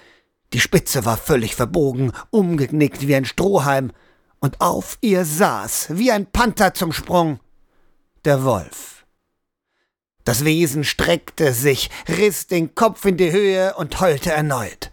Die 0.54 0.60
Spitze 0.60 1.04
war 1.04 1.18
völlig 1.18 1.56
verbogen, 1.56 2.12
umgeknickt 2.30 3.08
wie 3.08 3.16
ein 3.16 3.26
Strohhalm, 3.26 3.92
und 4.40 4.62
auf 4.62 5.00
ihr 5.02 5.26
saß, 5.26 5.88
wie 5.94 6.12
ein 6.12 6.28
Panther 6.28 6.76
zum 6.76 6.94
Sprung, 6.94 7.40
der 8.28 8.44
Wolf. 8.44 9.06
Das 10.26 10.44
Wesen 10.44 10.84
streckte 10.84 11.54
sich, 11.54 11.90
riss 12.10 12.48
den 12.48 12.76
Kopf 12.76 13.06
in 13.06 13.16
die 13.16 13.32
Höhe 13.32 13.74
und 13.76 14.02
heulte 14.02 14.34
erneut. 14.34 14.92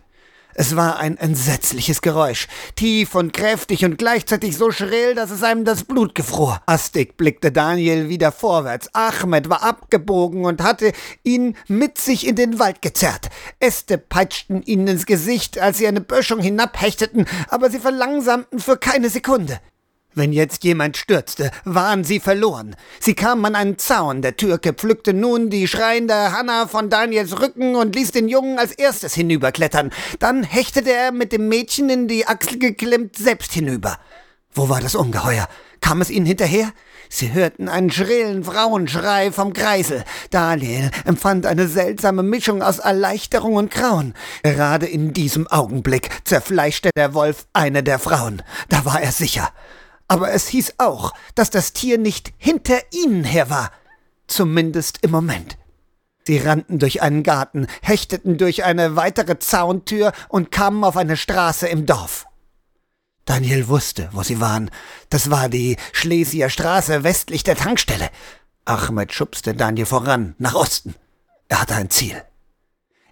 Es 0.55 0.77
war 0.77 1.01
ein 1.01 1.17
entsetzliches 1.17 2.01
Geräusch, 2.01 2.47
tief 2.77 3.17
und 3.17 3.33
kräftig 3.33 3.85
und 3.85 3.99
gleichzeitig 3.99 4.57
so 4.57 4.71
schrill, 4.71 5.17
dass 5.17 5.33
es 5.33 5.43
einem 5.43 5.65
das 5.65 5.83
Blut 5.83 6.15
gefror. 6.15 6.63
Hastig 6.69 7.17
blickte 7.17 7.51
Daniel 7.51 8.09
wieder 8.09 8.31
vorwärts. 8.31 8.89
Ahmed 8.95 9.51
war 9.51 9.65
abgebogen 9.65 10.45
und 10.45 10.63
hatte 10.63 10.93
ihn 11.25 11.57
mit 11.67 11.99
sich 11.99 12.29
in 12.29 12.37
den 12.37 12.61
Wald 12.61 12.83
gezerrt. 12.83 13.31
Äste 13.59 13.99
peitschten 13.99 14.63
ihnen 14.63 14.87
ins 14.87 15.07
Gesicht, 15.07 15.59
als 15.59 15.79
sie 15.79 15.89
eine 15.89 16.01
Böschung 16.01 16.39
hinabhechteten, 16.39 17.27
aber 17.49 17.69
sie 17.69 17.81
verlangsamten 17.81 18.61
für 18.61 18.77
keine 18.77 19.11
Sekunde. 19.11 19.59
Wenn 20.17 20.33
jetzt 20.33 20.63
jemand 20.63 20.97
stürzte, 20.97 21.51
waren 21.65 22.05
sie 22.05 22.21
verloren. 22.21 22.77
Sie 23.01 23.15
kamen 23.15 23.45
an 23.47 23.57
einen 23.57 23.79
Zaun. 23.79 24.23
Der 24.23 24.37
Türke 24.37 24.73
pflückte 24.73 25.13
nun 25.13 25.51
die 25.51 25.67
schreiende 25.67 26.15
Hanna 26.15 26.69
von 26.69 26.89
Daniels 26.89 27.41
Rücken 27.41 27.75
und 27.75 27.97
ließ 27.97 28.13
den 28.13 28.29
Jungen 28.29 28.61
als 28.61 28.71
erstes 28.71 29.15
hinüberklettern. 29.15 29.91
Dann 30.21 30.45
hechtete 30.45 30.93
er 30.93 31.11
mit 31.11 31.33
dem 31.33 31.49
Mädchen 31.49 31.91
in 31.91 32.07
die 32.07 32.29
Achsel 32.29 32.61
geklemmt 32.61 33.17
selbst 33.17 33.53
hinüber. 33.53 33.99
Wo 34.53 34.69
war 34.69 34.81
das 34.81 34.95
Ungeheuer? 34.95 35.49
Kam 35.81 36.01
es 36.01 36.11
ihnen 36.11 36.27
hinterher? 36.27 36.73
Sie 37.09 37.33
hörten 37.33 37.69
einen 37.69 37.91
schrillen 37.91 38.45
Frauenschrei 38.45 39.33
vom 39.33 39.53
Kreisel. 39.53 40.05
Daniel 40.31 40.93
empfand 41.05 41.45
eine 41.45 41.67
seltsame 41.67 42.23
Mischung 42.23 42.63
aus 42.63 42.79
Erleichterung 42.79 43.55
und 43.55 43.73
Grauen. 43.73 44.15
Gerade 44.45 44.87
in 44.87 45.13
diesem 45.13 45.49
Augenblick 45.49 46.11
zerfleischte 46.23 46.91
der 46.97 47.15
Wolf 47.15 47.47
eine 47.53 47.83
der 47.83 47.99
Frauen. 47.99 48.43
Da 48.69 48.85
war 48.85 49.03
er 49.03 49.11
sicher 49.11 49.51
aber 50.09 50.33
es 50.33 50.49
hieß 50.49 50.75
auch, 50.79 51.13
dass 51.35 51.51
das 51.51 51.73
Tier 51.73 51.99
nicht 51.99 52.33
hinter 52.37 52.79
ihnen 52.93 53.25
her 53.25 53.51
war. 53.51 53.71
Zumindest 54.27 54.99
im 55.03 55.11
Moment. 55.11 55.59
Sie 56.27 56.39
rannten 56.39 56.79
durch 56.79 57.03
einen 57.03 57.23
Garten, 57.23 57.67
hechteten 57.83 58.39
durch 58.39 58.65
eine 58.65 58.97
weitere 58.97 59.39
Zauntür 59.39 60.13
und 60.29 60.51
kamen 60.51 60.83
auf 60.85 60.97
eine 60.97 61.17
Straße 61.17 61.67
im 61.69 61.85
Dorf. 61.85 62.27
Daniel 63.27 63.69
wusste, 63.69 64.09
wo 64.13 64.23
sie 64.23 64.41
waren. 64.41 64.71
Das 65.11 65.31
war 65.31 65.49
die 65.49 65.77
Schlesier 65.93 66.49
Straße 66.51 67.05
westlich 67.05 67.43
der 67.43 67.57
Tankstelle. 67.57 68.11
Ahmed 68.65 69.13
schubste 69.13 69.55
Daniel 69.55 69.87
voran, 69.87 70.35
nach 70.39 70.55
Osten. 70.55 70.95
Er 71.49 71.61
hatte 71.61 71.75
ein 71.75 71.91
Ziel. 71.91 72.23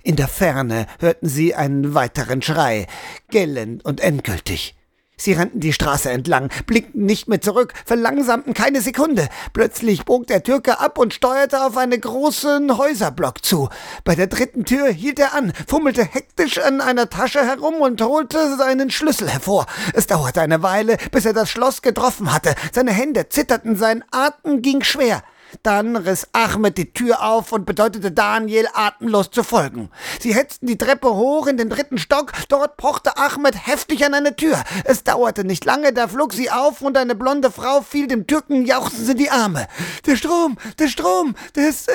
In 0.03 0.17
der 0.17 0.29
Ferne 0.29 0.87
hörten 0.99 1.29
sie 1.29 1.55
einen 1.55 1.95
weiteren 1.95 2.43
Schrei, 2.43 2.87
gellend 3.29 3.85
und 3.85 4.01
endgültig. 4.01 4.75
Sie 5.17 5.35
rannten 5.35 5.61
die 5.61 5.73
Straße 5.73 6.11
entlang, 6.11 6.51
blickten 6.67 7.05
nicht 7.07 7.29
mehr 7.29 7.41
zurück, 7.41 7.75
verlangsamten 7.85 8.55
keine 8.55 8.81
Sekunde. 8.81 9.29
Plötzlich 9.53 10.05
bog 10.05 10.27
der 10.27 10.43
Türke 10.43 10.81
ab 10.81 10.99
und 10.99 11.15
steuerte 11.15 11.65
auf 11.65 11.77
einen 11.77 12.01
großen 12.01 12.77
Häuserblock 12.77 13.45
zu. 13.45 13.69
Bei 14.05 14.15
der 14.17 14.27
dritten 14.27 14.65
Tür 14.65 14.89
hielt 14.89 15.21
er 15.21 15.35
an, 15.35 15.53
fummelte 15.69 16.05
hektisch 16.05 16.59
an 16.59 16.81
einer 16.81 17.09
Tasche 17.09 17.47
herum 17.47 17.75
und 17.75 18.03
holte 18.03 18.57
seinen 18.57 18.91
Schlüssel 18.91 19.29
hervor. 19.29 19.67
Es 19.95 20.07
dauerte 20.09 20.41
eine 20.41 20.63
Weile, 20.63 20.97
bis 21.13 21.25
er 21.25 21.35
das 21.35 21.51
Schloss 21.51 21.83
getroffen 21.83 22.33
hatte. 22.33 22.55
Seine 22.73 22.93
Hände 22.93 23.29
zitterten, 23.29 23.77
sein 23.77 24.05
Atem 24.11 24.61
ging 24.63 24.83
schwer. 24.83 25.23
Dann 25.63 25.97
riss 25.97 26.29
Ahmed 26.33 26.79
die 26.79 26.93
Tür 26.93 27.23
auf 27.23 27.53
und 27.53 27.67
bedeutete 27.67 28.11
Daniel, 28.11 28.69
atemlos 28.73 29.31
zu 29.31 29.43
folgen. 29.43 29.91
Sie 30.21 30.35
hetzten 30.35 30.67
die 30.67 30.79
Treppe 30.79 31.15
hoch 31.15 31.47
in 31.47 31.57
den 31.57 31.69
dritten 31.69 31.99
Stock, 31.99 32.33
dort 32.49 32.77
pochte 32.77 33.17
Ahmed 33.17 33.67
heftig 33.67 34.05
an 34.05 34.15
eine 34.15 34.37
Tür. 34.37 34.63
Es 34.85 35.05
dauerte 35.05 35.45
nicht 35.45 35.65
lange, 35.65 35.93
da 35.93 36.09
flog 36.09 36.33
sie 36.33 36.51
auf 36.51 36.81
und 36.83 36.97
eine 36.97 37.15
blonde 37.15 37.51
Frau 37.51 37.83
fiel 37.83 38.07
dem 38.07 38.27
Türken 38.27 38.65
jauchzend 38.65 39.09
in 39.11 39.19
die 39.19 39.31
Arme. 39.31 39.67
Der 40.07 40.17
Strom, 40.17 40.57
der 40.79 40.89
Strom, 40.89 41.35
der 41.55 41.69
ist, 41.69 41.89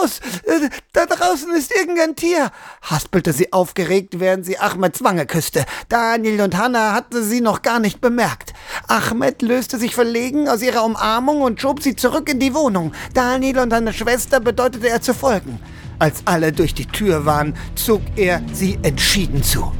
aus. 0.00 0.20
Äh, 0.44 0.68
da 0.92 1.06
draußen 1.06 1.52
ist 1.54 1.74
irgendein 1.74 2.16
Tier, 2.16 2.50
haspelte 2.82 3.32
sie 3.32 3.52
aufgeregt, 3.52 4.20
während 4.20 4.44
sie 4.44 4.58
Ahmeds 4.58 5.02
Wange 5.02 5.26
küsste. 5.26 5.64
Daniel 5.88 6.40
und 6.40 6.56
Hannah 6.56 6.92
hatte 6.92 7.22
sie 7.22 7.40
noch 7.40 7.62
gar 7.62 7.80
nicht 7.80 8.00
bemerkt. 8.00 8.52
Ahmed 8.88 9.42
löste 9.42 9.78
sich 9.78 9.94
verlegen 9.94 10.48
aus 10.48 10.62
ihrer 10.62 10.84
Umarmung 10.84 11.42
und 11.42 11.60
schob 11.60 11.82
sie 11.82 11.96
zurück 11.96 12.28
in 12.28 12.40
die 12.40 12.54
Wohnung. 12.54 12.92
Daniel 13.12 13.58
und 13.58 13.70
seine 13.70 13.92
Schwester 13.92 14.40
bedeutete 14.40 14.88
er 14.88 15.00
zu 15.00 15.14
folgen. 15.14 15.58
Als 15.98 16.22
alle 16.24 16.52
durch 16.52 16.74
die 16.74 16.86
Tür 16.86 17.24
waren, 17.24 17.54
zog 17.74 18.02
er 18.16 18.42
sie 18.52 18.78
entschieden 18.82 19.42
zu. 19.42 19.72